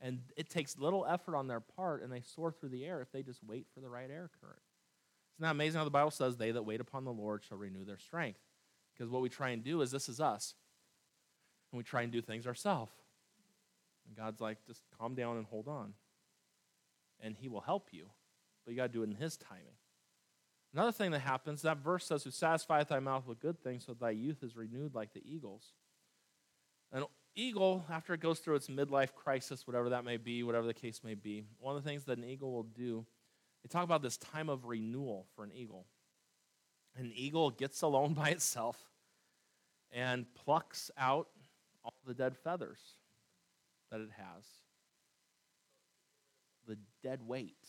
And 0.00 0.18
it 0.36 0.50
takes 0.50 0.76
little 0.76 1.06
effort 1.06 1.36
on 1.36 1.46
their 1.46 1.60
part, 1.60 2.02
and 2.02 2.12
they 2.12 2.22
soar 2.22 2.50
through 2.50 2.70
the 2.70 2.84
air 2.84 3.00
if 3.00 3.12
they 3.12 3.22
just 3.22 3.38
wait 3.44 3.66
for 3.72 3.80
the 3.80 3.88
right 3.88 4.10
air 4.10 4.30
current. 4.40 4.58
Isn't 5.36 5.44
that 5.44 5.52
amazing 5.52 5.78
how 5.78 5.84
the 5.84 5.90
Bible 5.90 6.10
says, 6.10 6.36
They 6.36 6.50
that 6.50 6.64
wait 6.64 6.80
upon 6.80 7.04
the 7.04 7.12
Lord 7.12 7.44
shall 7.44 7.56
renew 7.56 7.84
their 7.84 7.98
strength? 7.98 8.40
Because 8.92 9.10
what 9.10 9.22
we 9.22 9.28
try 9.28 9.50
and 9.50 9.62
do 9.62 9.80
is 9.80 9.90
this 9.90 10.08
is 10.08 10.20
us. 10.20 10.54
And 11.70 11.78
we 11.78 11.84
try 11.84 12.02
and 12.02 12.12
do 12.12 12.20
things 12.20 12.46
ourselves. 12.46 12.92
And 14.06 14.16
God's 14.16 14.40
like, 14.40 14.58
just 14.66 14.82
calm 14.98 15.14
down 15.14 15.36
and 15.36 15.46
hold 15.46 15.68
on. 15.68 15.94
And 17.20 17.36
He 17.38 17.48
will 17.48 17.60
help 17.60 17.88
you. 17.92 18.06
But 18.64 18.72
you 18.72 18.76
got 18.76 18.88
to 18.88 18.92
do 18.92 19.02
it 19.02 19.08
in 19.08 19.14
His 19.14 19.36
timing. 19.36 19.76
Another 20.74 20.92
thing 20.92 21.10
that 21.10 21.20
happens, 21.20 21.62
that 21.62 21.78
verse 21.78 22.06
says, 22.06 22.24
Who 22.24 22.30
satisfieth 22.30 22.88
thy 22.88 22.98
mouth 22.98 23.26
with 23.26 23.40
good 23.40 23.62
things, 23.62 23.84
so 23.86 23.94
thy 23.94 24.10
youth 24.10 24.42
is 24.42 24.56
renewed 24.56 24.94
like 24.94 25.12
the 25.12 25.22
eagles. 25.24 25.72
Eagle, 27.34 27.84
after 27.90 28.14
it 28.14 28.20
goes 28.20 28.38
through 28.38 28.56
its 28.56 28.68
midlife 28.68 29.14
crisis, 29.14 29.66
whatever 29.66 29.90
that 29.90 30.04
may 30.04 30.18
be, 30.18 30.42
whatever 30.42 30.66
the 30.66 30.74
case 30.74 31.00
may 31.02 31.14
be, 31.14 31.44
one 31.58 31.76
of 31.76 31.82
the 31.82 31.88
things 31.88 32.04
that 32.04 32.18
an 32.18 32.24
eagle 32.24 32.52
will 32.52 32.62
do, 32.62 33.06
they 33.62 33.68
talk 33.68 33.84
about 33.84 34.02
this 34.02 34.16
time 34.18 34.48
of 34.48 34.64
renewal 34.64 35.26
for 35.34 35.44
an 35.44 35.52
eagle. 35.54 35.86
An 36.96 37.10
eagle 37.14 37.50
gets 37.50 37.80
alone 37.82 38.12
by 38.14 38.28
itself 38.28 38.78
and 39.90 40.26
plucks 40.34 40.90
out 40.98 41.28
all 41.84 41.94
the 42.06 42.14
dead 42.14 42.36
feathers 42.36 42.80
that 43.90 44.00
it 44.00 44.10
has 44.16 44.44
the 46.66 46.78
dead 47.02 47.20
weight 47.26 47.66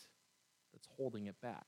that's 0.71 0.87
holding 0.97 1.25
it 1.25 1.39
back. 1.41 1.65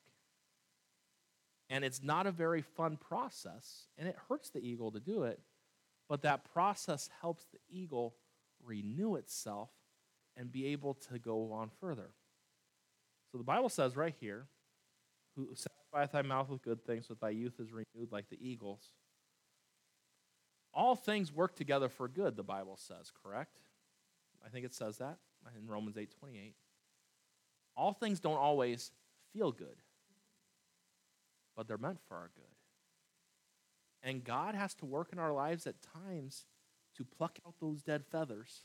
And 1.69 1.83
it's 1.83 2.03
not 2.03 2.27
a 2.27 2.31
very 2.31 2.61
fun 2.61 2.97
process, 2.97 3.87
and 3.97 4.07
it 4.07 4.15
hurts 4.29 4.49
the 4.51 4.59
eagle 4.59 4.91
to 4.91 4.99
do 4.99 5.23
it, 5.23 5.39
but 6.07 6.21
that 6.21 6.51
process 6.53 7.09
helps 7.21 7.45
the 7.45 7.59
eagle 7.69 8.15
renew 8.63 9.15
itself 9.15 9.69
and 10.37 10.51
be 10.51 10.67
able 10.67 10.93
to 10.93 11.19
go 11.19 11.51
on 11.51 11.69
further. 11.79 12.09
So 13.31 13.37
the 13.37 13.43
Bible 13.43 13.69
says 13.69 13.95
right 13.95 14.15
here, 14.19 14.47
who 15.35 15.49
satisfieth 15.53 16.11
thy 16.11 16.21
mouth 16.21 16.49
with 16.49 16.61
good 16.61 16.85
things, 16.85 17.07
so 17.07 17.15
thy 17.19 17.29
youth 17.29 17.59
is 17.59 17.71
renewed 17.71 18.11
like 18.11 18.29
the 18.29 18.37
eagles. 18.39 18.81
All 20.73 20.95
things 20.95 21.31
work 21.31 21.55
together 21.55 21.89
for 21.89 22.07
good, 22.07 22.35
the 22.35 22.43
Bible 22.43 22.77
says, 22.77 23.11
correct? 23.23 23.59
I 24.45 24.49
think 24.49 24.65
it 24.65 24.73
says 24.73 24.97
that 24.97 25.17
in 25.57 25.67
Romans 25.67 25.97
8 25.97 26.11
28. 26.19 26.55
All 27.77 27.93
things 27.93 28.19
don't 28.19 28.37
always 28.37 28.91
feel 29.33 29.51
good, 29.51 29.77
but 31.55 31.67
they're 31.67 31.77
meant 31.77 31.99
for 32.07 32.15
our 32.15 32.31
good. 32.35 32.54
And 34.05 34.23
God 34.23 34.53
has 34.53 34.75
to 34.75 34.85
work 34.85 35.09
in 35.11 35.17
our 35.17 35.33
lives 35.33 35.65
at 35.65 35.75
times 35.81 36.45
to 36.95 37.03
pluck 37.03 37.39
out 37.45 37.55
those 37.59 37.81
dead 37.81 38.05
feathers 38.05 38.61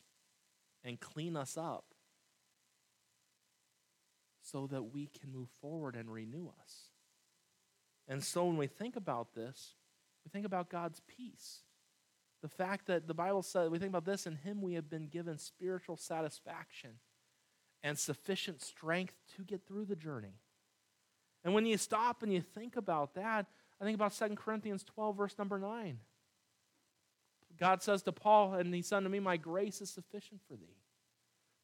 and 0.84 1.00
clean 1.00 1.34
us 1.34 1.56
up 1.56 1.86
so 4.42 4.66
that 4.66 4.92
we 4.92 5.08
can 5.18 5.32
move 5.32 5.48
forward 5.62 5.96
and 5.96 6.12
renew 6.12 6.50
us. 6.62 6.90
And 8.06 8.22
so 8.22 8.44
when 8.44 8.58
we 8.58 8.66
think 8.66 8.96
about 8.96 9.34
this, 9.34 9.74
we 10.24 10.30
think 10.30 10.44
about 10.44 10.68
God's 10.68 11.00
peace. 11.08 11.60
The 12.42 12.48
fact 12.48 12.86
that 12.86 13.08
the 13.08 13.14
Bible 13.14 13.42
says, 13.42 13.70
we 13.70 13.78
think 13.78 13.90
about 13.90 14.04
this, 14.04 14.26
in 14.26 14.36
Him 14.36 14.60
we 14.60 14.74
have 14.74 14.90
been 14.90 15.06
given 15.06 15.38
spiritual 15.38 15.96
satisfaction 15.96 16.90
and 17.82 17.98
sufficient 17.98 18.60
strength 18.60 19.14
to 19.36 19.42
get 19.42 19.66
through 19.66 19.86
the 19.86 19.96
journey. 19.96 20.34
And 21.44 21.54
when 21.54 21.64
you 21.64 21.78
stop 21.78 22.22
and 22.22 22.32
you 22.32 22.42
think 22.42 22.76
about 22.76 23.14
that, 23.14 23.46
I 23.80 23.84
think 23.84 23.94
about 23.94 24.12
2 24.12 24.34
Corinthians 24.34 24.84
12, 24.84 25.16
verse 25.16 25.38
number 25.38 25.58
9. 25.58 25.98
God 27.58 27.82
says 27.82 28.02
to 28.02 28.12
Paul, 28.12 28.54
and 28.54 28.74
he 28.74 28.82
said 28.82 28.98
unto 28.98 29.08
me, 29.08 29.20
My 29.20 29.36
grace 29.36 29.80
is 29.80 29.90
sufficient 29.90 30.40
for 30.46 30.54
thee. 30.54 30.76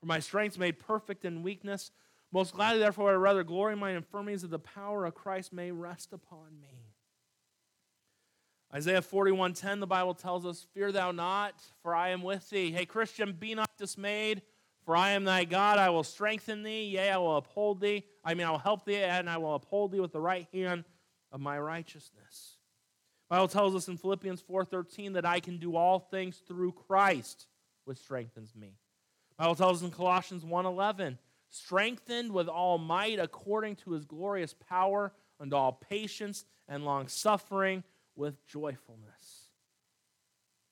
For 0.00 0.06
my 0.06 0.18
strength 0.18 0.54
is 0.54 0.58
made 0.58 0.78
perfect 0.78 1.24
in 1.24 1.42
weakness. 1.42 1.90
Most 2.32 2.54
gladly, 2.54 2.80
therefore, 2.80 3.10
I 3.10 3.14
rather 3.14 3.44
glory 3.44 3.74
in 3.74 3.78
my 3.78 3.92
infirmities 3.92 4.42
that 4.42 4.50
the 4.50 4.58
power 4.58 5.04
of 5.06 5.14
Christ 5.14 5.52
may 5.52 5.70
rest 5.70 6.12
upon 6.12 6.60
me. 6.60 6.92
Isaiah 8.74 9.00
41:10, 9.00 9.80
the 9.80 9.86
Bible 9.86 10.14
tells 10.14 10.44
us, 10.44 10.66
Fear 10.74 10.92
thou 10.92 11.12
not, 11.12 11.54
for 11.82 11.94
I 11.94 12.10
am 12.10 12.22
with 12.22 12.50
thee. 12.50 12.72
Hey, 12.72 12.84
Christian, 12.84 13.32
be 13.32 13.54
not 13.54 13.70
dismayed, 13.78 14.42
for 14.84 14.96
I 14.96 15.10
am 15.10 15.24
thy 15.24 15.44
God. 15.44 15.78
I 15.78 15.88
will 15.90 16.04
strengthen 16.04 16.62
thee, 16.62 16.84
yea, 16.84 17.10
I 17.10 17.16
will 17.16 17.36
uphold 17.36 17.80
thee. 17.80 18.04
I 18.24 18.34
mean, 18.34 18.46
I 18.46 18.50
will 18.50 18.58
help 18.58 18.84
thee, 18.84 18.96
and 18.96 19.30
I 19.30 19.38
will 19.38 19.54
uphold 19.54 19.92
thee 19.92 20.00
with 20.00 20.12
the 20.12 20.20
right 20.20 20.46
hand 20.52 20.84
of 21.36 21.42
my 21.42 21.58
righteousness. 21.58 22.56
Bible 23.28 23.46
tells 23.46 23.74
us 23.74 23.88
in 23.88 23.98
Philippians 23.98 24.40
4:13 24.40 25.12
that 25.12 25.26
I 25.26 25.38
can 25.38 25.58
do 25.58 25.76
all 25.76 26.00
things 26.00 26.38
through 26.38 26.72
Christ, 26.72 27.46
which 27.84 27.98
strengthens 27.98 28.56
me. 28.56 28.78
Bible 29.36 29.54
tells 29.54 29.82
us 29.82 29.86
in 29.86 29.94
Colossians 29.94 30.46
1:11, 30.46 31.18
strengthened 31.50 32.32
with 32.32 32.48
all 32.48 32.78
might 32.78 33.18
according 33.18 33.76
to 33.76 33.90
his 33.90 34.06
glorious 34.06 34.54
power 34.54 35.12
unto 35.38 35.54
all 35.54 35.74
patience 35.74 36.46
and 36.68 36.86
long 36.86 37.06
suffering 37.06 37.84
with 38.14 38.42
joyfulness. 38.46 39.50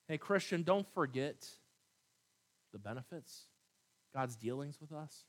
Hey, 0.08 0.16
Christian, 0.16 0.62
don't 0.62 0.88
forget 0.94 1.58
the 2.72 2.78
benefits, 2.78 3.48
God's 4.14 4.34
dealings 4.34 4.80
with 4.80 4.92
us. 4.92 5.26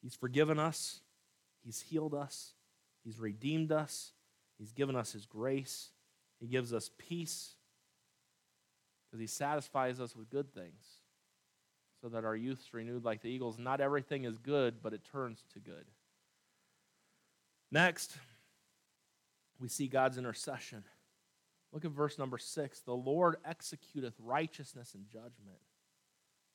He's 0.00 0.14
forgiven 0.14 0.60
us, 0.60 1.00
He's 1.64 1.80
healed 1.80 2.14
us, 2.14 2.54
He's 3.02 3.18
redeemed 3.18 3.72
us, 3.72 4.12
He's 4.58 4.72
given 4.72 4.96
us 4.96 5.12
His 5.12 5.26
grace, 5.26 5.90
He 6.40 6.46
gives 6.46 6.72
us 6.72 6.90
peace 6.98 7.54
because 9.06 9.20
He 9.20 9.26
satisfies 9.26 10.00
us 10.00 10.16
with 10.16 10.30
good 10.30 10.52
things 10.54 10.84
so 12.02 12.08
that 12.08 12.24
our 12.24 12.34
youth 12.34 12.60
is 12.60 12.74
renewed 12.74 13.04
like 13.04 13.22
the 13.22 13.28
eagles. 13.28 13.58
Not 13.58 13.80
everything 13.80 14.24
is 14.24 14.36
good, 14.36 14.82
but 14.82 14.92
it 14.92 15.02
turns 15.04 15.44
to 15.52 15.60
good. 15.60 15.86
Next, 17.70 18.16
we 19.60 19.68
see 19.68 19.86
God's 19.86 20.18
intercession. 20.18 20.82
Look 21.72 21.84
at 21.84 21.92
verse 21.92 22.18
number 22.18 22.38
six. 22.38 22.80
The 22.80 22.92
Lord 22.92 23.36
executeth 23.48 24.14
righteousness 24.18 24.94
and 24.94 25.06
judgment 25.06 25.60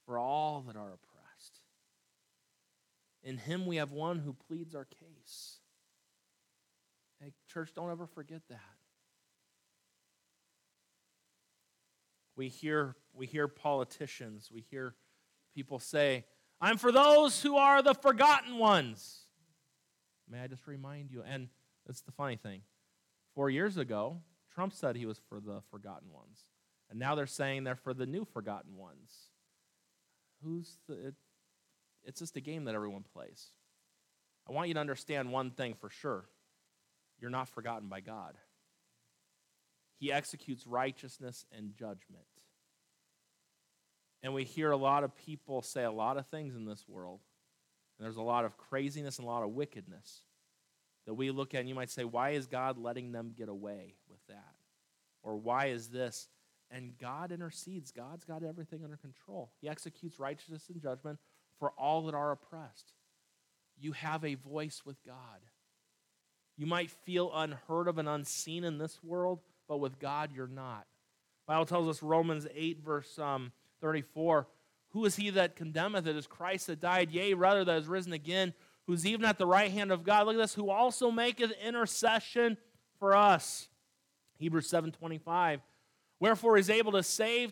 for 0.06 0.20
all 0.20 0.64
that 0.68 0.76
are 0.76 0.94
oppressed. 0.94 1.60
In 3.24 3.38
him 3.38 3.66
we 3.66 3.78
have 3.78 3.92
one 3.92 4.20
who 4.20 4.34
pleads 4.34 4.76
our 4.76 4.86
case. 4.86 5.60
Hey, 7.22 7.34
church, 7.52 7.72
don't 7.76 7.92
ever 7.92 8.06
forget 8.06 8.42
that. 8.50 8.60
We 12.36 12.50
hear, 12.50 12.96
we 13.14 13.26
hear 13.26 13.48
politicians, 13.48 14.50
we 14.54 14.62
hear 14.62 14.94
people 15.56 15.80
say, 15.80 16.26
I'm 16.62 16.78
for 16.78 16.92
those 16.92 17.42
who 17.42 17.58
are 17.58 17.82
the 17.82 17.96
forgotten 17.96 18.58
ones. 18.60 19.22
May 20.30 20.42
I 20.42 20.48
just 20.48 20.68
remind 20.68 21.12
you? 21.12 21.24
And 21.28 21.50
that's 21.86 22.02
the 22.02 22.12
funny 22.12 22.36
thing. 22.36 22.62
Four 23.34 23.50
years 23.50 23.78
ago, 23.78 24.22
Trump 24.54 24.74
said 24.74 24.96
he 24.96 25.06
was 25.06 25.20
for 25.30 25.40
the 25.40 25.62
forgotten 25.72 26.12
ones. 26.12 26.46
And 26.90 27.00
now 27.00 27.16
they're 27.16 27.28
saying 27.28 27.64
they're 27.64 27.76
for 27.76 27.94
the 27.94 28.06
new 28.06 28.26
forgotten 28.26 28.76
ones. 28.78 29.12
Who's 30.44 30.78
the. 30.88 31.08
It, 31.08 31.16
it's 32.04 32.20
just 32.20 32.38
a 32.38 32.42
game 32.42 32.66
that 32.66 32.76
everyone 32.76 33.04
plays. 33.14 33.48
I 34.48 34.54
want 34.54 34.68
you 34.70 34.74
to 34.76 34.80
understand 34.80 35.32
one 35.32 35.52
thing 35.52 35.74
for 35.74 35.90
sure 35.90 36.26
you're 37.20 37.32
not 37.32 37.50
forgotten 37.50 37.88
by 37.88 38.00
God. 38.00 38.36
He 40.00 40.12
executes 40.12 40.68
righteousness 40.68 41.46
and 41.56 41.74
judgment. 41.76 42.26
And 44.24 44.34
we 44.34 44.44
hear 44.44 44.72
a 44.72 44.78
lot 44.78 45.04
of 45.04 45.16
people 45.16 45.62
say 45.62 45.84
a 45.84 45.92
lot 45.92 46.18
of 46.18 46.28
things 46.28 46.56
in 46.56 46.66
this 46.66 46.86
world. 46.88 47.20
And 47.98 48.06
there's 48.06 48.18
a 48.18 48.22
lot 48.22 48.46
of 48.46 48.58
craziness 48.58 49.18
and 49.18 49.28
a 49.28 49.32
lot 49.32 49.44
of 49.44 49.52
wickedness 49.52 50.22
that 51.06 51.14
we 51.14 51.32
look 51.32 51.56
at 51.56 51.62
and 51.62 51.70
you 51.70 51.76
might 51.76 51.90
say, 51.90 52.04
why 52.04 52.32
is 52.32 52.46
God 52.46 52.78
letting 52.78 53.12
them 53.12 53.34
get 53.36 53.50
away 53.50 53.96
with 54.10 54.20
that? 54.28 54.56
Or 55.24 55.38
why 55.38 55.68
is 55.68 55.88
this? 55.88 56.28
And 56.70 56.98
God 56.98 57.32
intercedes. 57.32 57.92
God's 57.92 58.26
got 58.26 58.44
everything 58.44 58.84
under 58.84 58.98
control. 58.98 59.52
He 59.62 59.70
executes 59.70 60.20
righteousness 60.20 60.66
and 60.70 60.82
judgment 60.82 61.18
for 61.60 61.72
all 61.72 62.06
that 62.06 62.16
are 62.16 62.32
oppressed. 62.32 62.94
You 63.80 63.94
have 63.94 64.26
a 64.26 64.36
voice 64.36 64.82
with 64.86 65.02
God. 65.04 65.16
You 66.58 66.66
might 66.66 66.90
feel 66.90 67.32
unheard 67.34 67.88
of 67.88 67.98
and 67.98 68.10
unseen 68.10 68.64
in 68.64 68.78
this 68.78 69.00
world, 69.04 69.40
but 69.68 69.78
with 69.78 70.00
God, 70.00 70.32
you're 70.34 70.48
not. 70.48 70.86
Bible 71.46 71.66
tells 71.66 71.88
us 71.88 72.04
Romans 72.04 72.48
8, 72.54 72.80
verse 72.84 73.18
um, 73.20 73.52
34 73.82 74.48
Who 74.90 75.06
is 75.06 75.16
he 75.16 75.30
that 75.32 75.56
condemneth? 75.56 76.08
It 76.08 76.16
is 76.16 76.28
Christ 76.28 76.68
that 76.68 76.80
died, 76.80 77.12
yea, 77.12 77.34
rather 77.34 77.64
that 77.64 77.78
is 77.78 77.88
risen 77.88 78.14
again 78.14 78.54
who's 78.88 79.06
even 79.06 79.26
at 79.26 79.38
the 79.38 79.46
right 79.46 79.70
hand 79.70 79.92
of 79.92 80.04
God. 80.04 80.26
Look 80.26 80.36
at 80.36 80.40
this, 80.40 80.54
who 80.54 80.70
also 80.70 81.12
maketh 81.12 81.52
intercession 81.64 82.58
for 82.98 83.16
us. 83.16 83.68
Hebrews 84.40 84.68
7:25. 84.68 85.62
Wherefore 86.20 86.58
is 86.58 86.70
able 86.70 86.94
to 86.94 87.04
save 87.04 87.52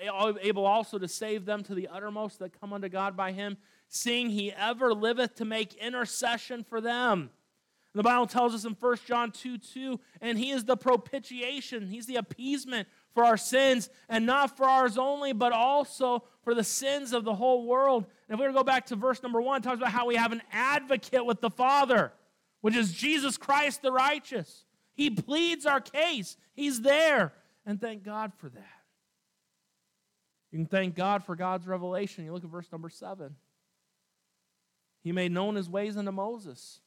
able 0.00 0.64
also 0.64 0.98
to 0.98 1.06
save 1.06 1.44
them 1.44 1.62
to 1.62 1.74
the 1.74 1.86
uttermost 1.86 2.38
that 2.38 2.58
come 2.58 2.72
unto 2.72 2.88
God 2.88 3.14
by 3.14 3.32
him, 3.32 3.58
seeing 3.88 4.30
he 4.30 4.50
ever 4.50 4.94
liveth 4.94 5.34
to 5.36 5.44
make 5.44 5.74
intercession 5.74 6.64
for 6.64 6.80
them. 6.80 7.30
The 7.94 8.02
Bible 8.02 8.26
tells 8.26 8.54
us 8.54 8.64
in 8.64 8.72
1 8.72 8.96
John 9.06 9.30
2 9.32 9.58
2, 9.58 10.00
and 10.20 10.38
he 10.38 10.50
is 10.50 10.64
the 10.64 10.76
propitiation, 10.76 11.88
he's 11.88 12.06
the 12.06 12.16
appeasement 12.16 12.88
for 13.14 13.24
our 13.24 13.36
sins, 13.36 13.90
and 14.08 14.24
not 14.24 14.56
for 14.56 14.64
ours 14.64 14.96
only, 14.96 15.32
but 15.34 15.52
also 15.52 16.24
for 16.42 16.54
the 16.54 16.64
sins 16.64 17.12
of 17.12 17.24
the 17.24 17.34
whole 17.34 17.66
world. 17.66 18.06
And 18.28 18.34
if 18.34 18.40
we 18.40 18.46
were 18.46 18.52
to 18.52 18.58
go 18.58 18.64
back 18.64 18.86
to 18.86 18.96
verse 18.96 19.22
number 19.22 19.42
one, 19.42 19.60
it 19.60 19.64
talks 19.64 19.76
about 19.76 19.92
how 19.92 20.06
we 20.06 20.16
have 20.16 20.32
an 20.32 20.42
advocate 20.50 21.26
with 21.26 21.42
the 21.42 21.50
Father, 21.50 22.12
which 22.62 22.74
is 22.74 22.92
Jesus 22.92 23.36
Christ 23.36 23.82
the 23.82 23.92
righteous. 23.92 24.64
He 24.94 25.10
pleads 25.10 25.66
our 25.66 25.80
case, 25.80 26.36
He's 26.54 26.80
there. 26.80 27.32
And 27.64 27.80
thank 27.80 28.02
God 28.02 28.32
for 28.38 28.48
that. 28.48 28.82
You 30.50 30.58
can 30.58 30.66
thank 30.66 30.94
God 30.94 31.24
for 31.24 31.36
God's 31.36 31.66
revelation. 31.66 32.24
You 32.24 32.32
look 32.32 32.44
at 32.44 32.50
verse 32.50 32.70
number 32.72 32.90
seven. 32.90 33.36
He 35.02 35.12
made 35.12 35.32
known 35.32 35.54
his 35.54 35.68
ways 35.68 35.96
unto 35.96 36.12
Moses, 36.12 36.80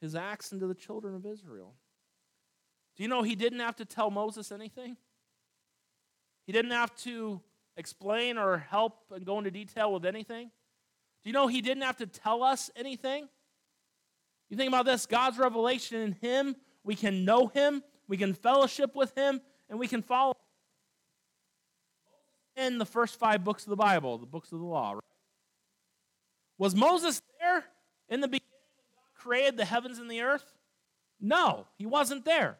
his 0.00 0.14
acts 0.14 0.52
unto 0.52 0.66
the 0.66 0.74
children 0.74 1.14
of 1.14 1.26
Israel. 1.26 1.74
Do 2.96 3.02
you 3.02 3.08
know 3.08 3.22
he 3.22 3.34
didn't 3.34 3.60
have 3.60 3.76
to 3.76 3.84
tell 3.84 4.10
Moses 4.10 4.50
anything? 4.50 4.96
He 6.46 6.52
didn't 6.52 6.72
have 6.72 6.94
to 7.02 7.40
explain 7.76 8.38
or 8.38 8.58
help 8.58 9.04
and 9.14 9.24
go 9.24 9.38
into 9.38 9.50
detail 9.50 9.92
with 9.92 10.04
anything. 10.04 10.50
Do 11.22 11.30
you 11.30 11.32
know 11.32 11.46
he 11.46 11.60
didn't 11.60 11.82
have 11.82 11.98
to 11.98 12.06
tell 12.06 12.42
us 12.42 12.70
anything? 12.74 13.28
You 14.48 14.56
think 14.56 14.68
about 14.68 14.86
this 14.86 15.06
God's 15.06 15.38
revelation 15.38 16.00
in 16.00 16.12
him, 16.12 16.56
we 16.82 16.94
can 16.94 17.24
know 17.24 17.48
him, 17.48 17.82
we 18.08 18.16
can 18.16 18.32
fellowship 18.32 18.96
with 18.96 19.16
him, 19.16 19.40
and 19.68 19.78
we 19.78 19.86
can 19.86 20.02
follow 20.02 20.34
in 22.56 22.78
the 22.78 22.86
first 22.86 23.18
five 23.18 23.44
books 23.44 23.64
of 23.64 23.70
the 23.70 23.76
Bible, 23.76 24.18
the 24.18 24.26
books 24.26 24.50
of 24.52 24.58
the 24.58 24.64
law. 24.64 24.92
Right? 24.92 25.02
Was 26.56 26.74
Moses 26.74 27.22
there 27.40 27.64
In 28.08 28.20
the 28.20 28.28
beginning, 28.28 28.47
created 29.18 29.56
the 29.56 29.64
heavens 29.64 29.98
and 29.98 30.10
the 30.10 30.22
earth? 30.22 30.44
No, 31.20 31.66
he 31.76 31.86
wasn't 31.86 32.24
there. 32.24 32.58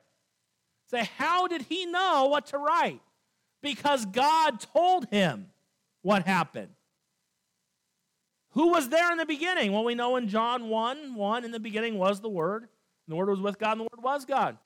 Say, 0.90 1.08
how 1.16 1.46
did 1.46 1.62
he 1.62 1.86
know 1.86 2.26
what 2.26 2.46
to 2.46 2.58
write? 2.58 3.00
Because 3.62 4.06
God 4.06 4.60
told 4.60 5.06
him 5.08 5.46
what 6.02 6.26
happened. 6.26 6.70
Who 8.52 8.68
was 8.68 8.88
there 8.88 9.12
in 9.12 9.18
the 9.18 9.26
beginning? 9.26 9.72
Well, 9.72 9.84
we 9.84 9.94
know 9.94 10.16
in 10.16 10.28
John 10.28 10.68
1 10.68 11.14
1, 11.14 11.44
in 11.44 11.50
the 11.50 11.60
beginning 11.60 11.98
was 11.98 12.20
the 12.20 12.28
Word, 12.28 12.62
and 12.62 12.68
the 13.08 13.16
Word 13.16 13.28
was 13.28 13.40
with 13.40 13.58
God, 13.58 13.72
and 13.72 13.80
the 13.80 13.88
Word 13.94 14.02
was 14.02 14.24
God. 14.24 14.56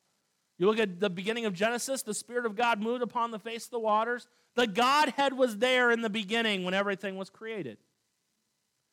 You 0.59 0.67
look 0.67 0.79
at 0.79 1.01
the 1.01 1.11
beginning 1.11 1.45
of 1.47 1.55
Genesis, 1.55 2.03
the 2.03 2.15
Spirit 2.15 2.47
of 2.47 2.55
God 2.55 2.81
moved 2.81 3.03
upon 3.03 3.33
the 3.33 3.39
face 3.39 3.65
of 3.65 3.71
the 3.71 3.81
waters. 3.81 4.29
The 4.55 4.67
Godhead 4.67 5.33
was 5.33 5.59
there 5.59 5.91
in 5.91 6.03
the 6.03 6.11
beginning 6.11 6.63
when 6.63 6.75
everything 6.75 7.17
was 7.17 7.31
created. 7.31 7.79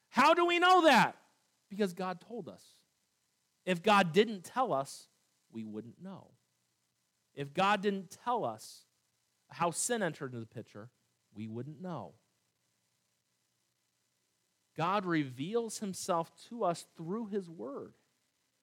How 0.10 0.34
do 0.34 0.46
we 0.46 0.58
know 0.58 0.84
that? 0.84 1.16
Because 1.70 1.94
God 1.94 2.20
told 2.28 2.50
us. 2.50 2.64
If 3.70 3.84
God 3.84 4.14
didn't 4.14 4.44
tell 4.44 4.74
us, 4.74 5.10
we 5.52 5.64
wouldn't 5.64 6.02
know. 6.02 6.32
If 7.36 7.54
God 7.54 7.84
didn't 7.84 8.18
tell 8.26 8.44
us 8.44 8.86
how 9.50 9.70
sin 9.70 10.02
entered 10.02 10.34
into 10.34 10.40
the 10.40 10.48
picture, 10.48 10.90
we 11.36 11.48
wouldn't 11.48 11.80
know. 11.80 12.14
God 14.76 15.06
reveals 15.06 15.78
himself 15.78 16.32
to 16.50 16.64
us 16.64 16.88
through 16.98 17.28
his 17.28 17.48
word. 17.48 17.94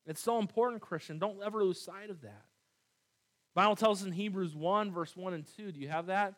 It's 0.07 0.21
so 0.21 0.41
important, 0.41 0.83
Christian. 0.83 1.21
Don't 1.21 1.41
ever 1.41 1.63
lose 1.63 1.81
sight 1.81 2.11
of 2.11 2.23
that. 2.23 2.43
Bible 3.55 3.77
tells 3.77 4.01
us 4.01 4.09
in 4.09 4.13
Hebrews 4.13 4.57
1, 4.57 4.91
verse 4.91 5.17
1 5.17 5.35
and 5.35 5.47
2. 5.57 5.71
Do 5.71 5.79
you 5.79 5.89
have 5.89 6.07
that? 6.07 6.35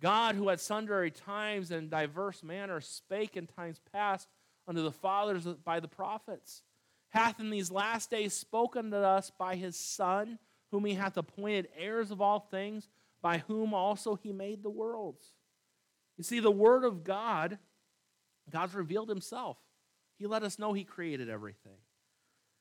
God, 0.00 0.36
who 0.36 0.50
at 0.50 0.60
sundry 0.60 1.10
times 1.10 1.72
and 1.72 1.90
diverse 1.90 2.44
manners 2.44 2.86
spake 2.86 3.36
in 3.36 3.48
times 3.48 3.80
past 3.92 4.28
unto 4.68 4.82
the 4.84 4.92
fathers 4.92 5.46
by 5.64 5.80
the 5.80 5.88
prophets, 5.88 6.62
hath 7.14 7.40
in 7.40 7.50
these 7.50 7.70
last 7.70 8.10
days 8.10 8.34
spoken 8.34 8.90
to 8.90 8.98
us 8.98 9.30
by 9.30 9.56
his 9.56 9.76
Son, 9.76 10.38
whom 10.70 10.84
he 10.84 10.94
hath 10.94 11.16
appointed 11.16 11.68
heirs 11.76 12.10
of 12.10 12.20
all 12.20 12.40
things, 12.40 12.88
by 13.22 13.38
whom 13.38 13.72
also 13.72 14.16
he 14.16 14.32
made 14.32 14.62
the 14.62 14.70
worlds. 14.70 15.24
You 16.18 16.24
see, 16.24 16.40
the 16.40 16.50
Word 16.50 16.84
of 16.84 17.04
God, 17.04 17.58
God's 18.50 18.74
revealed 18.74 19.08
himself. 19.08 19.56
He 20.18 20.26
let 20.26 20.42
us 20.42 20.58
know 20.58 20.72
he 20.72 20.84
created 20.84 21.30
everything. 21.30 21.78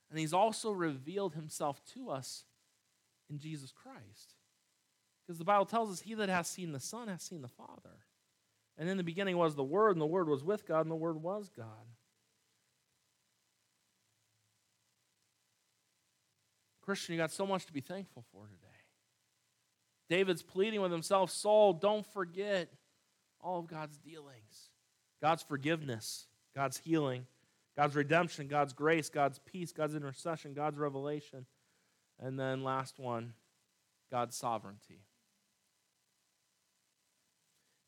And 0.09 0.19
he's 0.19 0.33
also 0.33 0.71
revealed 0.71 1.33
himself 1.33 1.81
to 1.93 2.09
us 2.09 2.45
in 3.29 3.39
Jesus 3.39 3.71
Christ. 3.71 4.35
Because 5.25 5.39
the 5.39 5.45
Bible 5.45 5.65
tells 5.65 5.91
us, 5.91 6.01
He 6.01 6.13
that 6.15 6.29
has 6.29 6.47
seen 6.47 6.71
the 6.71 6.79
Son 6.79 7.07
has 7.07 7.23
seen 7.23 7.41
the 7.41 7.47
Father. 7.47 8.05
And 8.77 8.89
in 8.89 8.97
the 8.97 9.03
beginning 9.03 9.37
was 9.37 9.55
the 9.55 9.63
Word, 9.63 9.91
and 9.91 10.01
the 10.01 10.05
Word 10.05 10.27
was 10.27 10.43
with 10.43 10.67
God, 10.67 10.81
and 10.81 10.91
the 10.91 10.95
Word 10.95 11.21
was 11.21 11.49
God. 11.55 11.87
Christian, 16.83 17.13
you 17.13 17.21
got 17.21 17.31
so 17.31 17.45
much 17.45 17.65
to 17.65 17.73
be 17.73 17.81
thankful 17.81 18.25
for 18.31 18.45
today. 18.45 18.67
David's 20.09 20.43
pleading 20.43 20.81
with 20.81 20.91
himself, 20.91 21.31
Soul, 21.31 21.73
don't 21.73 22.05
forget 22.13 22.69
all 23.41 23.59
of 23.59 23.67
God's 23.67 23.97
dealings 23.97 24.69
God's 25.21 25.41
forgiveness, 25.43 26.27
God's 26.53 26.77
healing, 26.77 27.25
God's 27.77 27.95
redemption, 27.95 28.47
God's 28.47 28.73
grace, 28.73 29.09
God's 29.09 29.39
peace, 29.39 29.71
God's 29.71 29.95
intercession, 29.95 30.53
God's 30.53 30.77
revelation. 30.77 31.45
And 32.19 32.37
then, 32.37 32.63
last 32.63 32.99
one, 32.99 33.33
God's 34.11 34.35
sovereignty. 34.35 34.99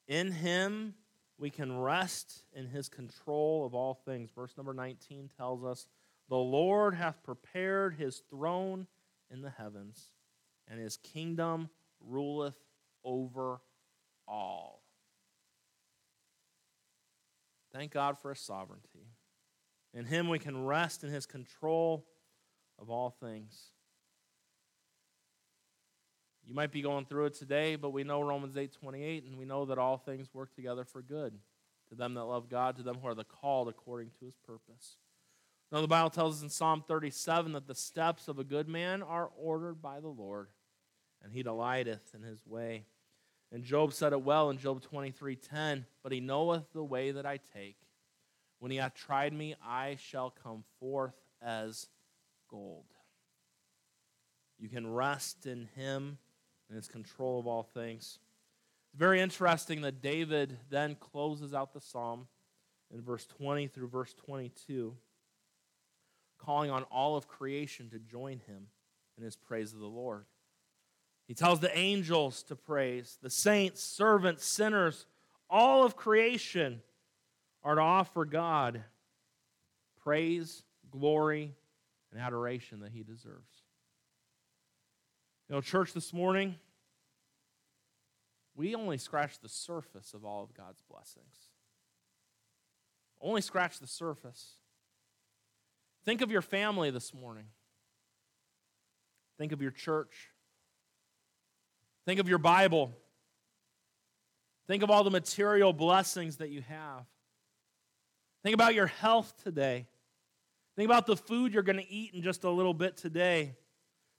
In 0.08 0.32
Him, 0.32 0.96
we 1.38 1.50
can 1.50 1.78
rest 1.78 2.44
in 2.54 2.68
His 2.68 2.88
control 2.90 3.66
of 3.66 3.76
all 3.76 3.94
things. 3.94 4.32
Verse 4.32 4.56
number 4.58 4.74
19 4.74 5.30
tells 5.38 5.64
us 5.64 5.88
the 6.30 6.36
Lord 6.36 6.96
hath 6.96 7.24
prepared 7.24 7.96
his 7.96 8.22
throne 8.30 8.88
in 9.32 9.42
the 9.42 9.50
heavens, 9.50 10.10
and 10.68 10.80
his 10.80 10.98
kingdom 10.98 11.70
ruleth 12.00 12.56
over 13.04 13.62
all. 14.28 14.82
Thank 17.72 17.92
God 17.92 18.18
for 18.18 18.30
his 18.30 18.40
sovereignty. 18.40 19.08
In 19.94 20.06
him 20.06 20.30
we 20.30 20.40
can 20.40 20.66
rest 20.66 21.04
in 21.04 21.10
his 21.10 21.26
control 21.26 22.06
of 22.80 22.90
all 22.90 23.10
things. 23.10 23.72
You 26.46 26.54
might 26.54 26.72
be 26.72 26.82
going 26.82 27.06
through 27.06 27.26
it 27.26 27.34
today, 27.34 27.76
but 27.76 27.90
we 27.90 28.04
know 28.04 28.22
Romans 28.22 28.56
8 28.56 28.72
28, 28.72 29.26
and 29.26 29.38
we 29.38 29.46
know 29.46 29.66
that 29.66 29.78
all 29.78 29.98
things 29.98 30.34
work 30.34 30.54
together 30.54 30.84
for 30.84 31.02
good 31.02 31.34
to 31.90 31.96
them 31.96 32.14
that 32.16 32.24
love 32.24 32.50
God, 32.50 32.76
to 32.78 32.84
them 32.84 32.98
who 33.02 33.08
are 33.08 33.16
the 33.16 33.24
called 33.24 33.68
according 33.68 34.10
to 34.20 34.26
his 34.26 34.36
purpose. 34.36 34.98
Now, 35.72 35.82
the 35.82 35.88
Bible 35.88 36.10
tells 36.10 36.38
us 36.38 36.44
in 36.44 36.50
Psalm 36.50 36.84
37 36.88 37.54
that 37.54 37.68
the 37.68 37.76
steps 37.76 38.28
of 38.28 38.40
a 38.40 38.44
good 38.44 38.68
man 38.68 39.02
are 39.02 39.32
ordered 39.38 39.82
by 39.82 40.00
the 40.00 40.08
Lord, 40.08 40.50
and 41.24 41.34
he 41.34 41.44
delighteth 41.44 42.14
in 42.14 42.22
his 42.22 42.46
way. 42.46 42.86
And 43.52 43.64
Job 43.64 43.94
said 43.94 44.14
it 44.14 44.22
well 44.22 44.50
in 44.50 44.58
Job 44.58 44.82
23:10, 44.82 45.86
but 46.04 46.12
he 46.12 46.20
knoweth 46.20 46.72
the 46.74 46.84
way 46.84 47.12
that 47.12 47.26
I 47.26 47.38
take. 47.38 47.78
When 48.60 48.72
he 48.72 48.78
hath 48.78 48.94
tried 48.94 49.34
me, 49.34 49.56
I 49.62 49.96
shall 49.96 50.30
come 50.30 50.64
forth 50.80 51.16
as 51.42 51.88
gold. 52.48 52.86
You 54.58 54.70
can 54.70 54.88
rest 54.88 55.46
in 55.46 55.66
him 55.76 56.18
and 56.70 56.76
his 56.76 56.88
control 56.88 57.40
of 57.40 57.48
all 57.48 57.64
things. 57.64 58.20
It's 58.90 59.00
very 59.00 59.20
interesting 59.20 59.82
that 59.82 60.02
David 60.02 60.58
then 60.70 60.96
closes 60.96 61.54
out 61.54 61.74
the 61.74 61.82
psalm 61.82 62.28
in 62.92 63.02
verse 63.02 63.26
20 63.26 63.68
through 63.68 63.90
verse 63.90 64.14
22 64.14 64.96
calling 66.46 66.70
on 66.70 66.84
all 66.84 67.16
of 67.16 67.28
creation 67.28 67.90
to 67.90 68.00
join 68.00 68.40
him 68.48 68.68
in 69.18 69.24
his 69.24 69.36
praise 69.36 69.74
of 69.74 69.80
the 69.80 69.88
Lord. 69.88 70.26
He 71.28 71.34
tells 71.34 71.60
the 71.60 71.76
angels 71.76 72.44
to 72.44 72.56
praise, 72.56 73.18
the 73.22 73.30
saints, 73.30 73.82
servants, 73.82 74.46
sinners, 74.46 75.08
all 75.50 75.84
of 75.84 75.96
creation 75.96 76.82
are 77.64 77.76
to 77.76 77.82
offer 77.82 78.26
God 78.26 78.84
praise, 80.04 80.64
glory, 80.92 81.56
and 82.12 82.22
adoration 82.22 82.82
that 82.82 82.92
he 82.92 83.02
deserves. 83.02 83.64
You 85.50 85.56
know, 85.56 85.62
church, 85.62 85.94
this 85.94 86.14
morning, 86.14 86.56
we 88.56 88.76
only 88.76 88.98
scratch 88.98 89.40
the 89.40 89.50
surface 89.50 90.14
of 90.14 90.24
all 90.24 90.44
of 90.44 90.54
God's 90.54 90.82
blessings. 90.90 91.36
Only 93.20 93.42
scratch 93.42 93.80
the 93.80 93.88
surface. 93.88 94.54
Think 96.06 96.22
of 96.22 96.32
your 96.32 96.42
family 96.42 96.92
this 96.92 97.14
morning. 97.14 97.46
Think 99.38 99.52
of 99.52 99.62
your 99.62 99.72
church. 99.72 100.30
Think 102.06 102.20
of 102.20 102.30
your 102.30 102.38
Bible. 102.38 102.94
Think 104.68 104.84
of 104.84 104.92
all 104.92 105.04
the 105.04 105.12
material 105.12 105.74
blessings 105.74 106.38
that 106.38 106.50
you 106.50 106.62
have. 106.62 107.06
Think 108.44 108.54
about 108.54 108.76
your 108.76 108.88
health 108.88 109.34
today. 109.44 109.88
Think 110.76 110.88
about 110.88 111.08
the 111.08 111.18
food 111.18 111.54
you're 111.54 111.64
going 111.64 111.80
to 111.80 111.92
eat 111.92 112.14
in 112.14 112.22
just 112.22 112.44
a 112.44 112.50
little 112.50 112.74
bit 112.74 112.98
today. 112.98 113.56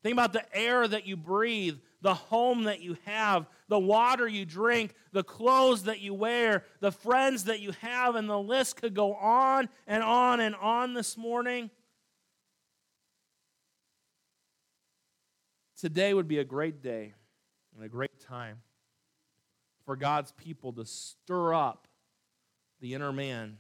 Think 0.03 0.12
about 0.12 0.32
the 0.32 0.57
air 0.57 0.86
that 0.86 1.07
you 1.07 1.16
breathe, 1.16 1.78
the 2.01 2.14
home 2.14 2.64
that 2.64 2.80
you 2.80 2.97
have, 3.05 3.47
the 3.68 3.78
water 3.78 4.28
you 4.28 4.44
drink, 4.44 4.94
the 5.12 5.24
clothes 5.24 5.84
that 5.84 6.01
you 6.01 6.14
wear, 6.14 6.64
the 6.80 6.92
friends 6.92 7.44
that 7.44 7.61
you 7.61 7.72
have, 7.80 8.14
and 8.14 8.28
the 8.28 8.38
list 8.38 8.76
could 8.76 8.94
go 8.94 9.14
on 9.14 9.68
and 9.86 10.03
on 10.03 10.40
and 10.40 10.55
on 10.55 10.94
this 10.94 11.16
morning. 11.16 11.70
Today 15.80 16.14
would 16.14 16.28
be 16.28 16.38
a 16.38 16.44
great 16.44 16.82
day 16.82 17.14
and 17.74 17.84
a 17.84 17.88
great 17.88 18.20
time 18.20 18.59
for 19.84 19.97
God's 19.97 20.32
people 20.32 20.72
to 20.74 20.84
stir 20.84 21.53
up 21.55 21.86
the 22.80 22.94
inner 22.94 23.12
man 23.12 23.59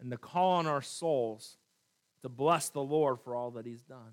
and 0.00 0.10
to 0.10 0.16
call 0.16 0.52
on 0.52 0.66
our 0.66 0.82
souls 0.82 1.56
to 2.22 2.28
bless 2.28 2.68
the 2.68 2.82
Lord 2.82 3.20
for 3.20 3.34
all 3.34 3.50
that 3.52 3.66
He's 3.66 3.82
done. 3.82 4.12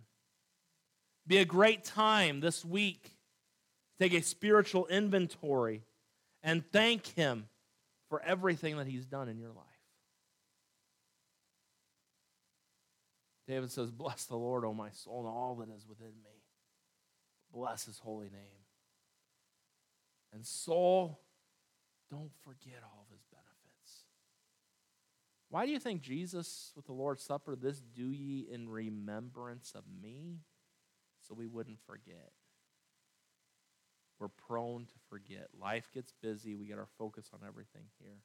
Be 1.28 1.38
a 1.38 1.46
great 1.46 1.84
time 1.84 2.40
this 2.40 2.64
week. 2.64 3.18
Take 4.00 4.14
a 4.14 4.22
spiritual 4.22 4.88
inventory 4.88 5.84
and 6.42 6.64
thank 6.72 7.08
Him 7.08 7.50
for 8.10 8.22
everything 8.22 8.78
that 8.78 8.88
He's 8.88 9.06
done 9.06 9.28
in 9.28 9.38
your 9.38 9.52
life. 9.52 9.66
David 13.48 13.72
says, 13.72 13.92
Bless 13.92 14.26
the 14.26 14.38
Lord, 14.38 14.66
O 14.66 14.74
my 14.74 14.92
soul, 14.92 15.20
and 15.20 15.28
all 15.28 15.56
that 15.56 15.74
is 15.76 15.86
within 15.88 16.08
me. 16.08 16.44
Bless 17.52 17.86
his 17.86 18.00
holy 18.00 18.30
name. 18.30 18.66
And 20.34 20.46
soul, 20.46 21.22
don't 22.12 22.32
forget 22.44 22.84
all 22.84 23.06
of 23.06 23.12
his 23.12 23.24
benefits. 23.32 24.06
Why 25.50 25.66
do 25.66 25.72
you 25.72 25.80
think 25.80 26.02
Jesus, 26.02 26.74
with 26.76 26.86
the 26.86 26.94
Lord's 26.94 27.24
Supper, 27.24 27.56
this 27.56 27.82
do 27.96 28.12
ye 28.12 28.48
in 28.52 28.68
remembrance 28.68 29.72
of 29.74 29.84
me? 30.02 30.42
So 31.28 31.36
we 31.36 31.48
wouldn't 31.48 31.80
forget. 31.86 32.32
We're 34.20 34.30
prone 34.30 34.86
to 34.86 34.94
forget. 35.10 35.50
Life 35.60 35.90
gets 35.94 36.14
busy. 36.22 36.56
We 36.56 36.66
get 36.66 36.80
our 36.80 36.88
focus 36.98 37.30
on 37.34 37.40
everything 37.46 37.84
here. 38.00 38.22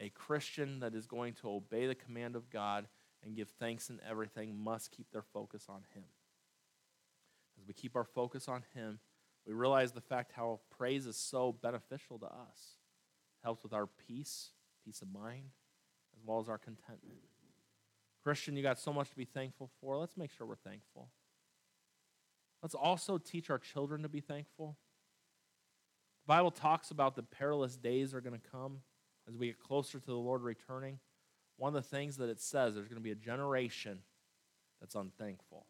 A 0.00 0.08
Christian 0.10 0.80
that 0.80 0.94
is 0.94 1.06
going 1.06 1.34
to 1.34 1.50
obey 1.50 1.86
the 1.86 1.94
command 1.94 2.34
of 2.34 2.50
God 2.50 2.88
and 3.22 3.36
give 3.36 3.50
thanks 3.50 3.90
in 3.90 4.00
everything 4.08 4.56
must 4.56 4.90
keep 4.90 5.10
their 5.12 5.22
focus 5.22 5.66
on 5.68 5.82
Him. 5.94 6.04
As 7.58 7.66
we 7.66 7.74
keep 7.74 7.94
our 7.94 8.04
focus 8.04 8.48
on 8.48 8.64
Him, 8.74 8.98
we 9.46 9.52
realize 9.52 9.92
the 9.92 10.00
fact 10.00 10.32
how 10.34 10.60
praise 10.76 11.06
is 11.06 11.16
so 11.16 11.52
beneficial 11.52 12.18
to 12.18 12.26
us. 12.26 12.78
It 13.36 13.44
helps 13.44 13.62
with 13.62 13.72
our 13.72 13.86
peace, 14.08 14.50
peace 14.84 15.02
of 15.02 15.12
mind, 15.12 15.50
as 16.16 16.22
well 16.24 16.40
as 16.40 16.48
our 16.48 16.58
contentment. 16.58 17.20
Christian, 18.22 18.56
you 18.56 18.62
got 18.62 18.78
so 18.78 18.92
much 18.92 19.10
to 19.10 19.16
be 19.16 19.24
thankful 19.24 19.68
for. 19.80 19.96
Let's 19.96 20.16
make 20.16 20.30
sure 20.30 20.46
we're 20.46 20.54
thankful. 20.56 21.08
Let's 22.62 22.74
also 22.74 23.18
teach 23.18 23.50
our 23.50 23.58
children 23.58 24.02
to 24.02 24.08
be 24.08 24.20
thankful. 24.20 24.76
The 26.24 26.28
Bible 26.28 26.52
talks 26.52 26.92
about 26.92 27.16
the 27.16 27.22
perilous 27.22 27.76
days 27.76 28.14
are 28.14 28.20
going 28.20 28.38
to 28.38 28.50
come 28.50 28.78
as 29.28 29.36
we 29.36 29.48
get 29.48 29.58
closer 29.58 29.98
to 29.98 30.06
the 30.06 30.14
Lord 30.14 30.42
returning. 30.42 31.00
One 31.56 31.74
of 31.74 31.82
the 31.82 31.88
things 31.88 32.16
that 32.18 32.28
it 32.28 32.40
says, 32.40 32.74
there's 32.74 32.88
going 32.88 33.00
to 33.00 33.02
be 33.02 33.10
a 33.10 33.16
generation 33.16 33.98
that's 34.80 34.94
unthankful. 34.94 35.66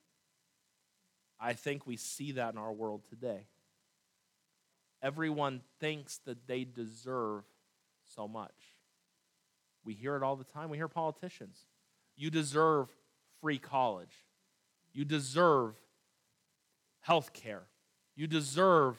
I 1.40 1.54
think 1.54 1.86
we 1.86 1.96
see 1.96 2.32
that 2.32 2.52
in 2.52 2.58
our 2.58 2.72
world 2.72 3.02
today. 3.08 3.46
Everyone 5.02 5.62
thinks 5.80 6.18
that 6.26 6.46
they 6.46 6.64
deserve 6.64 7.42
so 8.14 8.28
much. 8.28 8.54
We 9.84 9.94
hear 9.94 10.16
it 10.16 10.22
all 10.22 10.36
the 10.36 10.44
time. 10.44 10.70
We 10.70 10.76
hear 10.76 10.88
politicians. 10.88 11.66
You 12.16 12.30
deserve 12.30 12.88
free 13.40 13.58
college. 13.58 14.24
You 14.92 15.04
deserve 15.04 15.81
health 17.02 17.32
care. 17.32 17.62
You 18.16 18.26
deserve 18.26 18.96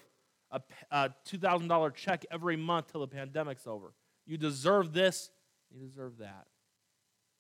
a, 0.52 0.62
a 0.92 1.10
$2,000 1.28 1.96
check 1.96 2.26
every 2.32 2.56
month 2.56 2.92
till 2.92 3.02
the 3.02 3.08
pandemic's 3.08 3.66
over. 3.66 3.94
You 4.26 4.38
deserve 4.38 4.94
this. 4.94 5.30
You 5.72 5.86
deserve 5.86 6.20
that. 6.20 6.46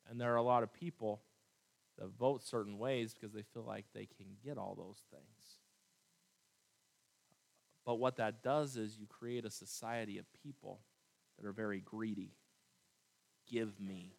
And 0.10 0.20
there 0.20 0.34
are 0.34 0.38
a 0.38 0.44
lot 0.44 0.64
of 0.64 0.74
people 0.74 1.22
that 2.00 2.10
vote 2.20 2.44
certain 2.44 2.78
ways 2.78 3.14
because 3.14 3.34
they 3.34 3.44
feel 3.54 3.64
like 3.64 3.86
they 3.94 4.06
can 4.06 4.26
get 4.44 4.58
all 4.58 4.76
those 4.76 5.02
things. 5.12 5.58
But 7.86 7.96
what 7.96 8.18
that 8.18 8.42
does 8.42 8.78
is 8.78 8.98
you 8.98 9.06
create 9.08 9.46
a 9.46 9.52
society 9.52 10.18
of 10.18 10.26
people 10.42 10.80
that 11.38 11.48
are 11.48 11.52
very 11.52 11.82
greedy. 11.82 12.32
Give 13.50 13.80
me. 13.80 14.16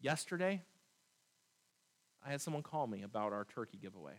Yesterday, 0.00 0.62
I 2.24 2.30
had 2.30 2.40
someone 2.40 2.62
call 2.62 2.86
me 2.86 3.02
about 3.02 3.32
our 3.32 3.44
turkey 3.44 3.78
giveaway. 3.80 4.14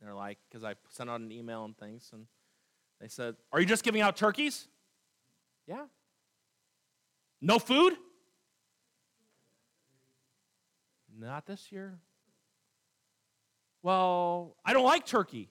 They're 0.00 0.14
like, 0.14 0.38
because 0.48 0.64
I 0.64 0.74
sent 0.88 1.10
out 1.10 1.20
an 1.20 1.30
email 1.30 1.64
and 1.64 1.76
things, 1.76 2.10
and 2.12 2.26
they 3.00 3.08
said, 3.08 3.36
Are 3.52 3.60
you 3.60 3.66
just 3.66 3.84
giving 3.84 4.00
out 4.00 4.16
turkeys? 4.16 4.66
Yeah. 5.66 5.84
No 7.40 7.58
food? 7.58 7.94
Not 11.18 11.46
this 11.46 11.70
year. 11.70 11.98
Well, 13.82 14.56
I 14.64 14.72
don't 14.72 14.84
like 14.84 15.06
turkey. 15.06 15.48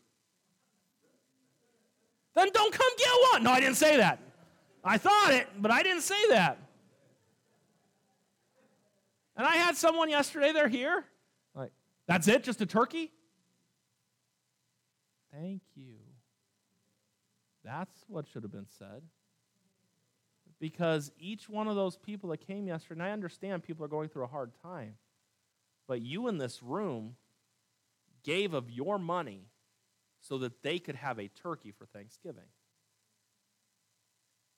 Then 2.33 2.49
don't 2.53 2.73
come 2.73 2.89
get 2.97 3.09
one. 3.33 3.43
No, 3.43 3.51
I 3.51 3.59
didn't 3.59 3.75
say 3.75 3.97
that. 3.97 4.19
I 4.83 4.97
thought 4.97 5.31
it, 5.31 5.47
but 5.59 5.69
I 5.69 5.83
didn't 5.83 6.01
say 6.01 6.29
that. 6.29 6.57
And 9.41 9.47
I 9.47 9.55
had 9.55 9.75
someone 9.75 10.07
yesterday, 10.07 10.51
they're 10.51 10.67
here. 10.67 11.03
Like, 11.55 11.71
that's 12.05 12.27
it? 12.27 12.43
Just 12.43 12.61
a 12.61 12.67
turkey? 12.67 13.11
Thank 15.33 15.63
you. 15.75 15.95
That's 17.65 18.05
what 18.07 18.27
should 18.27 18.43
have 18.43 18.51
been 18.51 18.67
said. 18.77 19.01
Because 20.59 21.11
each 21.17 21.49
one 21.49 21.67
of 21.67 21.75
those 21.75 21.97
people 21.97 22.29
that 22.29 22.45
came 22.45 22.67
yesterday, 22.67 23.01
and 23.01 23.09
I 23.09 23.13
understand 23.13 23.63
people 23.63 23.83
are 23.83 23.87
going 23.87 24.09
through 24.09 24.25
a 24.25 24.27
hard 24.27 24.51
time, 24.61 24.93
but 25.87 26.01
you 26.01 26.27
in 26.27 26.37
this 26.37 26.61
room 26.61 27.15
gave 28.23 28.53
of 28.53 28.69
your 28.69 28.99
money 28.99 29.47
so 30.19 30.37
that 30.37 30.61
they 30.61 30.77
could 30.77 30.97
have 30.97 31.17
a 31.17 31.29
turkey 31.29 31.71
for 31.71 31.87
Thanksgiving. 31.87 32.51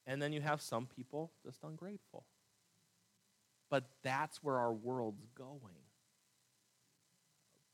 And 0.05 0.21
then 0.21 0.34
you 0.34 0.41
have 0.41 0.61
some 0.61 0.88
people 0.88 1.31
just 1.41 1.63
ungrateful. 1.63 2.25
But 3.74 3.86
that's 4.03 4.43
where 4.43 4.59
our 4.59 4.71
world's 4.71 5.26
going. 5.36 5.82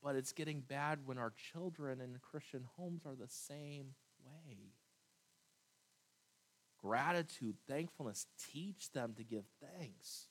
But 0.02 0.16
it's 0.16 0.32
getting 0.32 0.62
bad 0.62 1.00
when 1.04 1.18
our 1.18 1.34
children 1.52 2.00
in 2.00 2.16
Christian 2.22 2.64
homes 2.78 3.02
are 3.04 3.14
the 3.14 3.28
same 3.28 3.88
way. 4.24 4.56
Gratitude, 6.80 7.56
thankfulness, 7.68 8.26
teach 8.50 8.90
them 8.92 9.12
to 9.18 9.24
give 9.24 9.44
thanks. 9.60 10.28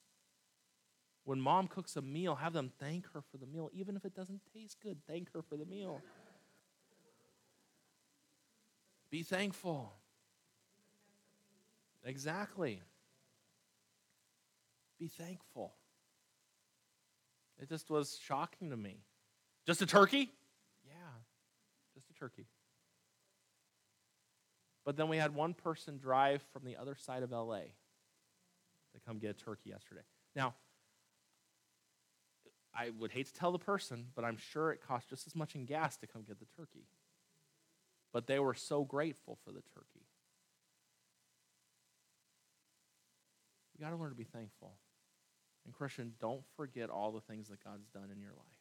When 1.24 1.40
mom 1.40 1.68
cooks 1.68 1.96
a 1.98 2.02
meal, 2.02 2.34
have 2.34 2.54
them 2.54 2.72
thank 2.80 3.06
her 3.14 3.22
for 3.22 3.38
the 3.38 3.46
meal. 3.46 3.70
Even 3.72 3.96
if 3.96 4.06
it 4.06 4.16
doesn't 4.16 4.42
taste 4.52 4.78
good, 4.82 4.98
thank 5.08 5.32
her 5.34 5.44
for 5.44 5.56
the 5.56 5.66
meal. 5.66 6.02
Be 9.12 9.22
thankful. 9.22 9.94
Exactly. 12.04 12.82
Be 15.00 15.08
thankful. 15.08 15.74
It 17.62 17.70
just 17.70 17.90
was 17.90 18.20
shocking 18.22 18.70
to 18.70 18.78
me. 18.78 18.98
Just 19.66 19.82
a 19.82 19.86
turkey? 19.86 20.32
Yeah, 20.86 20.94
just 21.96 22.10
a 22.10 22.14
turkey. 22.14 22.48
But 24.86 24.98
then 24.98 25.08
we 25.10 25.18
had 25.18 25.36
one 25.36 25.54
person 25.54 25.98
drive 25.98 26.42
from 26.52 26.66
the 26.66 26.78
other 26.78 26.96
side 26.96 27.24
of 27.24 27.32
LA 27.32 27.60
to 28.94 29.00
come 29.06 29.20
get 29.20 29.30
a 29.30 29.34
turkey 29.34 29.70
yesterday. 29.70 30.02
Now, 30.36 30.56
I 32.74 32.92
would 32.98 33.12
hate 33.12 33.28
to 33.28 33.34
tell 33.34 33.52
the 33.52 33.60
person, 33.60 34.08
but 34.16 34.24
I'm 34.26 34.38
sure 34.38 34.72
it 34.72 34.82
cost 34.86 35.10
just 35.10 35.28
as 35.28 35.36
much 35.36 35.56
in 35.56 35.66
gas 35.66 35.98
to 35.98 36.08
come 36.08 36.24
get 36.24 36.40
the 36.40 36.46
turkey. 36.56 36.88
But 38.12 38.28
they 38.28 38.40
were 38.40 38.54
so 38.54 38.84
grateful 38.84 39.38
for 39.44 39.52
the 39.52 39.62
turkey. 39.62 40.08
We 43.78 43.84
got 43.84 43.92
to 43.92 43.96
learn 43.96 44.10
to 44.10 44.16
be 44.16 44.24
thankful. 44.24 44.74
And, 45.70 45.76
Christian, 45.76 46.14
don't 46.20 46.42
forget 46.58 46.90
all 46.90 47.12
the 47.12 47.22
things 47.22 47.48
that 47.50 47.64
God's 47.64 47.86
done 47.90 48.10
in 48.12 48.20
your 48.20 48.32
life. 48.32 48.58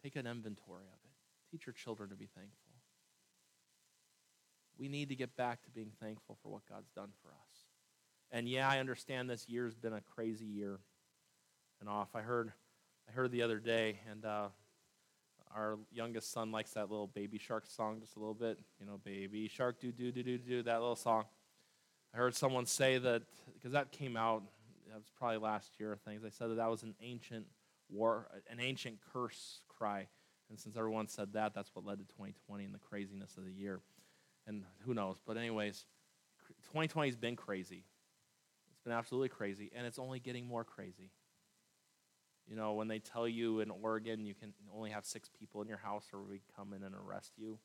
Take 0.00 0.14
an 0.14 0.28
inventory 0.28 0.84
of 0.84 0.98
it. 1.04 1.10
Teach 1.50 1.66
your 1.66 1.72
children 1.72 2.08
to 2.10 2.14
be 2.14 2.28
thankful. 2.36 2.70
We 4.78 4.88
need 4.88 5.08
to 5.08 5.16
get 5.16 5.36
back 5.36 5.64
to 5.64 5.70
being 5.72 5.90
thankful 6.00 6.38
for 6.40 6.50
what 6.52 6.62
God's 6.68 6.92
done 6.92 7.08
for 7.20 7.30
us. 7.30 7.66
And 8.30 8.48
yeah, 8.48 8.68
I 8.68 8.78
understand 8.78 9.28
this 9.28 9.48
year's 9.48 9.74
been 9.74 9.92
a 9.92 10.00
crazy 10.00 10.46
year 10.46 10.78
and 11.80 11.88
off. 11.88 12.14
I 12.14 12.20
heard, 12.20 12.52
I 13.08 13.12
heard 13.12 13.32
the 13.32 13.42
other 13.42 13.58
day, 13.58 13.98
and 14.08 14.24
uh, 14.24 14.50
our 15.52 15.80
youngest 15.90 16.30
son 16.30 16.52
likes 16.52 16.74
that 16.74 16.90
little 16.90 17.08
Baby 17.08 17.38
Shark 17.38 17.66
song 17.66 17.98
just 17.98 18.14
a 18.14 18.20
little 18.20 18.34
bit. 18.34 18.60
You 18.78 18.86
know, 18.86 19.00
Baby 19.02 19.48
Shark, 19.48 19.80
do 19.80 19.90
do 19.90 20.12
do 20.12 20.22
do 20.22 20.38
do 20.38 20.62
that 20.62 20.78
little 20.78 20.94
song. 20.94 21.24
I 22.14 22.18
heard 22.18 22.36
someone 22.36 22.66
say 22.66 22.98
that 22.98 23.22
because 23.54 23.72
that 23.72 23.90
came 23.90 24.16
out. 24.16 24.44
That 24.88 24.96
was 24.96 25.10
probably 25.16 25.38
last 25.38 25.78
year. 25.78 25.96
Things 26.04 26.22
they 26.22 26.30
said 26.30 26.50
that 26.50 26.56
that 26.56 26.70
was 26.70 26.82
an 26.82 26.94
ancient 27.00 27.46
war, 27.88 28.28
an 28.50 28.60
ancient 28.60 28.98
curse 29.12 29.60
cry. 29.68 30.08
And 30.50 30.58
since 30.58 30.76
everyone 30.76 31.08
said 31.08 31.34
that, 31.34 31.54
that's 31.54 31.70
what 31.74 31.84
led 31.84 31.98
to 31.98 32.04
2020 32.04 32.64
and 32.64 32.74
the 32.74 32.78
craziness 32.78 33.36
of 33.36 33.44
the 33.44 33.52
year. 33.52 33.80
And 34.46 34.64
who 34.86 34.94
knows? 34.94 35.16
But, 35.26 35.36
anyways, 35.36 35.84
2020 36.64 37.08
has 37.08 37.16
been 37.16 37.36
crazy. 37.36 37.84
It's 38.72 38.80
been 38.82 38.94
absolutely 38.94 39.28
crazy, 39.28 39.70
and 39.74 39.86
it's 39.86 39.98
only 39.98 40.20
getting 40.20 40.46
more 40.46 40.64
crazy. 40.64 41.10
You 42.48 42.56
know, 42.56 42.72
when 42.72 42.88
they 42.88 42.98
tell 42.98 43.28
you 43.28 43.60
in 43.60 43.70
Oregon 43.70 44.24
you 44.24 44.34
can 44.34 44.54
only 44.74 44.90
have 44.90 45.04
six 45.04 45.28
people 45.28 45.60
in 45.60 45.68
your 45.68 45.78
house 45.78 46.06
or 46.14 46.22
we 46.22 46.40
come 46.56 46.72
in 46.72 46.82
and 46.82 46.94
arrest 46.94 47.32
you. 47.36 47.58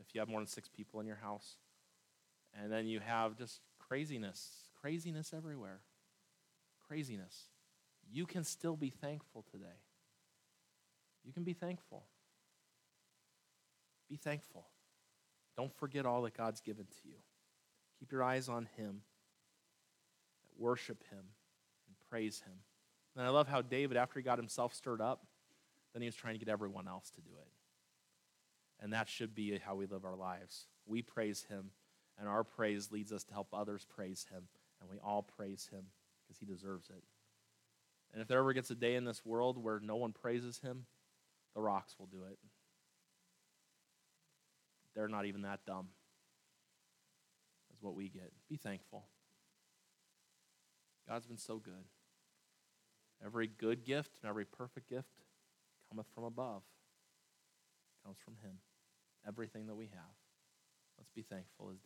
If 0.00 0.14
you 0.14 0.20
have 0.20 0.28
more 0.28 0.40
than 0.40 0.48
six 0.48 0.68
people 0.68 1.00
in 1.00 1.06
your 1.06 1.16
house. 1.16 1.56
And 2.60 2.72
then 2.72 2.86
you 2.86 3.00
have 3.00 3.36
just 3.36 3.60
craziness, 3.78 4.65
craziness 4.86 5.32
everywhere. 5.34 5.80
Craziness 6.86 7.48
you 8.12 8.24
can 8.24 8.44
still 8.44 8.76
be 8.76 8.90
thankful 8.90 9.44
today. 9.50 9.80
You 11.24 11.32
can 11.32 11.42
be 11.42 11.54
thankful. 11.54 12.04
Be 14.08 14.14
thankful. 14.14 14.68
Don't 15.56 15.74
forget 15.74 16.06
all 16.06 16.22
that 16.22 16.36
God's 16.36 16.60
given 16.60 16.84
to 16.84 17.08
you. 17.08 17.16
Keep 17.98 18.12
your 18.12 18.22
eyes 18.22 18.48
on 18.48 18.68
Him. 18.76 19.00
Worship 20.56 21.02
Him 21.10 21.18
and 21.18 21.96
praise 22.08 22.42
Him. 22.46 22.54
And 23.16 23.26
I 23.26 23.30
love 23.30 23.48
how 23.48 23.62
David, 23.62 23.96
after 23.96 24.20
he 24.20 24.22
got 24.22 24.38
himself 24.38 24.72
stirred 24.72 25.00
up, 25.00 25.26
then 25.94 26.02
he 26.02 26.06
was 26.06 26.14
trying 26.14 26.34
to 26.34 26.38
get 26.38 26.52
everyone 26.52 26.86
else 26.86 27.10
to 27.16 27.20
do 27.22 27.30
it. 27.40 27.48
And 28.80 28.92
that 28.92 29.08
should 29.08 29.34
be 29.34 29.58
how 29.58 29.74
we 29.74 29.86
live 29.86 30.04
our 30.04 30.14
lives. 30.14 30.68
We 30.86 31.02
praise 31.02 31.44
Him, 31.48 31.70
and 32.20 32.28
our 32.28 32.44
praise 32.44 32.92
leads 32.92 33.10
us 33.10 33.24
to 33.24 33.32
help 33.32 33.48
others 33.52 33.84
praise 33.84 34.26
Him. 34.30 34.44
And 34.80 34.90
we 34.90 34.98
all 34.98 35.22
praise 35.22 35.68
Him 35.72 35.86
because 36.26 36.38
He 36.38 36.46
deserves 36.46 36.90
it. 36.90 37.02
And 38.12 38.22
if 38.22 38.28
there 38.28 38.38
ever 38.38 38.52
gets 38.52 38.70
a 38.70 38.74
day 38.74 38.94
in 38.94 39.04
this 39.04 39.24
world 39.24 39.62
where 39.62 39.80
no 39.80 39.96
one 39.96 40.12
praises 40.12 40.58
him, 40.60 40.86
the 41.54 41.60
rocks 41.60 41.96
will 41.98 42.06
do 42.06 42.24
it. 42.30 42.38
They're 44.94 45.08
not 45.08 45.26
even 45.26 45.42
that 45.42 45.66
dumb. 45.66 45.88
That's 47.68 47.82
what 47.82 47.94
we 47.94 48.08
get. 48.08 48.32
Be 48.48 48.56
thankful. 48.56 49.04
God's 51.06 51.26
been 51.26 51.36
so 51.36 51.58
good. 51.58 51.84
Every 53.24 53.46
good 53.46 53.84
gift 53.84 54.18
and 54.22 54.28
every 54.30 54.46
perfect 54.46 54.88
gift 54.88 55.24
cometh 55.90 56.06
from 56.14 56.24
above, 56.24 56.62
comes 58.04 58.16
from 58.24 58.36
Him. 58.42 58.58
Everything 59.28 59.66
that 59.66 59.74
we 59.74 59.86
have. 59.86 60.16
Let's 60.96 61.10
be 61.10 61.22
thankful 61.22 61.70
as 61.70 61.80